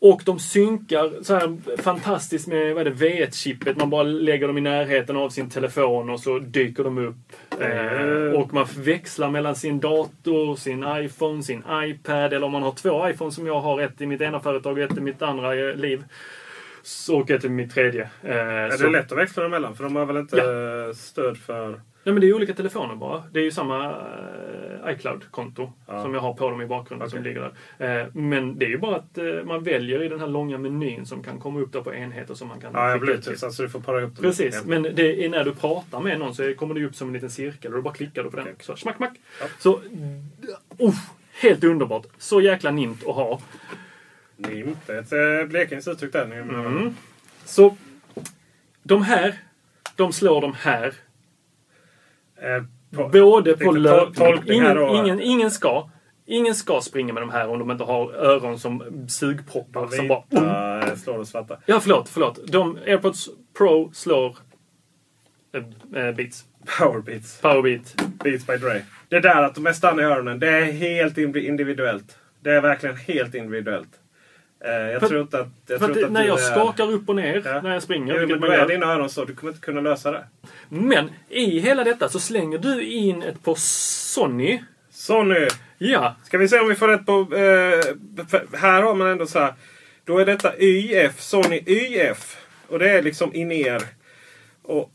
Och 0.01 0.21
de 0.25 0.39
synkar 0.39 1.23
så 1.23 1.34
här 1.34 1.77
fantastiskt 1.82 2.47
med 2.47 2.75
vad 2.75 2.88
är 2.88 2.91
det, 2.91 3.05
V1-chippet. 3.05 3.77
Man 3.77 3.89
bara 3.89 4.03
lägger 4.03 4.47
dem 4.47 4.57
i 4.57 4.61
närheten 4.61 5.17
av 5.17 5.30
sin 5.30 5.49
telefon 5.49 6.09
och 6.09 6.19
så 6.19 6.39
dyker 6.39 6.84
de 6.84 6.97
upp. 6.97 7.15
Eh, 7.61 8.41
och 8.41 8.53
man 8.53 8.67
växlar 8.77 9.30
mellan 9.30 9.55
sin 9.55 9.80
dator, 9.80 10.55
sin 10.55 10.86
iPhone, 10.88 11.43
sin 11.43 11.63
iPad. 11.71 12.34
Eller 12.34 12.43
om 12.43 12.51
man 12.51 12.63
har 12.63 12.71
två 12.71 13.09
iPhones 13.09 13.36
som 13.36 13.47
jag 13.47 13.59
har. 13.59 13.82
Ett 13.82 14.01
i 14.01 14.05
mitt 14.05 14.21
ena 14.21 14.39
företag 14.39 14.77
och 14.77 14.84
ett 14.84 14.97
i 14.97 15.01
mitt 15.01 15.21
andra 15.21 15.53
liv. 15.53 16.03
Så, 16.84 17.19
och 17.19 17.32
ett 17.32 17.43
i 17.45 17.49
mitt 17.49 17.73
tredje. 17.73 18.09
Eh, 18.23 18.38
Är 18.38 18.69
så- 18.69 18.84
det 18.84 18.89
lätt 18.89 19.11
att 19.11 19.17
växla 19.17 19.45
emellan? 19.45 19.75
För 19.75 19.84
de 19.84 19.95
har 19.95 20.05
väl 20.05 20.17
inte 20.17 20.38
eh, 20.38 20.93
stöd 20.95 21.38
för... 21.38 21.69
Nej 22.03 22.13
men 22.13 22.21
det 22.21 22.27
är 22.30 22.34
olika 22.34 22.53
telefoner 22.53 22.95
bara. 22.95 23.23
Det 23.32 23.39
är 23.39 23.43
ju 23.43 23.51
samma 23.51 23.86
eh, 23.91 24.93
iCloud-konto 24.95 25.73
Ja. 25.88 26.03
som 26.03 26.13
jag 26.13 26.21
har 26.21 26.34
på 26.34 26.49
dem 26.49 26.61
i 26.61 26.65
bakgrunden 26.65 27.09
som 27.09 27.19
Okej. 27.19 27.34
ligger 27.34 27.51
där. 27.77 28.01
Eh, 28.01 28.07
men 28.13 28.59
det 28.59 28.65
är 28.65 28.69
ju 28.69 28.77
bara 28.77 28.95
att 28.95 29.17
eh, 29.17 29.25
man 29.45 29.63
väljer 29.63 30.03
i 30.03 30.07
den 30.09 30.19
här 30.19 30.27
långa 30.27 30.57
menyn 30.57 31.05
som 31.05 31.23
kan 31.23 31.39
komma 31.39 31.59
upp 31.59 31.73
där 31.73 31.82
på 31.82 31.93
enheter 31.93 32.34
som 32.34 32.47
man 32.47 32.59
kan 32.61 32.71
Ja, 32.73 32.97
bluetooth. 32.97 33.36
till. 33.36 33.45
Alltså 33.45 33.63
du 33.63 33.69
får 33.69 33.80
para 33.80 34.01
upp 34.01 34.15
dem. 34.15 34.23
Precis, 34.23 34.55
Ja. 34.55 34.61
men 34.65 34.84
det 34.84 35.25
är 35.25 35.30
när 35.30 35.43
du 35.43 35.55
pratar 35.55 35.99
med 35.99 36.19
någon 36.19 36.36
så 36.36 36.53
kommer 36.53 36.75
det 36.75 36.86
upp 36.86 36.95
som 36.95 37.07
en 37.07 37.13
liten 37.13 37.30
cirkel 37.30 37.71
och 37.71 37.77
då 37.77 37.82
bara 37.82 37.93
klickar 37.93 38.23
du 38.23 38.30
på 38.30 38.36
den. 38.36 38.45
Okej. 38.45 38.55
Så 38.59 38.75
smack, 38.75 38.95
smack. 38.95 39.13
Ja. 39.41 39.45
Så, 39.59 39.75
uh, 40.80 40.93
helt 41.41 41.63
underbart. 41.63 42.05
Så 42.17 42.41
jäkla 42.41 42.71
nimt 42.71 43.07
att 43.07 43.15
ha. 43.15 43.39
Är 44.43 44.99
ett 44.99 45.11
eh, 45.13 45.47
Blekinges 45.49 45.87
uttryck 45.87 46.13
där. 46.13 46.25
Mm. 46.25 46.95
Så, 47.45 47.77
de 48.83 49.03
här, 49.03 49.35
de 49.95 50.13
slår 50.13 50.41
de 50.41 50.53
här. 50.53 50.93
Eh, 52.41 52.63
på, 52.95 53.07
Både 53.09 53.57
på 53.57 53.71
löpning. 53.71 54.53
Ingen, 54.55 54.77
ingen, 54.89 55.19
ingen 55.21 55.51
ska. 55.51 55.89
Ingen 56.25 56.55
ska 56.55 56.81
springa 56.81 57.13
med 57.13 57.23
de 57.23 57.29
här 57.29 57.49
om 57.49 57.59
de 57.59 57.71
inte 57.71 57.83
har 57.83 58.13
öron 58.13 58.59
som 58.59 59.05
sugproppar. 59.09 59.87
Som 59.87 60.07
bara, 60.07 60.23
Vita 60.29 60.87
eh, 60.89 60.95
slår 60.95 61.17
och 61.17 61.27
svarta. 61.27 61.57
ja, 61.65 61.79
förlåt, 61.79 62.09
förlåt. 62.09 62.39
De 62.47 62.77
AirPods 62.85 63.29
Pro 63.57 63.91
slår 63.93 64.37
eh, 65.53 66.11
Beats. 66.15 66.45
Powerbeats. 66.79 67.41
Powerbeat. 67.41 67.95
Beats 68.23 68.47
by 68.47 68.57
Dre. 68.57 68.81
Det 69.09 69.19
där 69.19 69.43
att 69.43 69.55
de 69.55 69.67
är 69.67 69.73
stanna 69.73 70.01
i 70.01 70.05
öronen, 70.05 70.39
det 70.39 70.47
är 70.49 70.71
helt 70.71 71.17
indi- 71.17 71.47
individuellt. 71.47 72.17
Det 72.41 72.51
är 72.51 72.61
verkligen 72.61 72.95
helt 72.95 73.35
individuellt. 73.35 73.89
Eh, 74.66 74.72
jag 74.72 74.99
För- 75.01 75.07
tror 75.07 75.22
inte 75.22 75.39
att... 75.39 75.47
Jag 75.68 75.80
tror 75.80 75.91
att 75.97 76.03
att 76.03 76.12
när 76.12 76.24
jag 76.28 76.39
är... 76.39 76.43
skakar 76.43 76.91
upp 76.91 77.10
och 77.10 77.16
ner 77.16 77.41
Ja. 77.45 77.62
när 77.62 77.74
jag 77.74 77.84
springer. 77.84 78.14
Jo, 78.22 78.28
men 78.28 78.39
man 78.39 78.49
då 78.49 78.55
är 78.55 78.68
dina 78.68 78.86
öron 78.93 79.10
så. 79.10 79.26
Du 79.26 79.36
kommer 79.36 79.53
inte 79.53 79.66
kunna 79.66 79.82
lösa 79.82 80.12
det. 80.12 80.24
Men 80.70 81.10
i 81.30 81.60
hela 81.60 81.84
detta 81.84 82.10
så 82.10 82.20
slänger 82.20 82.57
du 82.57 82.84
in 82.84 83.24
ett 83.24 83.43
på 83.43 83.55
Sony. 83.57 84.64
Sony! 84.91 85.47
Ja, 85.78 86.16
Ska 86.24 86.38
vi 86.38 86.47
se 86.47 86.60
om 86.60 86.68
vi 86.70 86.76
får 86.76 86.88
rätt 86.88 87.05
på... 87.05 87.36
Eh, 87.36 88.57
här 88.60 88.82
har 88.82 88.95
man 88.95 89.07
ändå 89.07 89.28
så 89.28 89.39
här. 89.39 89.53
Då 90.03 90.18
är 90.18 90.26
detta 90.26 90.57
YF, 90.60 91.20
Sony 91.22 91.64
YF. 91.68 92.38
Och 92.68 92.80
det 92.80 92.89
är 92.89 93.01
liksom 93.01 93.34
in 93.36 93.51
er. 93.51 93.84
Och... 94.62 94.91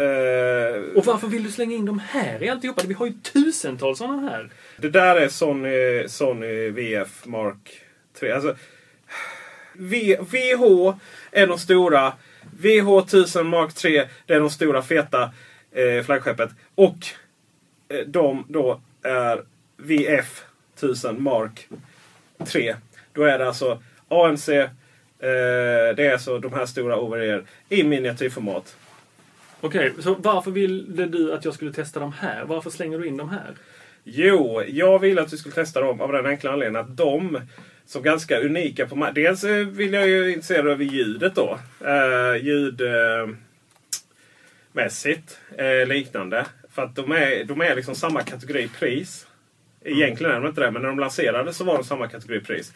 Eh, 0.00 0.82
och 0.96 1.06
varför 1.06 1.26
vill 1.28 1.44
du 1.44 1.50
slänga 1.50 1.76
in 1.76 1.84
de 1.84 1.98
här 1.98 2.42
i 2.42 2.48
alltihopa? 2.48 2.82
Vi 2.86 2.94
har 2.94 3.06
ju 3.06 3.12
tusentals 3.12 3.98
sådana 3.98 4.30
här. 4.30 4.50
Det 4.76 4.90
där 4.90 5.16
är 5.16 5.28
Sony, 5.28 6.08
Sony 6.08 6.70
VF 6.70 7.26
Mark 7.26 7.80
3. 8.20 8.32
Alltså, 8.32 8.56
v, 9.78 10.16
VH 10.20 10.94
är 11.30 11.46
de 11.46 11.58
stora. 11.58 12.12
VH1000 12.60 13.42
Mark 13.42 13.74
3 13.74 14.08
det 14.26 14.34
är 14.34 14.40
de 14.40 14.50
stora 14.50 14.82
feta 14.82 15.32
eh, 15.72 16.04
flaggskeppet. 16.04 16.50
Och 16.74 17.06
eh, 17.88 18.06
de 18.06 18.44
då 18.48 18.80
är 19.02 19.44
VF 19.76 20.44
1000 20.76 21.22
Mark 21.22 21.68
3. 22.44 22.76
Då 23.12 23.22
är 23.22 23.38
det 23.38 23.46
alltså 23.46 23.82
ANC. 24.08 24.48
Eh, 24.48 24.68
det 25.96 26.06
är 26.06 26.12
alltså 26.12 26.38
de 26.38 26.52
här 26.52 26.66
stora 26.66 27.00
over 27.00 27.44
i 27.68 27.84
miniatyrformat. 27.84 28.76
Okej, 29.60 29.92
så 29.98 30.14
varför 30.14 30.50
ville 30.50 31.06
du 31.06 31.32
att 31.32 31.44
jag 31.44 31.54
skulle 31.54 31.72
testa 31.72 32.00
de 32.00 32.12
här? 32.12 32.44
Varför 32.44 32.70
slänger 32.70 32.98
du 32.98 33.06
in 33.06 33.16
de 33.16 33.28
här? 33.28 33.54
Jo, 34.04 34.62
jag 34.68 34.98
ville 34.98 35.22
att 35.22 35.32
vi 35.32 35.36
skulle 35.36 35.54
testa 35.54 35.80
dem 35.80 36.00
av 36.00 36.12
den 36.12 36.26
enkla 36.26 36.52
anledningen 36.52 36.84
att 36.84 36.96
de 36.96 37.40
som 37.88 38.02
ganska 38.02 38.40
unika 38.40 38.86
på. 38.86 39.10
Dels 39.14 39.44
vill 39.44 39.92
jag 39.92 40.08
ju 40.08 40.32
intressera 40.32 40.72
över 40.72 40.84
ljudet 40.84 41.34
då. 41.34 41.58
Eh, 41.86 42.36
ljudmässigt 42.42 43.38
eh, 45.56 45.66
eh, 45.66 45.86
liknande. 45.86 46.46
För 46.70 46.82
att 46.82 46.96
de 46.96 47.12
är, 47.12 47.44
de 47.44 47.60
är 47.60 47.76
liksom 47.76 47.94
samma 47.94 48.22
kategori 48.22 48.68
pris. 48.78 49.26
Egentligen 49.84 50.32
är 50.32 50.40
de 50.40 50.48
inte 50.48 50.60
det, 50.60 50.70
men 50.70 50.82
när 50.82 50.88
de 50.88 50.98
lanserades 50.98 51.56
så 51.56 51.64
var 51.64 51.74
de 51.74 51.84
samma 51.84 52.08
kategori 52.08 52.40
pris. 52.40 52.72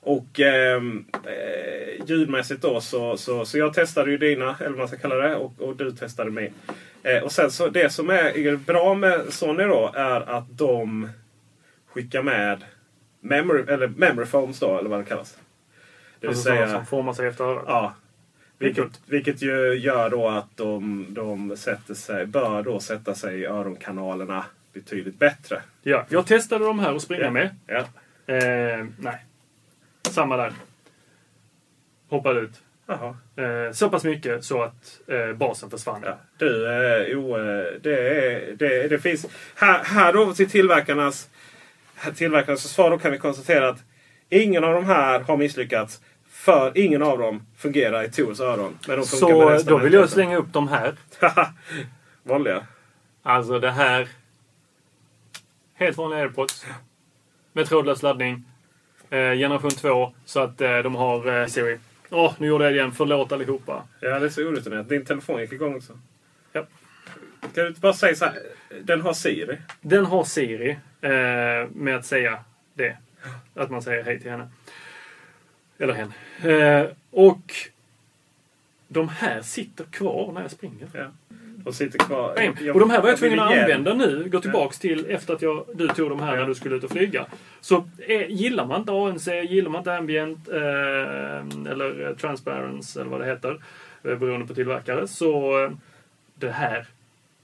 Och 0.00 0.40
ehm, 0.40 1.04
eh, 1.26 2.06
ljudmässigt 2.06 2.62
då 2.62 2.80
så, 2.80 3.16
så, 3.16 3.44
så 3.44 3.58
jag 3.58 3.74
testade 3.74 4.10
ju 4.10 4.18
dina, 4.18 4.56
eller 4.60 4.68
vad 4.68 4.78
man 4.78 4.88
ska 4.88 4.96
kalla 4.96 5.14
det, 5.14 5.36
och, 5.36 5.52
och 5.60 5.76
du 5.76 5.90
testade 5.92 6.30
min. 6.30 6.52
Eh, 7.02 7.22
och 7.22 7.32
sen 7.32 7.50
så 7.50 7.68
det 7.68 7.92
som 7.92 8.10
är, 8.10 8.36
är 8.36 8.56
bra 8.56 8.94
med 8.94 9.32
Sony 9.32 9.64
då 9.64 9.92
är 9.94 10.20
att 10.20 10.58
de 10.58 11.08
skickar 11.92 12.22
med 12.22 12.64
memory, 13.22 13.62
eller 13.68 13.88
memory 13.88 14.26
foams 14.26 14.58
då, 14.58 14.78
eller 14.78 14.90
vad 14.90 15.00
det 15.00 15.04
kallas. 15.04 15.32
Det 16.20 16.26
vill 16.26 16.28
alltså 16.30 16.42
säga, 16.44 16.68
som 16.68 16.86
formar 16.86 17.12
sig 17.12 17.26
efter 17.28 17.44
örat. 17.44 17.64
ja. 17.66 17.94
Vilket, 18.58 19.00
vilket 19.06 19.42
ju 19.42 19.74
gör 19.74 20.10
då 20.10 20.28
att 20.28 20.56
de, 20.56 21.06
de 21.10 21.56
sätter 21.56 21.94
sig, 21.94 22.26
bör 22.26 22.62
då 22.62 22.80
sätta 22.80 23.14
sig 23.14 23.40
i 23.40 23.44
öronkanalerna 23.46 24.44
betydligt 24.72 25.18
bättre. 25.18 25.62
Ja, 25.82 26.06
jag 26.08 26.26
testade 26.26 26.64
de 26.64 26.78
här 26.78 26.94
att 26.94 27.02
springa 27.02 27.22
Ja. 27.24 27.30
med. 27.30 27.56
Ja. 27.66 27.78
Eh, 28.34 28.86
nej. 28.98 29.24
Samma 30.10 30.36
där. 30.36 30.52
Hoppade 32.08 32.40
ut. 32.40 32.62
Eh, 33.36 33.72
så 33.72 33.88
pass 33.90 34.04
mycket 34.04 34.44
så 34.44 34.62
att 34.62 35.00
eh, 35.06 35.32
basen 35.32 35.70
försvann. 35.70 36.02
Ja. 36.04 36.18
Du, 36.38 36.66
eh, 36.68 37.06
jo, 37.08 37.36
eh, 37.38 37.64
det, 37.80 38.24
är, 38.24 38.52
det, 38.56 38.88
det 38.88 38.98
finns... 38.98 39.26
Här, 39.54 39.84
här 39.84 40.12
då 40.12 40.34
till 40.34 40.50
tillverkarnas, 40.50 41.28
här 42.02 42.12
tillverkarnas 42.12 42.62
försvar 42.62 42.98
kan 42.98 43.12
vi 43.12 43.18
konstatera 43.18 43.68
att 43.68 43.84
ingen 44.28 44.64
av 44.64 44.74
de 44.74 44.84
här 44.84 45.20
har 45.20 45.36
misslyckats. 45.36 46.00
För 46.30 46.78
ingen 46.78 47.02
av 47.02 47.18
dem 47.18 47.46
fungerar 47.56 48.02
i 48.04 48.10
Tors 48.10 48.40
öron. 48.40 48.78
Men 48.88 48.96
de 48.96 49.04
Så 49.06 49.58
då 49.66 49.78
vill 49.78 49.92
jag 49.92 50.10
slänga 50.10 50.36
upp 50.36 50.52
de 50.52 50.68
här. 50.68 50.94
Vanliga. 52.22 52.66
Alltså 53.22 53.58
det 53.58 53.70
här. 53.70 54.08
Helt 55.74 55.96
vanliga 55.96 56.20
airpods. 56.20 56.66
Med 57.52 57.66
trådlös 57.66 58.02
laddning. 58.02 58.44
eh, 59.10 59.18
generation 59.18 59.70
2. 59.70 60.14
Så 60.24 60.40
att 60.40 60.60
eh, 60.60 60.78
de 60.78 60.94
har 60.94 61.40
eh, 61.40 61.46
Siri. 61.46 61.78
Åh, 62.10 62.32
nu 62.38 62.46
gjorde 62.46 62.64
jag 62.64 62.72
det 62.72 62.76
igen. 62.76 62.92
Förlåt 62.92 63.32
allihopa. 63.32 63.82
Ja, 64.00 64.18
det 64.18 64.26
är 64.26 64.30
så 64.30 64.42
orutinerat. 64.42 64.88
Din 64.88 65.04
telefon 65.04 65.40
gick 65.40 65.52
igång 65.52 65.76
också. 65.76 65.98
Ja. 66.52 66.66
Kan 67.40 67.50
du 67.54 67.68
inte 67.68 67.80
bara 67.80 67.92
säga 67.92 68.14
så 68.14 68.24
här? 68.24 68.34
Den 68.82 69.00
har 69.00 69.12
Siri. 69.12 69.58
Den 69.80 70.06
har 70.06 70.24
Siri 70.24 70.78
eh, 71.02 71.68
med 71.74 71.96
att 71.96 72.06
säga 72.06 72.38
det. 72.74 72.96
Att 73.54 73.70
man 73.70 73.82
säger 73.82 74.04
hej 74.04 74.20
till 74.20 74.30
henne. 74.30 74.48
Eller 75.78 75.94
hen. 75.94 76.12
Eh, 76.52 76.86
och 77.10 77.54
de 78.88 79.08
här 79.08 79.42
sitter 79.42 79.84
kvar 79.84 80.32
när 80.32 80.42
jag 80.42 80.50
springer. 80.50 80.88
Ja. 80.94 81.06
De 81.56 81.72
sitter 81.72 81.98
kvar. 81.98 82.52
Jag- 82.60 82.74
och 82.74 82.80
de 82.80 82.90
här 82.90 82.98
var 83.00 83.06
jag 83.08 83.12
jag 83.12 83.18
tvungen 83.18 83.40
att 83.40 83.52
använda 83.52 83.94
nu. 83.94 84.28
Gå 84.28 84.40
tillbaks 84.40 84.78
till 84.78 85.10
efter 85.10 85.34
att 85.34 85.42
jag, 85.42 85.64
du 85.74 85.88
tog 85.88 86.08
de 86.10 86.20
här 86.20 86.36
när 86.36 86.46
du 86.46 86.54
skulle 86.54 86.76
ut 86.76 86.84
och 86.84 86.90
flyga. 86.90 87.26
Så 87.60 87.88
eh, 87.98 88.30
gillar 88.30 88.66
man 88.66 88.80
inte 88.80 88.92
ANC, 88.92 89.26
gillar 89.28 89.70
man 89.70 89.78
inte 89.80 89.96
ambient 89.96 90.48
eh, 90.48 90.56
eller 91.72 92.14
transparence 92.14 93.00
eller 93.00 93.10
vad 93.10 93.20
det 93.20 93.26
heter. 93.26 93.62
Eh, 94.04 94.14
beroende 94.18 94.46
på 94.46 94.54
tillverkare. 94.54 95.08
Så 95.08 95.64
eh, 95.64 95.70
det 96.34 96.50
här 96.50 96.86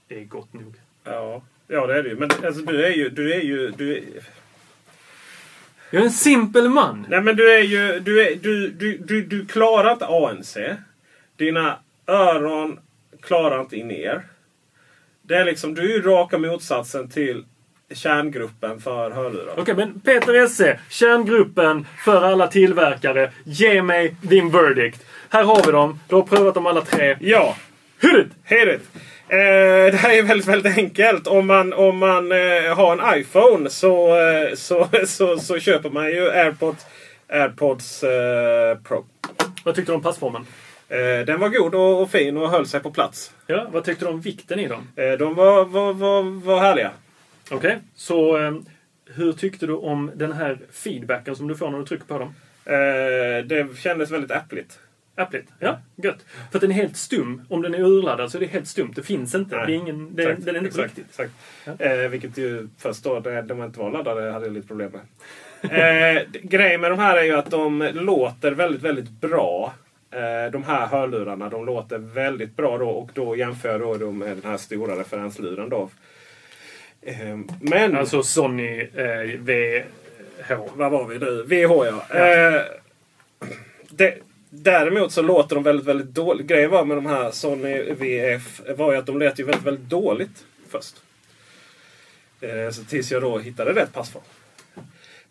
är 0.09 0.23
gott 0.23 0.53
nog. 0.53 0.73
Ja, 1.03 1.41
ja 1.69 1.87
det 1.87 1.97
är 1.97 2.03
det 2.03 2.09
ju. 2.09 2.15
Men 2.15 2.29
alltså, 2.45 2.61
du 2.61 2.85
är 2.85 2.89
ju... 2.89 3.09
Du 3.09 3.33
är 3.33 3.41
ju 3.41 3.71
du 3.71 3.97
är... 3.97 4.03
Jag 5.91 6.01
är 6.01 6.05
en 6.05 6.11
simpel 6.11 6.69
man. 6.69 7.05
Nej 7.09 7.21
men 7.21 7.35
du 7.35 7.51
är 7.51 7.63
ju... 7.63 7.99
Du, 7.99 8.27
är, 8.27 8.35
du, 8.35 8.67
du, 8.69 8.97
du, 8.97 9.21
du 9.21 9.45
klarar 9.45 9.93
inte 9.93 10.05
ANC. 10.05 10.57
Dina 11.37 11.79
öron 12.07 12.79
klarar 13.21 13.61
inte 13.61 13.77
in 13.77 13.91
er. 13.91 14.23
Det 15.21 15.35
är 15.35 15.45
liksom, 15.45 15.75
du 15.75 15.81
är 15.81 15.95
ju 15.95 16.01
raka 16.01 16.37
motsatsen 16.37 17.09
till 17.09 17.45
kärngruppen 17.91 18.79
för 18.79 19.11
hörlurar. 19.11 19.53
Okej, 19.57 19.75
men 19.75 19.99
Peter 19.99 20.33
Esse, 20.33 20.79
kärngruppen 20.89 21.87
för 22.05 22.21
alla 22.21 22.47
tillverkare. 22.47 23.31
Ge 23.43 23.81
mig 23.81 24.15
din 24.21 24.51
verdict. 24.51 25.05
Här 25.29 25.43
har 25.43 25.65
vi 25.65 25.71
dem. 25.71 25.99
Du 26.07 26.15
har 26.15 26.21
prövat 26.21 26.53
dem 26.53 26.65
alla 26.65 26.81
tre. 26.81 27.17
Ja. 27.19 27.55
Hur 27.97 28.29
Hit 28.43 28.67
it. 28.67 29.01
Eh, 29.31 29.91
det 29.91 29.97
här 29.97 30.17
är 30.17 30.23
väldigt, 30.23 30.47
väldigt 30.47 30.77
enkelt. 30.77 31.27
Om 31.27 31.47
man, 31.47 31.73
om 31.73 31.97
man 31.97 32.31
eh, 32.31 32.75
har 32.75 32.97
en 32.97 33.19
iPhone 33.19 33.69
så, 33.69 34.19
eh, 34.21 34.55
så, 34.55 34.87
så, 35.07 35.37
så 35.37 35.59
köper 35.59 35.89
man 35.89 36.07
ju 36.07 36.29
AirPods, 36.31 36.85
AirPods 37.27 38.03
eh, 38.03 38.77
Pro. 38.77 39.05
Vad 39.63 39.75
tyckte 39.75 39.91
du 39.91 39.95
om 39.95 40.01
passformen? 40.01 40.45
Eh, 40.89 41.25
den 41.25 41.39
var 41.39 41.49
god 41.49 41.75
och, 41.75 42.01
och 42.01 42.11
fin 42.11 42.37
och 42.37 42.49
höll 42.49 42.67
sig 42.67 42.79
på 42.79 42.91
plats. 42.91 43.31
Ja, 43.47 43.67
vad 43.71 43.83
tyckte 43.83 44.05
du 44.05 44.09
om 44.09 44.21
vikten 44.21 44.59
i 44.59 44.67
dem? 44.67 44.87
De 44.95 45.35
var, 45.35 45.65
var, 45.65 45.93
var, 45.93 46.45
var 46.45 46.59
härliga. 46.59 46.91
Okej, 47.51 47.79
så 47.95 48.37
eh, 48.37 48.53
hur 49.05 49.33
tyckte 49.33 49.67
du 49.67 49.73
om 49.73 50.11
den 50.15 50.31
här 50.31 50.59
feedbacken 50.71 51.35
som 51.35 51.47
du 51.47 51.55
får 51.55 51.69
när 51.69 51.77
du 51.79 51.85
trycker 51.85 52.05
på 52.05 52.19
dem? 52.19 52.35
Det 53.45 53.77
kändes 53.77 54.11
väldigt 54.11 54.31
äppligt. 54.31 54.79
Äppligt? 55.19 55.51
Ja, 55.59 55.79
gött. 55.95 56.25
För 56.51 56.57
att 56.57 56.61
den 56.61 56.71
är 56.71 56.75
helt 56.75 56.97
stum. 56.97 57.41
Om 57.49 57.61
den 57.61 57.73
är 57.73 57.79
urladdad 57.79 58.31
så 58.31 58.37
är 58.37 58.39
det 58.39 58.47
helt 58.47 58.67
stumt. 58.67 58.91
Det 58.95 59.03
finns 59.03 59.35
inte. 59.35 59.55
Nej, 59.55 59.65
det 59.65 59.73
är 59.73 59.75
ingen, 59.75 60.15
det, 60.15 60.23
exakt, 60.23 60.45
den 60.45 60.55
är 60.55 60.59
inte 60.59 60.75
på 60.75 60.81
exakt, 60.81 60.97
riktigt. 60.97 61.19
Exakt. 61.19 61.81
Eh, 61.81 62.09
vilket 62.09 62.37
ju 62.37 62.67
först 62.77 63.03
då, 63.03 63.21
när 63.25 63.41
de 63.41 63.63
inte 63.63 63.79
var 63.79 63.91
laddade, 63.91 64.31
hade 64.31 64.45
jag 64.45 64.53
lite 64.53 64.67
problem 64.67 64.91
med. 64.91 65.01
eh, 66.17 66.23
grejen 66.41 66.81
med 66.81 66.91
de 66.91 66.99
här 66.99 67.17
är 67.17 67.23
ju 67.23 67.33
att 67.33 67.51
de 67.51 67.89
låter 67.93 68.51
väldigt, 68.51 68.81
väldigt 68.81 69.09
bra. 69.09 69.73
Eh, 70.11 70.51
de 70.51 70.63
här 70.63 70.87
hörlurarna, 70.87 71.49
de 71.49 71.65
låter 71.65 71.97
väldigt 71.97 72.55
bra 72.55 72.77
då 72.77 72.89
och 72.89 73.09
då 73.13 73.35
jämför 73.35 73.69
jag 73.69 73.79
då 73.79 73.97
dem 73.97 74.17
med 74.17 74.37
den 74.37 74.51
här 74.51 74.57
stora 74.57 74.99
referensluren 74.99 75.69
då. 75.69 75.89
Eh, 77.01 77.37
men... 77.61 77.95
Alltså 77.95 78.23
Sony 78.23 78.87
eh, 78.95 79.39
VH. 79.39 80.55
Vad 80.73 80.91
var 80.91 81.07
vi 81.07 81.19
nu? 81.19 81.43
VH 81.43 81.71
ja. 81.85 82.19
Eh, 82.19 82.61
det, 83.89 84.17
däremot 84.49 85.11
så 85.11 85.21
låter 85.21 85.55
de 85.55 85.63
väldigt, 85.63 85.85
väldigt 85.87 86.07
dåligt. 86.15 86.47
Grejen 86.47 86.69
var 86.71 86.85
med 86.85 86.97
de 86.97 87.05
här 87.05 87.31
Sony 87.31 87.93
VF 87.93 88.61
var 88.77 88.91
ju 88.93 88.97
att 88.99 89.05
de 89.05 89.19
lät 89.19 89.39
ju 89.39 89.43
väldigt, 89.43 89.65
väldigt 89.65 89.89
dåligt 89.89 90.45
först. 90.69 90.95
Eh, 92.41 92.69
så 92.71 92.83
tills 92.83 93.11
jag 93.11 93.21
då 93.21 93.37
hittade 93.39 93.73
rätt 93.73 93.93
passform. 93.93 94.23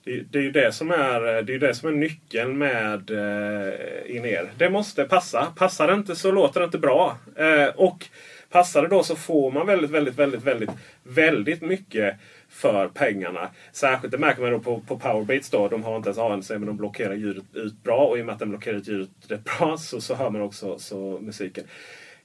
Det, 0.05 0.12
är- 0.12 0.25
det 0.31 0.39
är 0.39 0.43
ju 0.43 0.51
det 0.51 0.73
som 0.73 0.91
är, 0.91 1.37
eh, 1.37 1.43
det 1.45 1.55
är, 1.55 1.59
det 1.59 1.75
som 1.75 1.89
är 1.89 1.93
nyckeln 1.93 2.59
med 2.59 3.11
eh, 3.11 4.16
in-ear. 4.16 4.51
Det 4.59 4.71
måste 4.71 5.05
passa. 5.05 5.53
Passar 5.57 5.87
det 5.89 5.95
inte 5.95 6.16
så 6.16 6.31
låter 6.33 6.61
det 6.61 6.64
inte 6.64 6.79
bra. 6.79 7.19
Eh, 7.37 7.66
och 7.66 8.05
passar 8.51 8.83
det 8.83 8.89
då 8.89 9.03
så 9.03 9.16
får 9.16 9.51
man 9.51 9.66
väldigt, 9.66 9.91
väldigt, 9.91 10.14
väldigt, 10.14 10.43
väldigt, 10.43 10.71
väldigt 11.03 11.62
mycket 11.62 12.16
för 12.59 12.89
pengarna. 12.89 13.49
Särskilt 13.73 14.13
det 14.13 14.19
märker 14.19 14.43
man 14.43 14.51
då 14.53 14.59
på, 14.59 14.81
på 14.81 14.99
Powerbeats 14.99 15.51
då. 15.51 15.69
De 15.69 15.85
har 15.85 15.97
inte 15.97 16.09
ens 16.09 16.19
ANC 16.19 16.51
men 16.51 16.67
de 16.67 16.77
blockerar 16.77 17.15
ljudet 17.15 17.45
ut 17.55 17.83
bra. 17.83 18.07
Och 18.07 18.19
i 18.19 18.23
och 18.23 18.27
med 18.27 18.33
att 18.33 18.39
den 18.39 18.49
blockerar 18.51 18.77
ut 18.77 18.89
ljudet 18.89 19.09
rätt 19.29 19.45
bra 19.59 19.77
så, 19.79 20.01
så 20.01 20.15
hör 20.15 20.31
man 20.31 20.43
också 20.43 20.79
så 20.79 21.19
musiken. 21.23 21.65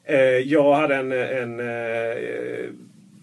Eh, 0.04 0.20
jag 0.20 0.74
hade 0.74 0.96
en, 0.96 1.12
en 1.12 1.60
eh, 1.60 2.66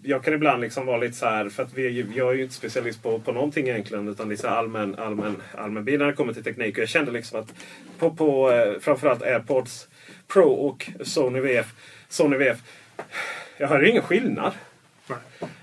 jag 0.03 0.23
kan 0.23 0.33
ibland 0.33 0.61
liksom 0.61 0.85
vara 0.85 0.97
lite 0.97 1.13
så 1.15 1.25
här, 1.25 1.49
för 1.49 1.63
att 1.63 1.73
vi, 1.73 1.85
är 1.85 1.89
ju- 1.89 2.11
jag 2.15 2.29
är 2.31 2.33
ju 2.35 2.41
inte 2.43 2.53
specialist 2.55 3.03
på, 3.03 3.19
på 3.19 3.31
någonting 3.31 3.67
egentligen. 3.67 4.07
Utan 4.07 4.27
det 4.29 4.35
är 4.35 4.37
så 4.37 4.47
här 4.47 4.55
allmän, 4.55 4.95
allmän, 4.95 5.35
allmän 5.57 5.85
bil 5.85 5.99
när 5.99 6.05
det 6.05 6.13
kommer 6.13 6.33
till 6.33 6.43
teknik. 6.43 6.77
Och 6.77 6.81
jag 6.81 6.89
kände 6.89 7.11
liksom 7.11 7.39
att 7.39 7.53
på, 7.99 8.11
på 8.11 8.51
eh, 8.51 8.79
framförallt 8.79 9.21
AirPods 9.21 9.87
Pro 10.27 10.49
och 10.51 10.91
Sony 11.01 11.39
VF. 11.39 11.73
Sony 12.09 12.37
VF. 12.37 12.57
Jag 13.57 13.67
hör 13.67 13.83
ingen 13.89 14.01
skillnad. 14.01 14.51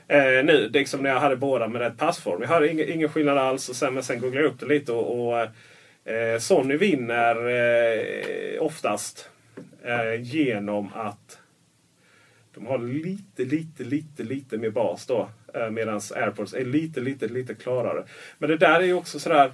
Eh, 0.09 0.44
nu, 0.44 0.68
liksom 0.72 1.02
när 1.02 1.11
jag 1.11 1.20
hade 1.20 1.36
båda 1.36 1.68
med 1.68 1.80
rätt 1.80 1.96
passform. 1.96 2.42
Jag 2.42 2.48
hörde 2.48 2.72
ingen, 2.72 2.88
ingen 2.88 3.09
skillnad 3.09 3.38
alls. 3.38 3.68
Och 3.68 3.76
sen, 3.76 3.94
men 3.94 4.02
sen 4.02 4.20
googlade 4.20 4.46
jag 4.46 4.52
upp 4.52 4.61
det 4.61 4.66
lite 4.66 4.92
och, 4.92 5.28
och 5.28 5.40
eh, 6.12 6.38
Sony 6.38 6.76
vinner 6.76 7.48
eh, 7.48 8.62
oftast 8.62 9.30
eh, 9.84 10.22
genom 10.22 10.90
att 10.94 11.38
de 12.54 12.66
har 12.66 12.78
lite, 12.78 13.44
lite, 13.44 13.84
lite, 13.84 14.22
lite 14.22 14.59
mer 14.59 14.70
bas 14.70 15.06
då. 15.06 15.28
Eh, 15.54 15.70
Medan 15.70 16.00
AirPods 16.14 16.54
är 16.54 16.64
lite, 16.64 17.00
lite, 17.00 17.28
lite 17.28 17.54
klarare. 17.54 18.04
Men 18.38 18.50
det 18.50 18.56
där 18.56 18.80
är 18.80 18.84
ju 18.84 18.94
också 18.94 19.18
sådär... 19.18 19.52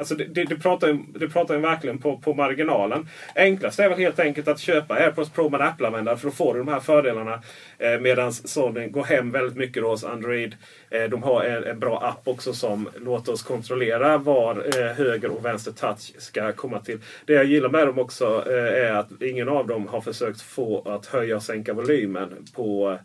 Alltså 0.00 0.14
det, 0.14 0.24
det, 0.24 0.44
det, 0.44 0.56
pratar 0.56 0.88
ju, 0.88 0.98
det 1.14 1.28
pratar 1.28 1.54
ju 1.54 1.60
verkligen 1.60 1.98
på, 1.98 2.18
på 2.18 2.34
marginalen. 2.34 3.08
Enklast 3.34 3.80
är 3.80 3.88
väl 3.88 3.98
helt 3.98 4.18
enkelt 4.18 4.48
att 4.48 4.60
köpa 4.60 4.94
AirPods 4.94 5.30
Pro 5.30 5.48
med 5.48 5.60
Apple-användare 5.60 6.16
för 6.16 6.28
då 6.28 6.34
får 6.34 6.54
du 6.54 6.60
de 6.60 6.68
här 6.68 6.80
fördelarna. 6.80 7.42
Eh, 7.78 8.00
Medan 8.00 8.32
Sony 8.32 8.88
går 8.88 9.04
hem 9.04 9.30
väldigt 9.30 9.56
mycket 9.56 9.82
hos 9.82 10.04
Android. 10.04 10.56
Eh, 10.90 11.02
de 11.02 11.22
har 11.22 11.44
en, 11.44 11.64
en 11.64 11.78
bra 11.78 12.02
app 12.02 12.28
också 12.28 12.52
som 12.52 12.88
låter 12.96 13.32
oss 13.32 13.42
kontrollera 13.42 14.18
var 14.18 14.78
eh, 14.78 14.86
höger 14.96 15.30
och 15.30 15.44
vänster 15.44 15.72
touch 15.72 16.12
ska 16.18 16.52
komma 16.52 16.80
till. 16.80 16.98
Det 17.24 17.32
jag 17.32 17.44
gillar 17.44 17.68
med 17.68 17.86
dem 17.86 17.98
också 17.98 18.44
eh, 18.46 18.88
är 18.88 18.92
att 18.92 19.22
ingen 19.22 19.48
av 19.48 19.66
dem 19.66 19.88
har 19.88 20.00
försökt 20.00 20.42
få 20.42 20.82
att 20.88 21.06
höja 21.06 21.36
och 21.36 21.42
sänka 21.42 21.72
volymen 21.72 22.46
på 22.54 22.98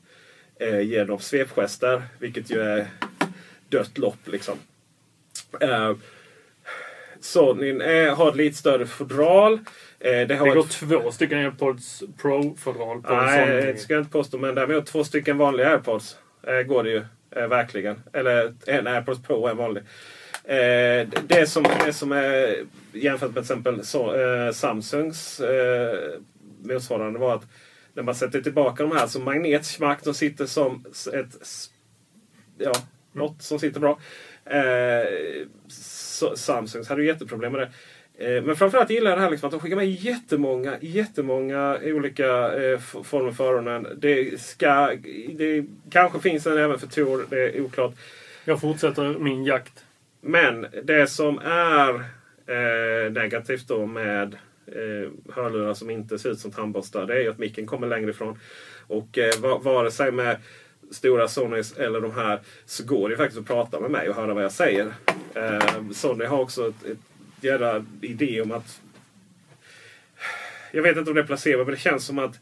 eh, 0.59 0.79
genom 0.79 1.19
svepgester. 1.19 2.03
Vilket 2.19 2.51
ju 2.51 2.61
är 2.61 2.87
dött 3.69 3.97
lopp 3.97 4.27
liksom. 4.27 4.57
Eh, 5.61 5.91
Sonyn 7.25 7.81
eh, 7.81 8.15
har 8.15 8.29
ett 8.29 8.35
lite 8.35 8.57
större 8.57 8.85
fodral. 8.85 9.53
Eh, 9.99 10.27
det, 10.27 10.35
har 10.35 10.45
Det 10.47 10.53
går 10.55 10.65
ett- 10.65 10.71
två 10.71 11.11
stycken 11.11 11.37
AirPods 11.39 12.03
Pro-fodral 12.21 13.01
på 13.01 13.13
en 13.13 13.25
Nej, 13.25 13.61
det 13.61 13.77
ska 13.79 13.93
jag 13.93 14.01
inte 14.01 14.11
påstå. 14.11 14.37
Men 14.37 14.55
däremot 14.55 14.85
två 14.85 15.03
stycken 15.03 15.37
vanliga 15.37 15.69
AirPods 15.69 16.17
eh, 16.47 16.61
går 16.61 16.83
det 16.83 16.89
ju. 16.89 17.03
Eh, 17.35 17.47
verkligen. 17.47 18.01
Eller 18.13 18.53
en 18.65 18.87
AirPods 18.87 19.21
Pro 19.23 19.35
och 19.35 19.49
en 19.49 19.57
vanlig. 19.57 19.83
Eh, 20.43 21.07
det, 21.27 21.49
som, 21.49 21.65
det 21.85 21.93
som 21.93 22.11
är 22.11 22.55
jämfört 22.93 23.21
med 23.27 23.33
till 23.33 23.41
exempel 23.53 23.85
så, 23.85 24.15
eh, 24.15 24.51
Samsungs 24.51 25.39
eh, 25.39 25.97
motsvarande 26.63 27.19
var 27.19 27.35
att 27.35 27.43
när 27.93 28.03
man 28.03 28.15
sätter 28.15 28.41
tillbaka 28.41 28.83
de 28.83 28.91
här 28.97 29.07
så 29.07 29.19
magnetsmack, 29.19 30.03
de 30.03 30.13
sitter 30.13 30.45
som 30.45 30.85
ett 31.13 31.35
ja, 32.57 32.71
något 33.13 33.41
som 33.41 33.59
sitter 33.59 33.79
bra. 33.79 33.99
Eh, 34.45 35.47
Samsungs 36.35 36.89
hade 36.89 37.01
ju 37.01 37.07
jätteproblem 37.07 37.51
med 37.51 37.61
det. 37.61 37.69
Eh, 38.35 38.43
Men 38.43 38.55
framförallt 38.55 38.89
gillar 38.89 39.11
jag 39.11 39.17
det 39.19 39.23
här 39.23 39.31
liksom 39.31 39.47
att 39.47 39.51
de 39.51 39.59
skickar 39.59 39.75
med 39.75 39.91
jättemånga, 39.91 40.77
jättemånga 40.81 41.77
olika 41.83 42.53
eh, 42.63 42.79
former 42.79 43.31
för 43.31 43.53
öronen. 43.53 43.87
Det, 43.97 44.41
ska, 44.41 44.91
det 45.33 45.65
kanske 45.89 46.19
finns 46.19 46.47
en 46.47 46.57
även 46.57 46.79
för 46.79 46.87
Tor, 46.87 47.25
det 47.29 47.49
är 47.57 47.61
oklart. 47.61 47.93
Jag 48.45 48.61
fortsätter 48.61 49.03
min 49.19 49.43
jakt. 49.45 49.85
Men 50.21 50.67
det 50.83 51.07
som 51.07 51.39
är 51.45 51.93
eh, 52.47 53.11
negativt 53.11 53.67
då 53.67 53.85
med 53.85 54.35
eh, 54.67 55.09
hörlurar 55.35 55.73
som 55.73 55.89
inte 55.89 56.19
ser 56.19 56.29
ut 56.31 56.39
som 56.39 56.51
tandborstar 56.51 57.05
det 57.05 57.13
är 57.13 57.19
ju 57.21 57.29
att 57.29 57.37
micken 57.37 57.65
kommer 57.65 57.87
längre 57.87 58.09
ifrån. 58.09 58.39
Och 58.87 59.17
eh, 59.17 59.39
va- 59.39 59.57
vare 59.63 59.91
sig 59.91 60.11
med 60.11 60.37
stora 60.91 61.27
Sonys 61.27 61.77
eller 61.77 62.01
de 62.01 62.11
här 62.11 62.39
så 62.65 62.85
går 62.85 63.09
det 63.09 63.13
ju 63.13 63.17
faktiskt 63.17 63.39
att 63.39 63.47
prata 63.47 63.79
med 63.79 63.91
mig 63.91 64.09
och 64.09 64.15
höra 64.15 64.33
vad 64.33 64.43
jag 64.43 64.51
säger. 64.51 64.93
Eh, 65.33 65.91
Sony 65.91 66.25
har 66.25 66.39
också 66.39 66.67
ett, 66.67 66.85
ett 66.85 66.97
jävla 67.41 67.85
idé 68.01 68.41
om 68.41 68.51
att... 68.51 68.81
Jag 70.71 70.83
vet 70.83 70.97
inte 70.97 71.11
om 71.11 71.15
det 71.15 71.21
är 71.21 71.25
placebo 71.25 71.57
men 71.57 71.73
det 71.73 71.79
känns 71.79 72.05
som 72.05 72.19
att 72.19 72.39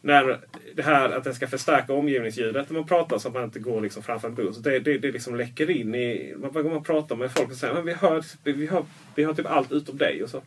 när 0.00 0.40
det 0.74 0.82
här 0.82 1.08
att 1.08 1.24
den 1.24 1.34
ska 1.34 1.46
förstärka 1.46 1.92
omgivningsljudet 1.92 2.70
när 2.70 2.78
man 2.78 2.88
pratar 2.88 3.18
så 3.18 3.28
att 3.28 3.34
man 3.34 3.44
inte 3.44 3.58
går 3.58 3.80
liksom 3.80 4.02
framför 4.02 4.28
en 4.28 4.34
buss. 4.34 4.56
Det, 4.56 4.78
det, 4.78 4.98
det 4.98 5.12
liksom 5.12 5.36
läcker 5.36 5.70
in 5.70 5.94
i... 5.94 6.34
Man, 6.36 6.50
man, 6.54 6.70
man 6.70 6.84
pratar 6.84 7.16
med 7.16 7.32
folk 7.32 7.50
och 7.50 7.56
säger 7.56 7.74
att 7.74 7.84
vi 7.84 7.92
hör, 7.92 8.24
vi, 8.44 8.66
hör, 8.66 8.84
vi 9.14 9.24
hör 9.24 9.34
typ 9.34 9.46
allt 9.46 9.72
utom 9.72 9.98
dig. 9.98 10.22
Och 10.22 10.30
så. 10.30 10.42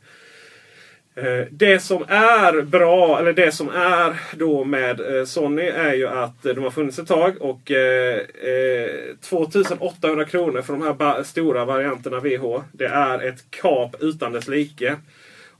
Eh, 1.15 1.45
Det 1.51 1.79
som 1.79 2.03
är 2.07 2.61
bra, 2.61 3.19
eller 3.19 3.33
det 3.33 3.51
som 3.51 3.69
är 3.69 4.19
då 4.35 4.63
med 4.63 5.17
eh, 5.17 5.25
Sony 5.25 5.61
är 5.63 5.93
ju 5.93 6.07
att 6.07 6.45
eh, 6.45 6.53
de 6.55 6.63
har 6.63 6.71
funnits 6.71 6.99
ett 6.99 7.07
tag 7.07 7.41
och 7.41 7.71
eh, 7.71 8.17
eh, 8.19 8.89
2800 9.21 10.25
kronor 10.25 10.61
för 10.61 10.73
de 10.73 10.81
här 10.81 11.23
stora 11.23 11.65
varianterna 11.65 12.19
VH. 12.19 12.61
Det 12.71 12.85
är 12.85 13.19
ett 13.27 13.43
kap 13.49 13.95
utan 13.99 14.31
dess 14.31 14.47
like. 14.47 14.95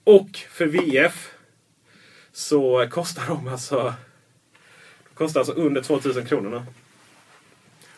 Och 0.03 0.29
för 0.49 0.65
VF 0.65 1.31
så 2.31 2.87
kostar 2.89 3.23
de 3.27 3.47
alltså, 3.47 3.93
kostar 5.13 5.39
alltså 5.39 5.53
under 5.53 5.81
2000 5.81 6.25
kronor. 6.25 6.63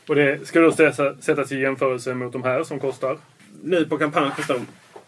Och 0.08 0.16
det 0.16 0.48
ska 0.48 0.60
då 0.60 0.72
sätta- 0.72 1.16
sättas 1.22 1.52
i 1.52 1.60
jämförelse 1.60 2.14
mot 2.14 2.34
de 2.34 2.44
här 2.44 2.64
som 2.64 2.80
kostar? 2.80 3.18
Nu 3.64 3.86
på 3.86 3.98
kampanj 3.98 4.32
kostar 4.36 4.54
de 4.54 4.66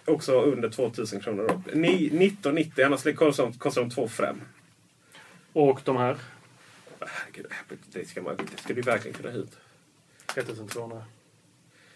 också 0.08 0.42
under 0.42 0.70
2000 0.70 1.20
kronor. 1.20 1.48
Då. 1.48 1.62
Ni- 1.74 2.06
1990, 2.06 2.86
annars 2.86 3.16
kostar 3.16 3.44
de, 3.44 3.54
kostar 3.54 3.82
de 3.82 3.90
2 3.90 4.08
5. 4.08 4.42
Och 5.54 5.80
de 5.84 5.98
här? 5.98 6.18
Herregud, 7.00 7.46
det 7.92 8.08
ska, 8.08 8.22
man, 8.22 8.36
det 8.38 8.62
ska 8.62 8.74
du 8.74 8.82
verkligen 8.82 9.18
kunna 9.18 9.34
ut. 9.34 9.58
3200. 10.34 11.04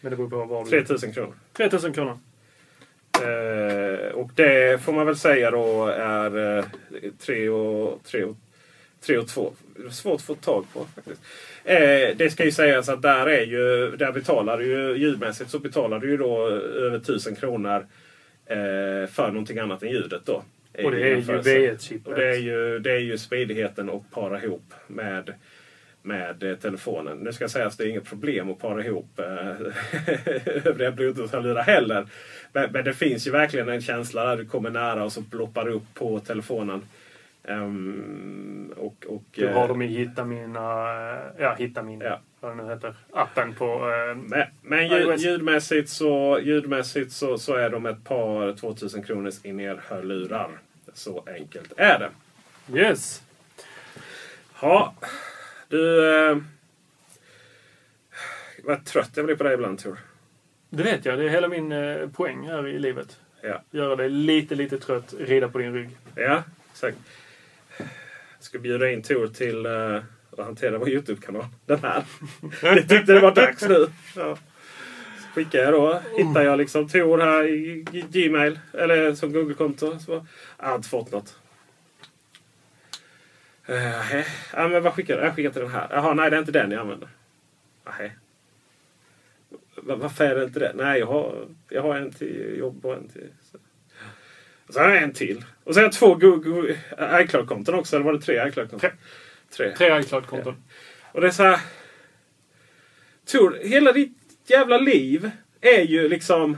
Men 0.01 0.09
det 0.09 0.15
beror 0.15 0.29
på 0.29 0.45
vad 0.45 0.65
du... 0.65 0.69
3000 0.69 1.13
kronor. 1.13 1.33
3000 1.53 1.93
kronor. 1.93 2.19
Eh, 3.21 4.11
och 4.11 4.31
det 4.35 4.81
får 4.83 4.93
man 4.93 5.05
väl 5.05 5.17
säga 5.17 5.51
då 5.51 5.87
är 5.87 6.57
eh, 6.57 6.65
3 7.19 7.49
och 7.49 8.03
3 8.03 8.23
och, 8.23 8.37
3 9.01 9.17
och 9.17 9.27
2. 9.27 9.53
Det 9.75 9.83
är 9.85 9.89
svårt 9.89 10.15
att 10.15 10.21
få 10.21 10.35
tag 10.35 10.65
på 10.73 10.85
faktiskt. 10.85 11.21
Eh, 11.63 12.15
det 12.15 12.31
ska 12.31 12.45
ju 12.45 12.51
sägas 12.51 12.89
att 12.89 13.01
där 13.01 13.27
är 13.27 13.45
ju, 13.45 13.95
där 13.97 14.11
betalar 14.11 14.57
du 14.57 14.65
ju 14.65 14.97
ljudmässigt 14.97 15.49
så 15.49 15.59
betalar 15.59 15.99
du 15.99 16.09
ju 16.09 16.17
då 16.17 16.47
över 16.47 16.97
1000 16.97 17.35
kronor 17.35 17.85
eh, 18.45 19.07
för 19.09 19.27
någonting 19.27 19.59
annat 19.59 19.83
än 19.83 19.89
ljudet 19.89 20.21
då. 20.25 20.43
Och 20.83 20.91
det 20.91 21.01
är 21.01 21.05
ju 21.05 21.15
jämförelse. 21.15 21.49
V1-chippet. 21.49 22.07
Och 22.07 22.15
det 22.15 22.29
är 22.29 22.37
ju, 22.37 22.79
det 22.79 22.91
är 22.91 22.99
ju 22.99 23.17
smidigheten 23.17 23.89
att 23.89 24.11
para 24.11 24.43
ihop 24.43 24.73
med 24.87 25.33
med 26.03 26.43
eh, 26.43 26.55
telefonen. 26.55 27.17
Nu 27.17 27.33
ska 27.33 27.43
jag 27.43 27.51
säga 27.51 27.67
att 27.67 27.77
det 27.77 27.83
är 27.83 27.87
inget 27.87 28.05
problem 28.05 28.51
att 28.51 28.59
para 28.59 28.85
ihop 28.85 29.19
eh, 29.19 29.25
övriga 30.65 30.91
bluetooth-hörlurar 30.91 31.63
heller. 31.63 32.07
Men, 32.53 32.71
men 32.71 32.85
det 32.85 32.93
finns 32.93 33.27
ju 33.27 33.31
verkligen 33.31 33.69
en 33.69 33.81
känsla 33.81 34.25
där 34.25 34.37
du 34.37 34.45
kommer 34.45 34.69
nära 34.69 35.03
och 35.03 35.11
så 35.11 35.21
ploppar 35.21 35.65
det 35.65 35.71
upp 35.71 35.93
på 35.93 36.19
telefonen. 36.19 36.81
Ehm, 37.43 38.73
och, 38.77 39.05
och, 39.07 39.23
Du 39.31 39.47
eh, 39.47 39.53
har 39.53 39.67
dem 39.67 39.81
i 39.81 39.87
Hitta 39.87 40.25
mina... 40.25 40.61
Ja, 41.37 41.55
Hitta 41.57 41.83
min. 41.83 42.01
Ja. 42.01 42.19
Vad 42.39 42.57
nu 42.57 42.65
heter. 42.65 42.95
Appen 43.13 43.55
på... 43.55 43.65
Eh, 43.65 44.15
Men, 44.15 44.47
men 44.61 44.87
ljud, 44.87 45.19
ljudmässigt, 45.19 45.89
så, 45.89 46.39
ljudmässigt 46.43 47.11
så, 47.11 47.37
så 47.37 47.55
är 47.55 47.69
de 47.69 47.85
ett 47.85 48.03
par 48.03 48.53
2000 48.53 49.03
kronors 49.03 49.45
in-ear-hörlurar. 49.45 50.49
Så 50.93 51.23
enkelt 51.27 51.73
är 51.77 51.99
det. 51.99 52.09
Yes. 52.79 53.23
Ja, 54.61 54.93
du... 55.67 56.09
Eh, 56.29 56.37
vad 58.63 58.85
trött 58.85 59.11
jag 59.15 59.25
blir 59.25 59.35
på 59.35 59.43
dig 59.43 59.53
ibland, 59.53 59.79
Tor. 59.79 59.97
Det 60.69 60.83
vet 60.83 61.05
jag. 61.05 61.19
Det 61.19 61.25
är 61.25 61.29
hela 61.29 61.47
min 61.47 61.71
eh, 61.71 62.09
poäng 62.09 62.47
här 62.47 62.67
i 62.67 62.79
livet. 62.79 63.19
Ja. 63.41 63.61
Göra 63.71 63.95
dig 63.95 64.09
lite, 64.09 64.55
lite 64.55 64.77
trött. 64.77 65.13
Rida 65.19 65.47
på 65.49 65.57
din 65.57 65.73
rygg. 65.73 65.89
Ja, 66.15 66.43
exakt. 66.71 66.97
Jag 68.41 68.45
ska 68.45 68.59
bjuda 68.59 68.89
in 68.91 69.01
Tor 69.01 69.27
till 69.27 69.65
uh, 69.65 70.01
att 70.37 70.45
hantera 70.45 70.77
vår 70.77 70.89
Youtube-kanal. 70.89 71.45
Den 71.65 71.79
här. 71.79 72.03
Jag 72.63 72.89
tyckte 72.89 73.13
det 73.13 73.19
var 73.19 73.35
dags 73.35 73.61
nu. 73.61 73.87
Ja. 74.15 74.35
Så 75.17 75.27
skickar 75.33 75.59
jag 75.59 75.73
då. 75.73 76.01
Hittar 76.17 76.41
jag 76.43 76.57
liksom 76.57 76.87
Tor 76.89 77.17
här 77.17 77.43
i 77.47 77.85
Gmail. 78.11 78.59
Eller 78.73 79.15
som 79.15 79.33
Google-konto. 79.33 79.99
Så 79.99 80.25
har 80.57 80.75
inte 80.75 80.89
fått 80.89 81.11
något. 81.11 81.39
Uh, 83.69 84.19
ja, 84.53 84.67
men 84.67 84.83
vad 84.83 84.93
skickar 84.93 85.17
du? 85.17 85.23
Jag 85.23 85.35
skickar 85.35 85.49
till 85.51 85.61
den 85.61 85.71
här. 85.71 85.87
Jaha, 85.91 86.13
nej 86.13 86.29
det 86.29 86.35
är 86.35 86.39
inte 86.39 86.51
den 86.51 86.71
jag 86.71 86.81
använder. 86.81 87.09
Nej. 87.85 88.15
Va- 89.75 89.95
Varför 89.95 90.25
är 90.25 90.35
det 90.35 90.43
inte 90.43 90.59
det? 90.59 90.71
Nej, 90.75 90.99
jag 90.99 91.07
har, 91.07 91.47
jag 91.69 91.81
har 91.81 91.95
en 91.95 92.11
till 92.11 92.55
jobb 92.59 92.85
och 92.85 92.93
en 92.93 93.07
till... 93.09 93.27
Så. 93.51 93.57
Och 94.71 94.75
så 94.75 94.81
har 94.81 94.89
jag 94.89 95.03
en 95.03 95.13
till. 95.13 95.45
Och 95.63 95.73
jag 95.83 95.91
två 95.91 96.15
iCloud-konton 97.21 97.75
också. 97.75 97.95
Eller 97.95 98.05
var 98.05 98.13
det 98.13 98.21
tre 98.21 98.47
iCloud-konton? 98.47 98.79
Tre. 98.79 98.89
Tre. 99.57 99.75
Tre 99.75 99.99
iCloud-konton. 99.99 100.63
Och 101.11 101.21
det 101.21 101.27
är 101.27 101.31
så 101.31 101.43
här... 101.43 101.59
Tor, 103.31 103.59
hela 103.63 103.91
ditt 103.91 104.17
jävla 104.47 104.77
liv 104.77 105.31
är 105.61 105.81
ju 105.81 106.09
liksom... 106.09 106.57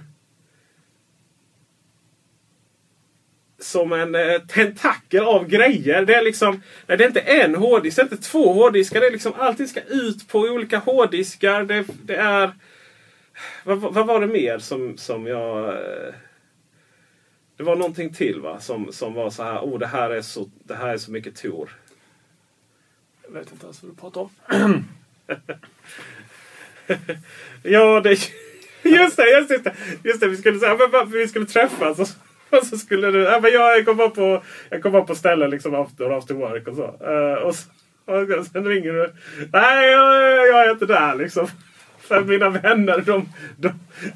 Som 3.59 3.91
en 3.91 4.15
eh, 4.15 4.39
tentakel 4.47 5.23
av 5.23 5.47
grejer. 5.47 6.05
Det 6.05 6.15
är 6.15 6.23
liksom... 6.23 6.61
Nej, 6.87 6.97
det 6.97 7.03
är 7.03 7.07
inte 7.07 7.19
en 7.19 7.55
hårddisk, 7.55 7.97
det 7.97 8.01
är 8.01 8.03
inte 8.03 8.17
två 8.17 8.53
hårddiskar. 8.53 8.99
Det 8.99 9.07
är 9.07 9.11
liksom 9.11 9.33
allting 9.37 9.67
ska 9.67 9.81
ut 9.81 10.27
på 10.27 10.39
olika 10.39 10.77
hårddiskar. 10.77 11.63
Det, 11.63 11.85
det 12.03 12.15
är... 12.15 12.51
Vad, 13.63 13.79
vad 13.79 14.07
var 14.07 14.21
det 14.21 14.27
mer 14.27 14.59
som, 14.59 14.97
som 14.97 15.27
jag... 15.27 15.69
eh, 15.69 16.13
Det 17.57 17.63
var 17.63 17.75
någonting 17.75 18.13
till 18.13 18.41
va? 18.41 18.59
Som, 18.59 18.91
som 18.91 19.13
var 19.13 19.29
så 19.29 19.43
här, 19.43 19.59
oh 19.59 19.79
det 19.79 19.87
här 19.87 20.09
är 20.09 20.21
så, 20.21 20.49
det 20.63 20.75
här 20.75 20.87
är 20.87 20.97
så 20.97 21.11
mycket 21.11 21.35
Tor. 21.35 21.69
Jag 23.23 23.33
vet 23.33 23.51
inte 23.51 23.65
ens 23.65 23.83
vad 23.83 23.91
du 23.91 23.95
pratar 23.95 24.21
om. 24.21 24.29
Ja, 27.63 27.99
det... 27.99 28.09
Just 28.83 29.17
det, 29.17 29.29
just 29.29 29.49
det. 29.49 29.73
Just 30.03 30.19
det 30.19 30.27
vi 30.27 30.37
skulle 30.37 30.59
säga 30.59 30.75
men 30.75 30.91
varför 30.91 31.17
vi 31.17 31.27
skulle 31.27 31.45
träffas. 31.45 31.99
Och 31.99 32.07
så, 32.07 32.15
och 32.57 32.65
så 32.65 32.77
skulle 32.77 33.11
du... 33.11 33.19
Ja, 33.19 33.39
men 33.39 33.51
jag 33.51 33.85
kom 33.85 33.97
bara 33.97 34.09
på, 34.09 34.43
jag 34.69 34.83
kom 34.83 34.91
bara 34.91 35.05
på 35.05 35.15
ställen 35.15 35.49
liksom 35.49 35.75
after, 35.75 36.17
after 36.17 36.33
work 36.33 36.67
och 36.67 36.75
så. 36.75 36.83
Och, 37.43 37.55
så 37.55 37.69
och 38.05 38.45
sen 38.45 38.65
ringer 38.65 38.93
du. 38.93 39.13
Nej, 39.53 39.91
jag, 39.91 40.47
jag 40.47 40.65
är 40.65 40.71
inte 40.71 40.85
där 40.85 41.15
liksom. 41.15 41.47
För 41.99 42.23
mina 42.23 42.49
vänner 42.49 43.01
de, 43.01 43.29
de, 43.57 43.69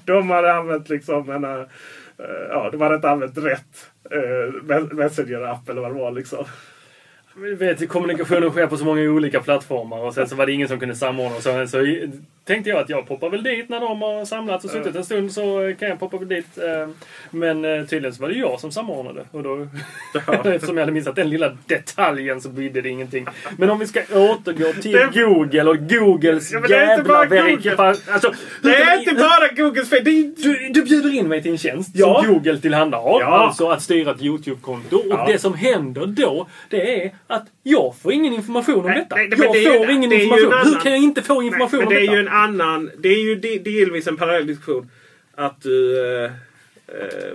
de 0.05 0.29
hade 0.29 0.53
använt 0.53 0.89
liksom 0.89 1.29
en... 1.29 1.65
Eh, 2.19 2.47
ja, 2.49 2.69
de 2.71 2.81
hade 2.81 2.95
inte 2.95 3.09
använt 3.09 3.37
rätt 3.37 3.91
uh, 4.15 4.93
Messenger-app 4.93 5.69
eller 5.69 5.81
vad 5.81 5.91
det 5.91 5.99
var 5.99 6.11
liksom. 6.11 6.45
Du 7.41 7.55
vet, 7.55 7.89
kommunikationen 7.89 8.49
sker 8.51 8.67
på 8.67 8.77
så 8.77 8.85
många 8.85 9.01
olika 9.01 9.39
plattformar 9.41 9.97
och 9.99 10.13
sen 10.13 10.29
så 10.29 10.35
var 10.35 10.45
det 10.45 10.51
ingen 10.51 10.67
som 10.67 10.79
kunde 10.79 10.95
samordna. 10.95 11.35
Och 11.37 11.43
så, 11.43 11.67
så 11.67 11.85
tänkte 12.45 12.69
jag 12.69 12.79
att 12.79 12.89
jag 12.89 13.07
poppar 13.07 13.29
väl 13.29 13.43
dit 13.43 13.69
när 13.69 13.79
de 13.79 14.01
har 14.01 14.25
samlats 14.25 14.65
och 14.65 14.71
suttit 14.71 14.95
en 14.95 15.03
stund 15.05 15.31
så 15.31 15.73
kan 15.79 15.89
jag 15.89 15.99
poppa 15.99 16.17
väl 16.17 16.27
dit. 16.27 16.57
eh, 16.57 16.89
Men 17.31 17.65
eh, 17.65 17.83
tydligen 17.85 18.13
så 18.15 18.21
var 18.21 18.29
det 18.29 18.35
jag 18.35 18.59
som 18.59 18.71
samordnade. 18.71 19.21
Och 19.31 19.43
då, 19.43 19.67
eftersom 20.43 20.77
jag 20.77 20.81
hade 20.81 20.91
missat 20.91 21.15
den 21.15 21.29
lilla 21.29 21.57
detaljen 21.65 22.41
så 22.41 22.49
bidde 22.49 22.81
det 22.81 22.89
ingenting. 22.89 23.25
Men 23.57 23.69
om 23.69 23.79
vi 23.79 23.87
ska 23.87 23.99
återgå 23.99 24.73
till 24.81 24.91
Det- 24.91 25.09
Google 25.23 25.63
och 25.63 25.77
Googles 25.89 26.51
Ja, 26.53 26.61
jävla. 26.69 27.17
Alltså, 27.17 28.31
Det 28.63 28.75
är 28.75 28.99
inte 28.99 29.13
bara 29.13 29.47
Googles 29.55 29.89
fel. 29.89 30.07
Är, 30.07 30.43
du, 30.43 30.69
du 30.73 30.83
bjuder 30.83 31.13
in 31.15 31.27
mig 31.27 31.41
till 31.41 31.51
en 31.51 31.57
tjänst 31.57 31.89
Ja. 31.93 32.23
som 32.23 32.33
Google 32.33 32.57
tillhandahåller. 32.59 33.25
Ja. 33.25 33.31
Alltså 33.37 33.69
att 33.69 33.81
styra 33.81 34.11
ett 34.11 34.21
YouTube-konto. 34.21 34.95
Och 34.97 35.03
Ja. 35.09 35.25
det 35.31 35.39
som 35.39 35.53
händer 35.53 36.05
då, 36.05 36.47
det 36.69 37.03
är 37.05 37.11
att 37.27 37.45
jag 37.63 37.95
får 38.01 38.11
ingen 38.13 38.33
information 38.33 38.79
om 38.79 38.85
Nej, 38.85 38.99
detta. 38.99 39.15
nej, 39.15 39.29
jag 39.37 39.53
det 39.53 39.65
är 39.65 39.71
ju- 39.73 39.77
får 39.85 39.89
ingen 39.89 40.09
det 40.09 40.15
är 40.15 40.17
ju 40.17 40.23
information. 40.23 40.45
en 40.53 40.59
Hur 40.59 40.67
annan- 40.67 40.81
kan 40.81 40.91
jag 40.91 41.01
inte 41.01 41.21
få 41.23 41.43
information 41.43 41.79
men 41.79 41.87
om 41.87 41.93
det 41.93 41.99
är 41.99 42.01
detta? 42.01 42.13
ju 42.13 42.19
en 42.19 42.27
annan... 42.27 42.91
Det 42.99 43.09
är 43.09 43.23
ju 43.23 43.35
de- 43.35 43.57
delvis 43.59 44.07
en 44.07 44.17
parallell 44.17 44.47
diskussion. 44.47 44.91
Att 45.35 45.61
du... 45.61 46.05
Eh, 46.25 46.31
eh, 46.87 47.33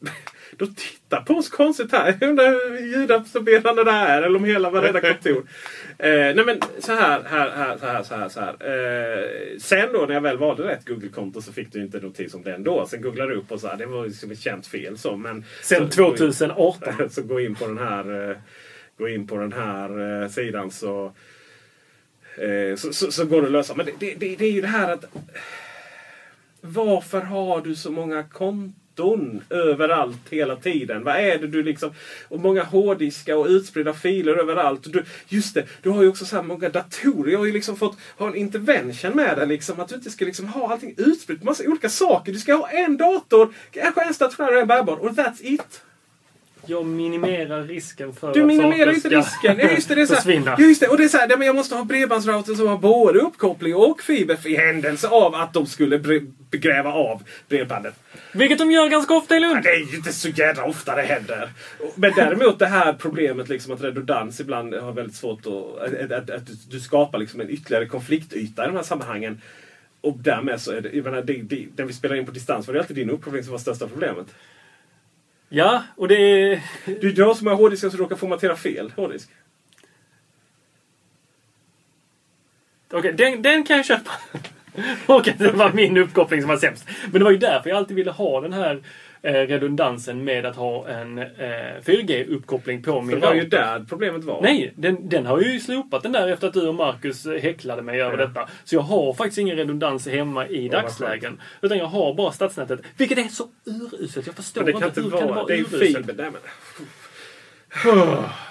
då 0.56 0.66
tittar 0.66 1.20
på 1.20 1.34
oss 1.34 1.48
konstigt 1.48 1.92
här. 1.92 2.14
Jag 2.20 2.30
undrar 2.30 2.48
hur 2.48 2.86
ljudabsorberande 2.86 3.84
det 3.84 3.90
är. 3.90 4.22
Eller 4.22 4.36
om 4.36 4.44
hela 4.44 4.70
varenda 4.70 5.00
kontor. 5.00 5.42
Eh, 5.98 6.10
nej 6.10 6.44
men 6.46 6.60
så 6.78 6.92
här, 6.92 7.22
här, 7.30 7.50
här, 7.50 7.76
så 7.78 7.86
här, 7.86 8.02
så 8.02 8.14
här. 8.14 8.28
Så 8.28 8.40
här. 8.40 8.54
Eh, 8.60 9.58
sen 9.58 9.88
då 9.92 10.04
när 10.08 10.14
jag 10.14 10.20
väl 10.20 10.38
valde 10.38 10.62
rätt 10.62 10.86
Google-konto 10.88 11.42
så 11.42 11.52
fick 11.52 11.72
du 11.72 11.82
inte 11.82 12.00
notis 12.00 12.34
om 12.34 12.42
det 12.42 12.54
ändå. 12.54 12.86
Sen 12.86 13.02
googlade 13.02 13.30
du 13.30 13.36
upp 13.36 13.52
och 13.52 13.60
så 13.60 13.68
här. 13.68 13.76
Det 13.76 13.86
var 13.86 14.06
liksom 14.06 14.30
ett 14.30 14.40
känt 14.40 14.66
fel. 14.66 14.98
Så, 14.98 15.16
men, 15.16 15.44
Sen 15.62 15.90
så, 15.90 16.10
2018. 16.16 17.10
så 17.10 17.22
gå 17.22 17.40
in 17.40 17.54
på 17.54 17.66
den 17.66 17.78
här, 17.78 18.30
eh, 18.30 18.36
gå 18.98 19.08
in 19.08 19.26
på 19.26 19.36
den 19.36 19.52
här 19.52 20.22
eh, 20.22 20.28
sidan 20.28 20.70
så, 20.70 21.12
eh, 22.38 22.76
så, 22.76 22.92
så, 22.92 23.12
så 23.12 23.24
går 23.24 23.40
det 23.40 23.46
att 23.46 23.52
lösa. 23.52 23.74
Men 23.74 23.86
det, 23.86 24.14
det, 24.18 24.36
det, 24.36 24.44
är 24.44 24.52
ju 24.52 24.60
det 24.60 24.66
här 24.66 24.92
att 24.92 25.04
varför 26.60 27.20
har 27.20 27.60
du 27.60 27.74
så 27.74 27.90
många 27.90 28.22
konton 28.22 29.42
överallt 29.50 30.28
hela 30.30 30.56
tiden? 30.56 31.04
Vad 31.04 31.16
är 31.16 31.38
det 31.38 31.46
du 31.46 31.62
liksom... 31.62 31.90
Och 32.28 32.40
många 32.40 32.62
hårddiskar 32.62 33.34
och 33.34 33.46
utspridda 33.46 33.94
filer 33.94 34.34
överallt. 34.34 34.92
Du, 34.92 35.04
just 35.28 35.54
det, 35.54 35.64
du 35.82 35.90
har 35.90 36.02
ju 36.02 36.08
också 36.08 36.24
så 36.24 36.36
här 36.36 36.42
många 36.42 36.68
datorer. 36.68 37.32
Jag 37.32 37.38
har 37.38 37.46
ju 37.46 37.52
liksom 37.52 37.76
fått 37.76 37.98
ha 38.18 38.26
en 38.26 38.36
intervention 38.36 39.16
med 39.16 39.38
det. 39.38 39.46
Liksom, 39.46 39.80
att 39.80 39.88
du 39.88 39.94
inte 39.94 40.10
ska 40.10 40.24
liksom 40.24 40.46
ha 40.48 40.72
allting 40.72 40.94
utspritt 40.96 41.42
massa 41.42 41.64
olika 41.66 41.88
saker. 41.88 42.32
Du 42.32 42.38
ska 42.38 42.54
ha 42.54 42.68
en 42.68 42.96
dator, 42.96 43.54
kanske 43.70 44.04
en 44.04 44.14
stationär 44.14 44.54
och 44.54 44.60
en 44.60 44.68
bärbar. 44.68 44.96
Och 44.96 45.10
that's 45.10 45.38
it. 45.40 45.83
Jag 46.66 46.86
minimerar 46.86 47.62
risken 47.62 48.12
för 48.14 48.34
Du 48.34 48.40
att 48.40 48.46
minimerar 48.46 48.92
saker 48.92 48.94
inte 48.94 49.08
risken. 49.08 49.58
Ja, 49.58 49.70
just 49.70 49.88
det, 49.88 49.94
det 49.94 50.02
är 50.02 50.06
så 50.06 50.14
försvinna. 50.14 50.54
ja, 50.58 50.64
just 50.64 50.80
det, 50.80 50.88
och 50.88 50.96
det 50.96 51.04
är 51.04 51.08
så 51.08 51.18
här, 51.18 51.36
men 51.36 51.46
jag 51.46 51.56
måste 51.56 51.74
ha 51.74 51.84
bredbandsrouter 51.84 52.54
som 52.54 52.66
har 52.68 52.78
både 52.78 53.18
uppkoppling 53.18 53.74
och 53.74 54.02
fiber 54.02 54.46
i 54.46 54.56
händelse 54.56 55.08
av 55.08 55.34
att 55.34 55.52
de 55.52 55.66
skulle 55.66 55.98
bre- 55.98 56.32
gräva 56.50 56.92
av 56.92 57.22
bredbandet. 57.48 57.94
Vilket 58.32 58.58
de 58.58 58.70
gör 58.72 58.88
ganska 58.88 59.14
ofta 59.14 59.36
i 59.36 59.40
Ja, 59.42 59.48
Lund. 59.48 59.62
det 59.62 59.68
är 59.70 59.90
ju 59.90 59.96
inte 59.96 60.12
så 60.12 60.28
jävla 60.28 60.64
ofta 60.64 60.96
det 60.96 61.02
händer. 61.02 61.48
Men 61.94 62.12
däremot 62.16 62.58
det 62.58 62.66
här 62.66 62.92
problemet 62.92 63.48
liksom 63.48 63.74
att 63.74 63.82
redundans 63.82 64.40
ibland 64.40 64.74
har 64.74 64.92
väldigt 64.92 65.16
svårt 65.16 65.46
att... 65.46 65.94
Att, 65.94 66.12
att, 66.12 66.30
att 66.30 66.46
du, 66.46 66.52
du 66.70 66.80
skapar 66.80 67.18
liksom 67.18 67.40
en 67.40 67.50
ytterligare 67.50 67.86
konfliktyta 67.86 68.64
i 68.64 68.66
de 68.66 68.76
här 68.76 68.82
sammanhangen. 68.82 69.40
Och 70.00 70.16
därmed 70.18 70.60
så 70.60 70.72
är 70.72 70.80
det... 70.80 70.90
Jag 70.92 71.04
menar, 71.04 71.22
det, 71.22 71.32
det, 71.42 71.66
när 71.76 71.84
vi 71.84 71.92
spelar 71.92 72.16
in 72.16 72.26
på 72.26 72.32
distans 72.32 72.66
var 72.66 72.74
det 72.74 72.80
alltid 72.80 72.96
din 72.96 73.10
uppkoppling 73.10 73.42
som 73.42 73.52
var 73.52 73.58
största 73.58 73.86
problemet. 73.88 74.26
Ja, 75.54 75.82
och 75.96 76.08
det 76.08 76.14
är... 76.14 76.62
Du, 77.12 77.22
har 77.22 77.34
så 77.34 77.44
många 77.44 77.56
hårddiskar 77.56 77.90
så 77.90 77.96
du 77.96 78.02
råkar 78.02 78.16
formatera 78.16 78.56
fel 78.56 78.92
hårddisk. 78.96 79.28
Okej, 82.92 83.12
den, 83.12 83.42
den 83.42 83.64
kan 83.64 83.76
jag 83.76 83.86
köpa. 83.86 84.10
Och 85.06 85.28
att 85.28 85.38
det 85.38 85.52
var 85.52 85.72
min 85.72 85.96
uppkoppling 85.96 86.40
som 86.40 86.48
var 86.48 86.56
sämst. 86.56 86.88
Men 87.10 87.12
det 87.12 87.24
var 87.24 87.30
ju 87.30 87.38
därför 87.38 87.70
jag 87.70 87.76
alltid 87.76 87.96
ville 87.96 88.10
ha 88.10 88.40
den 88.40 88.52
här 88.52 88.82
redundansen 89.32 90.24
med 90.24 90.46
att 90.46 90.56
ha 90.56 90.88
en 90.88 91.18
eh, 91.18 91.24
4G-uppkoppling 91.84 92.82
på 92.84 93.00
min 93.02 93.20
Det 93.20 93.26
var 93.26 93.34
ju 93.34 93.40
router. 93.40 93.58
där 93.58 93.84
problemet 93.88 94.24
var. 94.24 94.42
Nej, 94.42 94.72
den, 94.76 95.08
den 95.08 95.26
har 95.26 95.40
ju 95.40 95.60
slopat 95.60 96.02
den 96.02 96.12
där 96.12 96.28
efter 96.28 96.46
att 96.48 96.54
du 96.54 96.68
och 96.68 96.74
Marcus 96.74 97.26
häcklade 97.26 97.82
mig 97.82 98.02
över 98.02 98.18
Ja. 98.18 98.26
detta. 98.26 98.48
Så 98.64 98.74
jag 98.74 98.80
har 98.80 99.14
faktiskt 99.14 99.38
ingen 99.38 99.56
redundans 99.56 100.08
hemma 100.08 100.46
i 100.48 100.68
vad 100.68 100.82
dagslägen. 100.82 101.40
Utan 101.62 101.78
jag 101.78 101.86
har 101.86 102.14
bara 102.14 102.32
stadsnätet. 102.32 102.80
Vilket 102.96 103.18
är 103.18 103.22
så 103.22 103.48
uruselt. 103.64 104.26
Jag 104.26 104.36
förstår 104.36 104.62
Men 104.62 104.74
det 104.74 104.80
kan 104.80 104.88
inte 104.88 105.00
hur 105.02 105.10
vara... 105.10 105.20
kan 105.20 105.28
det 105.28 105.34
vara 105.34 105.46
det 105.46 105.54
är 105.58 105.64
fiber. 105.64 106.14
Nej, 106.16 106.30
men, 106.30 106.40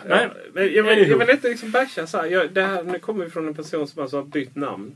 Nej, 0.05 0.29
men 0.53 0.63
jag, 0.73 0.83
vill, 0.83 1.09
jag 1.09 1.17
vill 1.17 1.29
inte 1.29 1.47
liksom 1.49 1.71
basha 1.71 2.07
så 2.07 2.17
här. 2.17 2.25
Jag, 2.25 2.51
det 2.53 2.61
här. 2.63 2.83
Nu 2.83 2.99
kommer 2.99 3.25
vi 3.25 3.31
från 3.31 3.47
en 3.47 3.55
person 3.55 3.87
som 3.87 4.01
alltså 4.01 4.17
har 4.17 4.23
bytt 4.23 4.55
namn. 4.55 4.95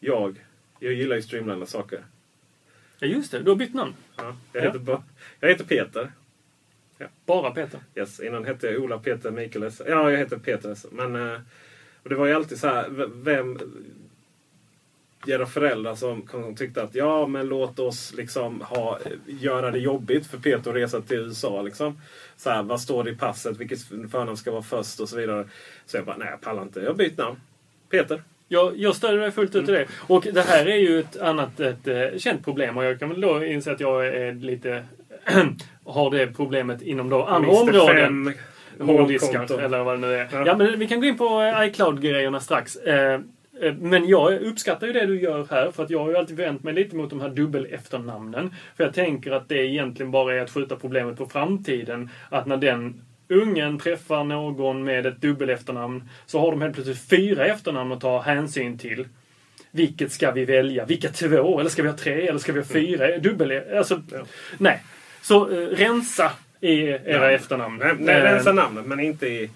Jag. 0.00 0.36
Jag 0.80 0.92
gillar 0.92 1.16
ju 1.16 1.22
streamlina 1.22 1.66
saker. 1.66 2.00
Ja, 2.98 3.06
just 3.06 3.30
det. 3.32 3.38
Du 3.42 3.50
har 3.50 3.56
bytt 3.56 3.74
namn. 3.74 3.94
Ja, 4.16 4.36
jag, 4.52 4.62
Ja. 4.64 4.66
heter, 4.66 4.78
ba- 4.78 5.02
jag 5.40 5.48
heter 5.48 5.64
Peter. 5.64 6.12
Bara 7.26 7.50
Peter. 7.50 7.80
Yes, 7.94 8.20
innan 8.20 8.44
hette 8.44 8.66
jag 8.66 8.82
Ola 8.82 8.98
Peter 8.98 9.30
Mikael 9.30 9.62
S. 9.64 9.82
Ja, 9.86 10.10
jag 10.10 10.18
heter 10.18 10.38
Peter 10.38 10.72
S. 10.72 10.86
Men 10.92 11.16
eh, 11.16 11.40
och 12.02 12.08
det 12.08 12.14
var 12.14 12.26
ju 12.26 12.32
alltid 12.32 12.58
så 12.58 12.66
här. 12.68 12.88
Vem... 13.14 13.58
Era 15.26 15.46
föräldrar 15.46 15.94
som, 15.94 16.28
som 16.30 16.54
tyckte 16.56 16.82
att 16.82 16.94
ja, 16.94 17.26
men 17.26 17.46
låt 17.48 17.78
oss 17.78 18.12
liksom 18.14 18.60
ha, 18.60 18.98
göra 19.26 19.70
det 19.70 19.78
jobbigt 19.78 20.26
för 20.26 20.38
Peter 20.38 20.70
att 20.70 20.76
resa 20.76 21.00
till 21.00 21.16
USA. 21.16 21.62
Liksom. 21.62 22.00
Så 22.36 22.50
här, 22.50 22.62
vad 22.62 22.80
står 22.80 23.04
det 23.04 23.10
i 23.10 23.16
passet? 23.16 23.56
Vilket 23.56 23.82
förnamn 23.82 24.36
ska 24.36 24.50
vara 24.50 24.62
först? 24.62 25.00
Och 25.00 25.08
så 25.08 25.16
vidare. 25.16 25.48
Så 25.86 25.96
jag 25.96 26.04
bara, 26.04 26.16
nej 26.16 26.28
jag 26.30 26.40
pallar 26.40 26.62
inte. 26.62 26.80
Jag 26.80 26.90
har 26.90 26.94
bytt 26.94 27.18
namn. 27.18 27.40
Peter. 27.90 28.22
Jag, 28.48 28.78
jag 28.78 28.96
stödjer 28.96 29.20
dig 29.20 29.30
fullt 29.30 29.54
ut 29.54 29.68
i 29.68 29.72
Mm. 29.72 29.80
det. 30.08 30.14
Och 30.14 30.26
det 30.32 30.42
här 30.42 30.66
är 30.66 30.76
ju 30.76 31.00
ett 31.00 31.20
annat 31.20 31.60
ett, 31.60 31.88
eh, 31.88 32.18
känt 32.18 32.44
problem. 32.44 32.76
Och 32.76 32.84
jag 32.84 32.98
kan 32.98 33.08
väl 33.08 33.20
då 33.20 33.44
inse 33.44 33.72
att 33.72 33.80
jag 33.80 34.06
är 34.06 34.32
lite... 34.32 34.84
har 35.84 36.10
det 36.10 36.26
problemet 36.26 36.82
inom 36.82 37.08
då 37.08 37.24
andra 37.24 37.48
Mr. 37.50 37.60
områden. 37.60 38.34
Fem 38.78 38.88
Hårddiskar 38.88 39.60
eller 39.60 39.84
vad 39.84 39.94
det 39.94 40.06
nu 40.06 40.14
är. 40.14 40.28
Ja. 40.32 40.42
Ja. 40.46 40.56
men 40.56 40.78
vi 40.78 40.88
kan 40.88 41.00
gå 41.00 41.06
in 41.06 41.16
på 41.18 41.40
eh, 41.42 41.66
iCloud-grejerna 41.68 42.40
strax. 42.40 42.76
Eh, 42.76 43.20
Men 43.78 44.08
jag 44.08 44.42
uppskattar 44.42 44.86
ju 44.86 44.92
det 44.92 45.06
du 45.06 45.20
gör 45.20 45.46
här 45.50 45.70
för 45.70 45.82
att 45.84 45.90
jag 45.90 45.98
har 45.98 46.10
ju 46.10 46.16
alltid 46.16 46.36
vänt 46.36 46.62
mig 46.62 46.74
lite 46.74 46.96
mot 46.96 47.10
de 47.10 47.20
här 47.20 47.28
dubbel-efternamnen. 47.28 48.54
För 48.76 48.84
jag 48.84 48.94
tänker 48.94 49.30
att 49.32 49.48
det 49.48 49.66
egentligen 49.66 50.10
bara 50.10 50.34
är 50.34 50.40
att 50.40 50.50
skjuta 50.50 50.76
problemet 50.76 51.16
på 51.18 51.26
framtiden. 51.26 52.10
Att 52.28 52.46
när 52.46 52.56
den 52.56 53.00
ungen 53.28 53.78
träffar 53.78 54.24
någon 54.24 54.84
med 54.84 55.06
ett 55.06 55.20
dubbel-efternamn 55.20 56.08
så 56.26 56.40
har 56.40 56.50
de 56.50 56.62
helt 56.62 56.74
plötsligt 56.74 57.08
fyra 57.08 57.46
efternamn 57.46 57.92
att 57.92 58.00
ta 58.00 58.20
hänsyn 58.20 58.78
till. 58.78 59.04
Vilket 59.70 60.12
ska 60.12 60.30
vi 60.30 60.44
välja? 60.44 60.84
Vilka 60.84 61.08
två? 61.08 61.60
Eller 61.60 61.70
ska 61.70 61.82
vi 61.82 61.88
ha 61.88 61.96
tre? 61.96 62.28
Eller 62.28 62.38
ska 62.38 62.52
vi 62.52 62.58
ha 62.60 62.66
fyra? 62.66 63.18
Dubbel... 63.18 63.62
Alltså, 63.78 64.02
nej. 64.58 64.82
Så 65.22 65.50
eh, 65.50 65.66
rensa 65.66 66.30
i 66.60 66.80
era 66.88 66.98
Ja. 67.04 67.30
efternamn. 67.30 67.76
Nej, 67.78 67.94
nej, 67.98 68.14
Eh, 68.14 68.22
rensa 68.22 68.52
namnet 68.52 68.86
men 68.86 69.00
inte 69.00 69.26
i... 69.26 69.42
inte 69.42 69.50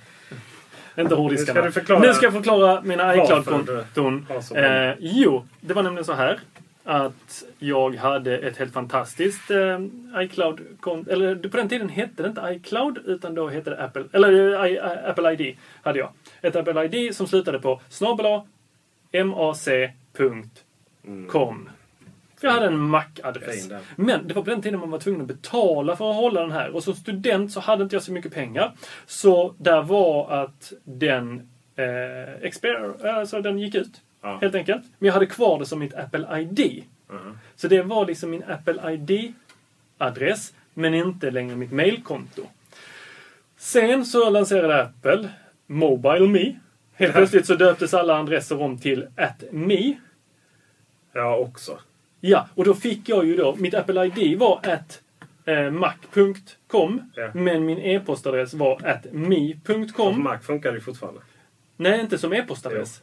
Nu 0.97 1.15
hårddiskarna. 1.15 1.61
ska 1.61 1.67
du 1.67 1.73
förklara 1.73 2.01
nu 2.01 2.15
ska 2.15 2.27
jag 2.27 2.33
förklara 2.33 2.81
mina 2.83 3.15
iCloud-konton. 3.15 4.27
Eh, 4.57 4.95
jo, 4.99 5.47
det 5.61 5.75
var 5.75 5.83
nämligen 5.83 6.05
så 6.05 6.13
här. 6.13 6.39
Att 6.85 7.45
jag 7.59 7.95
hade 7.95 8.39
ett 8.39 8.57
helt 8.57 8.73
fantastiskt 8.73 9.51
eh, 9.51 9.81
iCloud-konto. 10.17 11.11
Eller 11.11 11.37
på 11.37 11.57
den 11.57 11.69
tiden 11.69 11.89
hette 11.89 12.23
det 12.23 12.29
inte 12.29 12.43
iCloud 12.51 12.99
utan 13.07 13.35
då 13.35 13.49
hette 13.49 13.71
det 13.71 13.85
Apple. 13.85 14.05
Eller 14.13 14.65
eh, 14.65 14.67
I, 14.67 14.75
I, 14.75 14.79
Apple 14.81 15.33
ID 15.33 15.57
hade 15.83 15.99
jag. 15.99 16.13
Ett 16.43 16.57
Apple 16.57 16.85
ID 16.85 17.17
som 17.17 17.27
slutade 17.27 17.59
på 17.59 17.81
snabel-a 17.89 18.45
mac.com. 19.25 20.51
Jag 22.41 22.51
hade 22.51 22.67
en 22.67 22.79
Mac-adress. 22.79 23.69
Men 23.97 24.29
det 24.29 24.35
var 24.35 24.43
på 24.43 24.51
den 24.51 24.63
tiden 24.63 24.81
man 24.81 24.91
var 24.91 24.99
tvungen 24.99 25.21
att 25.21 25.27
betala 25.27 25.97
för 25.97 26.11
att 26.11 26.17
hålla 26.17 26.41
den 26.41 26.53
här. 26.53 26.71
Och 26.71 26.85
som 26.85 26.95
student 26.95 27.53
så 27.53 27.61
hade 27.61 27.83
inte 27.83 27.97
jag 27.97 28.03
så 28.03 28.13
mycket 28.13 28.35
pengar. 28.35 28.73
Så 29.07 29.55
där 29.59 29.83
var 29.83 30.31
att 30.31 30.73
den 30.85 31.51
eh, 31.77 32.35
expire, 32.43 33.13
alltså 33.13 33.43
den 33.43 33.59
gick 33.59 33.75
ut. 33.75 34.01
Ja. 34.23 34.39
Helt 34.41 34.55
enkelt. 34.55 34.83
Men 34.99 35.07
jag 35.07 35.15
hade 35.15 35.27
kvar 35.27 35.59
det 35.59 35.67
som 35.67 35.79
mitt 35.79 35.95
Apple 35.95 36.41
ID. 36.41 36.85
Mhm. 37.11 37.39
Så 37.57 37.69
det 37.69 37.83
var 37.83 38.07
liksom 38.07 38.31
min 38.31 38.43
Apple 38.45 38.93
ID-adress. 38.93 40.53
Men 40.75 40.95
inte 40.95 41.31
längre 41.31 41.57
mitt 41.57 41.73
mailkonto. 41.73 42.43
Sen 43.57 44.05
så 44.07 44.31
lanserade 44.31 44.83
Apple 44.83 45.29
Mobile 45.67 46.29
Me. 46.29 46.55
Helt 46.95 47.13
plötsligt 47.15 47.47
så 47.47 47.55
döptes 47.55 47.95
alla 47.95 48.21
adresser 48.21 48.61
om 48.63 48.79
till 48.79 49.07
@me. 49.51 49.95
Ja, 51.13 51.37
också. 51.37 51.79
Ja, 52.21 52.49
och 52.55 52.65
då 52.65 52.75
fick 52.75 53.09
jag 53.09 53.27
ju 53.27 53.37
då, 53.37 53.57
mitt 53.57 53.75
Apple 53.75 54.05
ID 54.07 54.39
var 54.39 54.61
att 54.63 55.03
eh, 55.45 55.71
mac.com 55.71 57.11
Ja. 57.15 57.31
men 57.35 57.67
min 57.67 57.79
e-postadress 57.79 58.55
var 58.55 58.77
På 58.77 59.09
me.com. 59.17 60.23
Mac 60.23 60.39
funkar 60.39 60.73
ju 60.73 60.81
fortfarande. 60.81 61.21
Nej, 61.77 62.01
inte 62.01 62.19
som 62.19 62.33
e-postadress. 62.33 63.03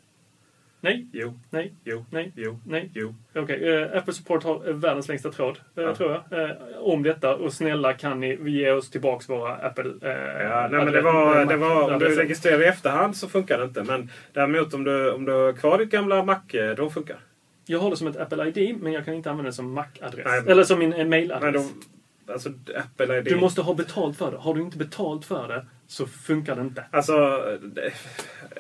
Nej, 0.87 1.07
Jo, 1.13 1.33
nej, 1.49 1.73
jo, 1.83 2.05
nej, 2.09 2.31
jo, 2.35 2.59
nej. 2.65 2.89
jo. 2.93 3.15
Okej, 3.35 3.69
eh, 3.75 3.97
Apple 3.97 4.13
Support 4.13 4.43
har 4.43 4.67
eh, 4.69 4.73
världens 4.75 5.07
längsta 5.07 5.31
tråd, 5.31 5.59
eh, 5.77 5.83
Ja. 5.83 5.95
tror 5.95 6.11
jag, 6.29 6.43
eh, 6.43 6.55
om 6.79 7.03
detta. 7.03 7.35
Och 7.35 7.53
snälla 7.53 7.93
kan 7.93 8.19
ni 8.19 8.37
ge 8.49 8.71
oss 8.71 8.89
tillbaks 8.89 9.29
våra 9.29 9.55
Apple... 9.55 9.83
Eh, 10.01 10.43
Ja, 10.43 10.67
nej, 10.71 10.83
men 10.85 10.93
det 10.93 11.01
var, 11.01 11.45
det 11.45 11.57
var, 11.57 11.93
om 11.93 11.99
du 11.99 12.15
registrerar 12.15 12.61
i 12.61 12.65
efterhand 12.65 13.17
så 13.17 13.27
funkar 13.29 13.57
det 13.57 13.63
inte. 13.63 13.83
Men 13.83 14.11
däremot 14.33 14.73
om 14.73 14.83
du, 14.83 15.11
om 15.11 15.25
du 15.25 15.31
har 15.31 15.53
kvar 15.53 15.77
ditt 15.77 15.89
gamla 15.89 16.23
Mac, 16.23 16.39
eh, 16.53 16.75
då 16.75 16.89
funkar. 16.89 17.17
Jag 17.65 17.79
har 17.79 17.89
det 17.89 17.97
som 17.97 18.07
ett 18.07 18.17
Apple 18.17 18.47
ID, 18.55 18.77
men 18.81 18.93
jag 18.93 19.05
kan 19.05 19.13
inte 19.13 19.29
använda 19.31 19.49
det 19.49 19.53
som 19.55 19.73
Mac-adress. 19.73 20.47
Eller 20.47 20.63
som 20.63 20.79
min 20.79 21.09
mailadress. 21.09 21.71
alltså 22.31 22.49
Apple 22.75 23.17
ID. 23.17 23.25
Du 23.25 23.35
måste 23.35 23.61
ha 23.61 23.73
betalt 23.73 24.17
för 24.17 24.31
det. 24.31 24.37
Har 24.37 24.53
du 24.53 24.61
inte 24.61 24.77
betalt 24.77 25.25
för 25.25 25.47
det 25.47 25.65
så 25.87 26.07
funkar 26.07 26.55
det 26.55 26.61
inte. 26.61 26.85
Alltså, 26.91 27.13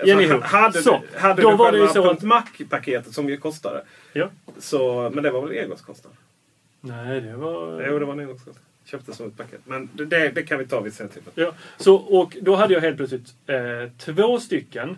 alltså 0.01 0.39
hade 0.41 0.83
så, 0.83 1.01
du, 1.11 1.19
hade 1.19 1.41
då 1.41 1.51
du 1.51 1.57
var 1.57 1.71
det 1.71 1.77
ju 1.77 1.87
så 1.87 2.09
att- 2.09 2.23
Mac-paketet 2.23 3.13
som 3.13 3.29
ju 3.29 3.37
kostade. 3.37 3.83
Ja. 4.13 4.29
Så, 4.57 5.11
men 5.13 5.23
det 5.23 5.31
var 5.31 5.47
väl 5.47 5.63
engångskostnad? 5.63 6.13
Nej, 6.81 7.21
det 7.21 7.35
var... 7.35 7.87
Jo, 7.87 7.99
det 7.99 8.05
var 8.05 8.13
en 8.13 8.19
engångskostnad. 8.19 8.65
Köpte 8.85 9.13
som 9.13 9.27
ett 9.27 9.37
paket. 9.37 9.61
Men 9.65 9.89
det, 9.93 10.29
det, 10.29 10.43
kan 10.43 10.59
vi 10.59 10.67
ta 10.67 10.79
vid 10.79 10.93
senare 10.93 11.13
tillfälle. 11.13 11.47
Ja, 11.47 11.53
så, 11.77 11.95
och 11.95 12.37
då 12.41 12.55
hade 12.55 12.73
jag 12.73 12.81
helt 12.81 12.97
plötsligt 12.97 13.35
eh, 13.47 13.91
två 13.97 14.39
stycken 14.39 14.97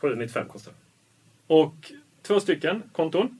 795 0.00 0.48
kostar 0.48 0.72
det. 0.72 1.54
och 1.54 1.92
två 2.22 2.40
stycken 2.40 2.82
konton. 2.92 3.38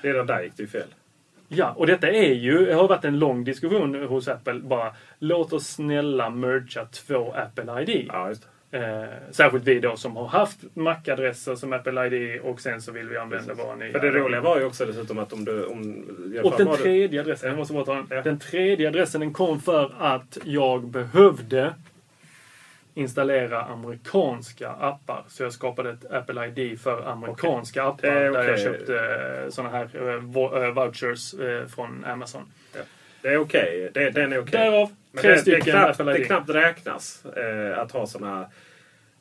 Redan 0.00 0.26
där 0.26 0.42
gick 0.42 0.56
det 0.56 0.62
ju 0.62 0.68
fel. 0.68 0.88
Ja, 1.48 1.72
och 1.76 1.86
detta 1.86 2.08
är 2.08 2.34
ju, 2.34 2.66
det 2.66 2.74
har 2.74 2.88
varit 2.88 3.04
en 3.04 3.18
lång 3.18 3.44
diskussion 3.44 3.94
hos 3.94 4.28
Apple. 4.28 4.54
Bara, 4.54 4.92
låt 5.18 5.52
oss 5.52 5.66
snälla 5.66 6.30
mergea 6.30 6.84
två 6.84 7.32
Apple 7.32 7.82
ID. 7.82 8.06
Ja. 8.08 8.32
Eh, 8.70 9.04
särskilt 9.30 9.64
vi 9.64 9.80
då 9.80 9.96
som 9.96 10.16
har 10.16 10.26
haft 10.26 10.58
Mac-adresser 10.74 11.54
som 11.54 11.72
Apple 11.72 12.06
ID 12.06 12.40
och 12.40 12.60
sen 12.60 12.82
så 12.82 12.92
vill 12.92 13.08
vi 13.08 13.16
använda 13.16 13.54
våra 13.54 13.76
nya. 13.76 13.92
För 13.92 14.00
det 14.00 14.10
roliga 14.10 14.40
var 14.40 14.58
ju 14.58 14.64
också 14.64 14.86
dessutom 14.86 15.18
att 15.18 15.32
om 15.32 15.44
du... 15.44 15.64
Om, 15.64 16.04
Och 16.44 16.54
den 16.58 16.76
tredje 16.76 17.20
adressen, 17.20 17.48
jag 17.48 17.58
måste 17.58 17.74
bara 17.74 17.84
ta 17.84 17.94
den. 18.08 18.24
Den 18.24 18.38
tredje 18.38 18.88
adressen 18.88 19.20
den 19.20 19.32
kom 19.32 19.60
för 19.60 19.92
att 19.98 20.38
jag 20.44 20.88
behövde 20.88 21.74
installera 22.96 23.62
amerikanska 23.62 24.70
appar. 24.70 25.24
Så 25.28 25.42
jag 25.42 25.52
skapade 25.52 25.90
ett 25.90 26.12
Apple 26.12 26.46
ID 26.46 26.80
för 26.80 27.02
amerikanska 27.02 27.84
appar. 27.84 28.08
Det 28.08 28.18
är 28.18 28.30
Där 28.30 28.48
jag 28.48 28.60
köpte 28.60 29.46
sådana 29.50 29.76
här 29.76 29.90
eh, 29.94 30.14
eh, 30.64 30.74
vouchers 30.74 31.34
eh, 31.34 31.66
från 31.66 32.04
Amazon. 32.04 32.52
Det 33.22 33.28
är 33.28 33.38
okej. 33.38 33.90
Det, 33.94 34.10
den 34.10 34.32
är 34.32 34.38
okej. 34.38 34.60
Därav 34.60 34.90
Men 35.12 35.22
tre 35.22 35.30
det, 35.30 35.36
det, 35.36 35.40
stycken 35.40 35.62
knappt, 35.62 36.00
Apple 36.00 36.12
det 36.12 36.18
ID. 36.18 36.26
knappt 36.26 36.50
räknas 36.50 37.24
eh, 37.24 37.78
att 37.78 37.92
ha 37.92 38.06
här 38.24 38.46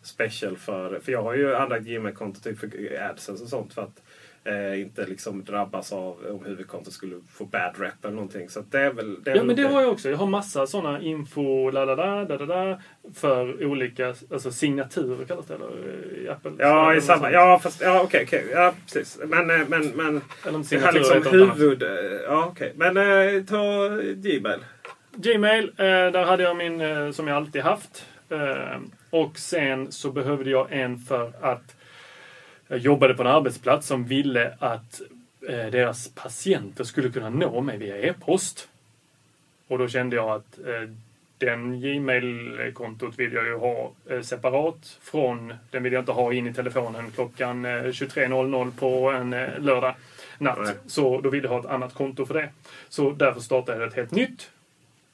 special 0.02 0.58
för... 0.58 1.00
För 1.00 1.12
jag 1.12 1.24
har 1.24 1.34
ju 1.34 1.56
anlagt 1.56 1.86
Gmail-konto 1.86 2.40
typ 2.40 2.60
för 2.60 2.70
AdSense 3.10 3.44
och 3.44 3.50
sånt. 3.50 3.74
För 3.74 3.82
att 3.82 4.02
eh, 4.46 4.82
inte 4.82 5.06
liksom 5.06 5.44
drabbas 5.44 5.94
av 5.94 6.18
om 6.32 6.46
huvudkontot 6.46 6.94
skulle 6.94 7.16
få 7.34 7.46
bad 7.46 7.76
rep 7.80 8.06
eller 8.06 8.16
någonting. 8.16 8.50
Så 8.50 8.64
det 8.72 8.80
är 8.80 8.94
väl... 8.94 9.24
Det 9.24 9.32
är 9.32 9.36
Ja 9.36 9.44
men 9.44 9.56
det 9.56 9.64
har 9.64 9.82
jag 9.82 9.92
också. 9.92 10.10
Jag 10.10 10.18
har 10.18 10.28
massa 10.28 10.68
sådana 10.68 11.02
info 11.02 11.70
la 11.70 11.86
la 11.86 11.96
la 11.96 12.26
da 12.26 12.38
da 12.38 12.46
da 12.46 12.80
för 13.14 13.66
olika 13.66 14.08
alltså 14.32 14.52
signaturer 14.52 15.26
kallas 15.26 15.46
det 15.46 15.54
eller 15.56 15.68
eh, 15.68 16.24
i 16.24 16.30
Apple. 16.30 16.52
Ja, 16.58 16.96
i 16.96 17.02
samma, 17.02 17.20
sånt. 17.20 17.34
ja, 17.34 17.60
fast, 17.64 17.82
ja 17.82 18.02
okej, 18.04 18.24
okej. 18.28 18.46
Ja, 18.54 18.74
precis. 18.86 19.20
Men, 19.26 19.50
eh, 19.50 19.68
men, 19.68 19.88
men 19.88 20.22
Eller 20.48 20.70
det 20.70 20.78
här 20.86 20.92
liksom 20.92 21.32
huvud... 21.32 21.84
eh, 21.84 21.90
Ja, 22.26 22.46
okej. 22.52 22.74
Men 22.76 22.98
eh, 22.98 23.44
ta 23.44 23.90
Gmail. 24.16 24.60
Gmail, 25.16 25.64
eh, 25.78 25.86
där 25.86 26.24
hade 26.26 26.44
jag 26.44 26.58
min 26.58 27.14
som 27.14 27.28
jag 27.28 27.38
alltid 27.38 27.62
haft. 27.62 28.06
Och 29.10 29.38
sen 29.38 29.92
så 29.92 30.12
behövde 30.12 30.50
jag 30.50 30.68
en 30.72 30.98
för 30.98 31.32
att 31.42 31.76
jag 32.68 32.80
jobbade 32.80 33.14
på 33.14 33.22
en 33.22 33.28
arbetsplats 33.28 33.88
som 33.88 34.06
ville 34.06 34.54
att 34.60 35.02
eh, 35.50 35.66
deras 35.66 36.08
patienter 36.08 36.84
skulle 36.84 37.10
kunna 37.10 37.30
nå 37.30 37.62
mig 37.62 37.78
via 37.78 37.98
e-post. 37.98 38.70
Och 39.68 39.78
då 39.78 39.88
kände 39.88 40.16
jag 40.16 40.30
att 40.30 40.60
eh, 40.60 40.90
den 41.38 41.82
Gmail-kontot 41.82 43.20
vill 43.20 43.34
jag 43.34 43.46
ju 43.46 43.58
ha 43.58 43.92
eh, 44.10 44.22
separat 44.22 44.98
från, 45.02 45.54
den 45.72 45.84
vill 45.84 45.94
jag 45.94 46.02
inte 46.02 46.12
ha 46.12 46.34
in 46.34 46.48
i 46.48 46.54
telefonen 46.54 47.12
klockan 47.12 47.66
eh, 47.66 47.70
23.00 47.70 48.72
på 48.80 49.12
en 49.12 49.34
eh, 49.34 49.60
lördag 49.60 49.96
natt. 50.38 50.60
Nej. 50.64 50.74
Så 50.88 51.22
då 51.22 51.30
ville 51.30 51.48
jag 51.48 51.54
ha 51.54 51.60
ett 51.60 51.66
annat 51.66 51.94
konto 51.94 52.26
för 52.26 52.34
det. 52.34 52.50
Så 52.90 53.12
därför 53.12 53.42
startade 53.42 53.80
jag 53.80 53.88
ett 53.88 53.96
helt 53.96 54.12
nytt 54.12 54.52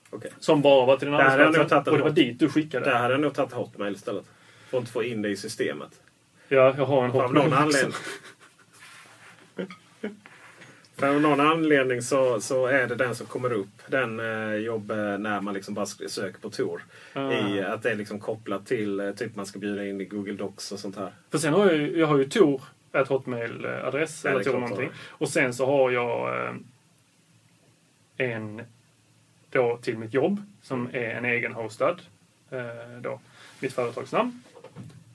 Okej. 0.09 0.31
som 0.39 0.61
bara 0.61 0.85
var 0.85 0.97
till 0.97 1.11
den 1.11 1.15
arbetsplatsen. 1.15 1.93
Och 1.93 1.97
det 1.97 2.03
var 2.03 2.09
dit 2.09 2.39
du 2.39 2.49
skickade. 2.49 2.85
Där 2.85 2.99
hade 2.99 3.13
jag 3.13 3.21
nog 3.21 3.33
tagit 3.33 3.51
Hotmail 3.51 3.93
istället. 3.93 4.25
För 4.69 4.77
att 4.77 4.81
inte 4.81 4.91
få 4.91 5.03
in 5.03 5.21
det 5.21 5.29
i 5.29 5.37
systemet. 5.37 6.00
Ja, 6.53 6.73
jag 6.77 6.85
har 6.85 7.05
en 7.05 7.11
Av 7.11 7.33
någon 7.33 7.53
anledning. 7.53 7.93
För 10.95 11.09
av 11.09 11.21
någon 11.21 11.39
anledning 11.39 12.01
så, 12.01 12.41
så 12.41 12.65
är 12.65 12.87
det 12.87 12.95
den 12.95 13.15
som 13.15 13.27
kommer 13.27 13.53
upp. 13.53 13.67
Den 13.87 14.19
eh, 14.19 14.55
jobb 14.55 14.87
när 15.19 15.41
man 15.41 15.53
liksom 15.53 15.73
bara 15.73 15.85
söker 15.85 16.39
på 16.39 16.49
Tor. 16.49 16.83
Ah. 17.13 17.31
I, 17.31 17.61
att 17.61 17.83
det 17.83 17.91
är 17.91 17.95
liksom 17.95 18.19
kopplat 18.19 18.65
till 18.65 18.99
eh, 18.99 19.11
typ 19.11 19.35
man 19.35 19.45
ska 19.45 19.59
bjuda 19.59 19.85
in 19.85 20.01
i 20.01 20.05
Google 20.05 20.33
Docs 20.33 20.71
och 20.71 20.79
sånt 20.79 20.95
här. 20.95 21.11
För 21.29 21.37
sen 21.37 21.53
har 21.53 21.65
jag 21.65 21.75
ju, 21.75 21.99
jag 21.99 22.07
har 22.07 22.17
ju 22.17 22.29
Tor, 22.29 22.61
ett 22.93 23.07
hotmail-adress, 23.07 24.25
eller 24.25 24.43
Tor 24.43 24.59
någonting. 24.59 24.89
Och 25.07 25.29
sen 25.29 25.53
så 25.53 25.65
har 25.65 25.91
jag 25.91 26.45
eh, 26.45 26.55
en 28.17 28.61
då 29.49 29.77
till 29.81 29.97
mitt 29.97 30.13
jobb 30.13 30.41
som 30.61 30.89
är 30.93 31.09
en 31.09 31.25
egen 31.25 31.53
hostad. 31.53 32.01
Eh, 32.49 33.01
då, 33.01 33.19
mitt 33.59 33.73
företagsnamn. 33.73 34.43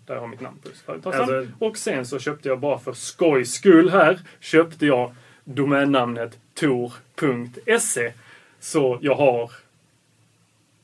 Där 0.06 0.14
jag 0.14 0.20
har 0.20 0.28
mitt 0.28 0.40
namn 0.40 0.58
på 0.62 0.68
företagsnamn. 0.86 1.36
Alltså- 1.36 1.52
Och 1.58 1.78
sen 1.78 2.06
så 2.06 2.18
köpte 2.18 2.48
jag 2.48 2.60
bara 2.60 2.78
för 2.78 2.92
skojs 2.92 3.52
skull 3.52 3.90
här, 3.90 4.20
köpte 4.40 4.86
jag 4.86 5.14
domännamnet 5.44 6.38
tor.se. 6.54 8.12
Så 8.60 8.98
jag 9.02 9.14
har 9.14 9.50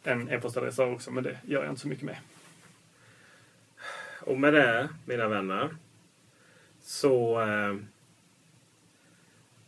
en 0.04 0.28
e-postadress 0.28 0.76
där 0.76 0.92
också, 0.92 1.10
men 1.10 1.24
det 1.24 1.38
gör 1.46 1.62
jag 1.62 1.72
inte 1.72 1.80
så 1.80 1.88
mycket 1.88 2.04
med. 2.04 2.16
Och 4.20 4.38
med 4.40 4.54
det, 4.54 4.88
mina 5.04 5.28
vänner, 5.28 5.68
så 6.82 7.40
eh, 7.40 7.74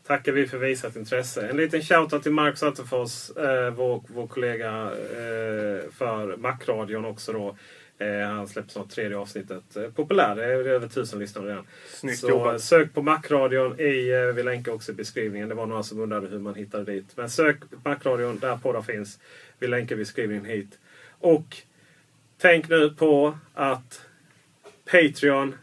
tackar 0.06 0.32
vi 0.32 0.46
för 0.46 0.58
visat 0.58 0.96
intresse. 0.96 1.48
En 1.48 1.56
liten 1.56 1.82
shoutout 1.82 2.22
till 2.22 2.32
Marcus 2.32 2.62
Attefors, 2.62 3.30
eh, 3.30 3.70
vår, 3.70 4.02
vår 4.08 4.26
kollega 4.26 4.70
eh, 4.92 5.90
för 5.92 6.36
Macradion 6.36 7.04
också 7.04 7.32
då. 7.32 7.56
Eh, 8.04 8.28
han 8.28 8.48
släpper 8.48 8.70
snart 8.70 8.88
tredje 8.90 9.16
avsnittet. 9.16 9.76
Eh, 9.76 9.90
populär, 9.90 10.36
det 10.36 10.44
är 10.44 10.48
över 10.48 10.88
tusen 10.88 11.18
lyssnare 11.18 11.48
redan. 11.48 11.66
Snyggt 11.88 12.18
Så 12.18 12.28
jobbat. 12.28 12.52
eh, 12.52 12.58
sök 12.58 12.94
på 12.94 13.02
Macradion 13.02 13.80
i, 13.80 14.32
vi 14.34 14.42
länkar 14.42 14.72
också 14.72 14.92
i 14.92 14.94
beskrivningen. 14.94 15.48
Det 15.48 15.54
var 15.54 15.66
några 15.66 15.82
som 15.82 16.00
undrade 16.00 16.28
hur 16.28 16.38
man 16.38 16.54
hittade 16.54 16.92
dit. 16.92 17.06
Men 17.16 17.30
sök 17.30 17.56
Macradion 17.84 18.38
där 18.38 18.56
poddar 18.56 18.82
finns. 18.82 19.18
Vi 19.58 19.66
länkar 19.66 19.96
i 19.96 19.98
beskrivningen 19.98 20.44
hit. 20.44 20.78
Och 21.20 21.56
tänk 22.38 22.68
nu 22.68 22.90
på 22.90 23.38
att 23.54 24.00
Patreon. 24.90 25.54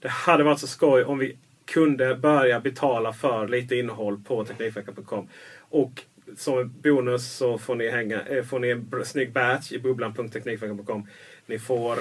Det 0.00 0.08
hade 0.08 0.44
varit 0.44 0.58
så 0.60 0.66
skoj 0.66 1.04
om 1.04 1.18
vi 1.18 1.36
kunde 1.64 2.14
börja 2.14 2.60
betala 2.60 3.12
för 3.12 3.48
lite 3.48 3.76
innehåll 3.76 4.20
på 4.26 4.44
Teknikveckan.com. 4.44 5.28
Och 5.58 6.02
som 6.36 6.74
bonus 6.82 7.32
så 7.32 7.58
får 7.58 7.74
ni, 7.74 7.90
hänga, 7.90 8.20
eh, 8.20 8.44
får 8.44 8.58
ni 8.58 8.70
en 8.70 9.04
snygg 9.04 9.32
badge 9.32 9.72
i 9.72 9.78
bubblan.teknikveckan.com. 9.78 11.06
Ni 11.46 11.58
får 11.58 11.98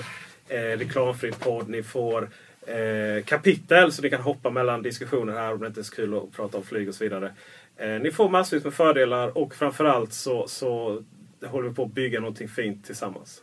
eh, 0.50 0.78
reklamfri 0.78 1.32
podd, 1.32 1.70
ni 1.70 1.84
får 1.84 2.30
eh, 2.68 3.24
kapitel 3.26 3.92
så 3.92 4.02
ni 4.02 4.10
kan 4.10 4.22
hoppa 4.22 4.50
mellan 4.50 4.82
diskussioner 4.82 5.34
här 5.34 5.54
om 5.54 5.60
det 5.60 5.68
inte 5.68 5.82
är 5.82 5.84
så 5.84 5.96
kul 5.96 6.18
att 6.18 6.32
prata 6.32 6.58
om 6.58 6.64
flyg 6.64 6.90
och 6.90 6.96
så 6.96 7.04
vidare. 7.04 7.34
Eh, 7.78 8.00
ni 8.00 8.12
får 8.12 8.30
massvis 8.30 8.64
med 8.64 8.74
fördelar 8.74 9.38
och 9.38 9.56
framförallt 9.56 10.14
så, 10.14 10.48
så 10.48 11.04
håller 11.46 11.70
vi 11.70 11.76
på 11.76 11.84
att 11.84 11.94
bygga 11.94 12.20
någonting 12.20 12.50
fint 12.50 12.86
tillsammans. 12.86 13.42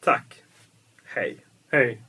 Tack! 0.00 0.42
Hej! 1.04 1.36
Hej! 1.70 2.00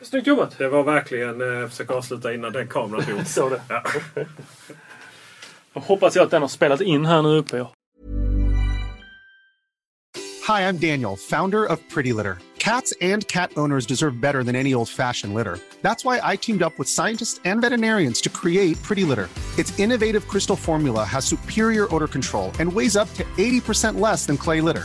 Snyggt 0.00 0.26
jobbat! 0.26 0.58
Det 0.58 0.68
var 0.68 0.82
verkligen 0.82 1.62
eh, 1.62 1.68
försöka 1.68 1.94
avsluta 1.94 2.34
innan 2.34 2.52
den 2.52 2.68
kameran 2.68 3.04
dog. 3.08 3.26
Så 3.26 3.48
det. 3.48 3.60
Jag 3.68 3.82
hoppas 5.80 6.16
jag 6.16 6.24
att 6.24 6.30
den 6.30 6.42
har 6.42 6.48
spelat 6.48 6.80
in 6.80 7.06
här 7.06 7.22
nu 7.22 7.28
uppe. 7.28 7.66
Hi, 10.46 10.60
I'm 10.68 10.76
Daniel, 10.76 11.16
founder 11.16 11.64
of 11.64 11.78
Pretty 11.88 12.12
Litter. 12.12 12.38
Cats 12.58 12.94
and 13.00 13.26
cat 13.28 13.52
owners 13.56 13.86
deserve 13.86 14.20
better 14.20 14.42
than 14.44 14.56
any 14.56 14.74
old 14.74 14.88
fashioned 14.88 15.34
litter. 15.34 15.58
That's 15.82 16.04
why 16.04 16.20
I 16.22 16.36
teamed 16.36 16.62
up 16.62 16.78
with 16.78 16.88
scientists 16.88 17.40
and 17.44 17.60
veterinarians 17.60 18.20
to 18.22 18.30
create 18.30 18.82
Pretty 18.82 19.04
Litter. 19.04 19.28
Its 19.58 19.78
innovative 19.78 20.28
crystal 20.28 20.56
formula 20.56 21.04
has 21.04 21.24
superior 21.24 21.94
odor 21.94 22.08
control 22.08 22.52
and 22.58 22.72
weighs 22.72 22.96
up 22.96 23.12
to 23.14 23.24
80% 23.36 24.00
less 24.00 24.26
than 24.26 24.36
clay 24.36 24.60
litter. 24.60 24.84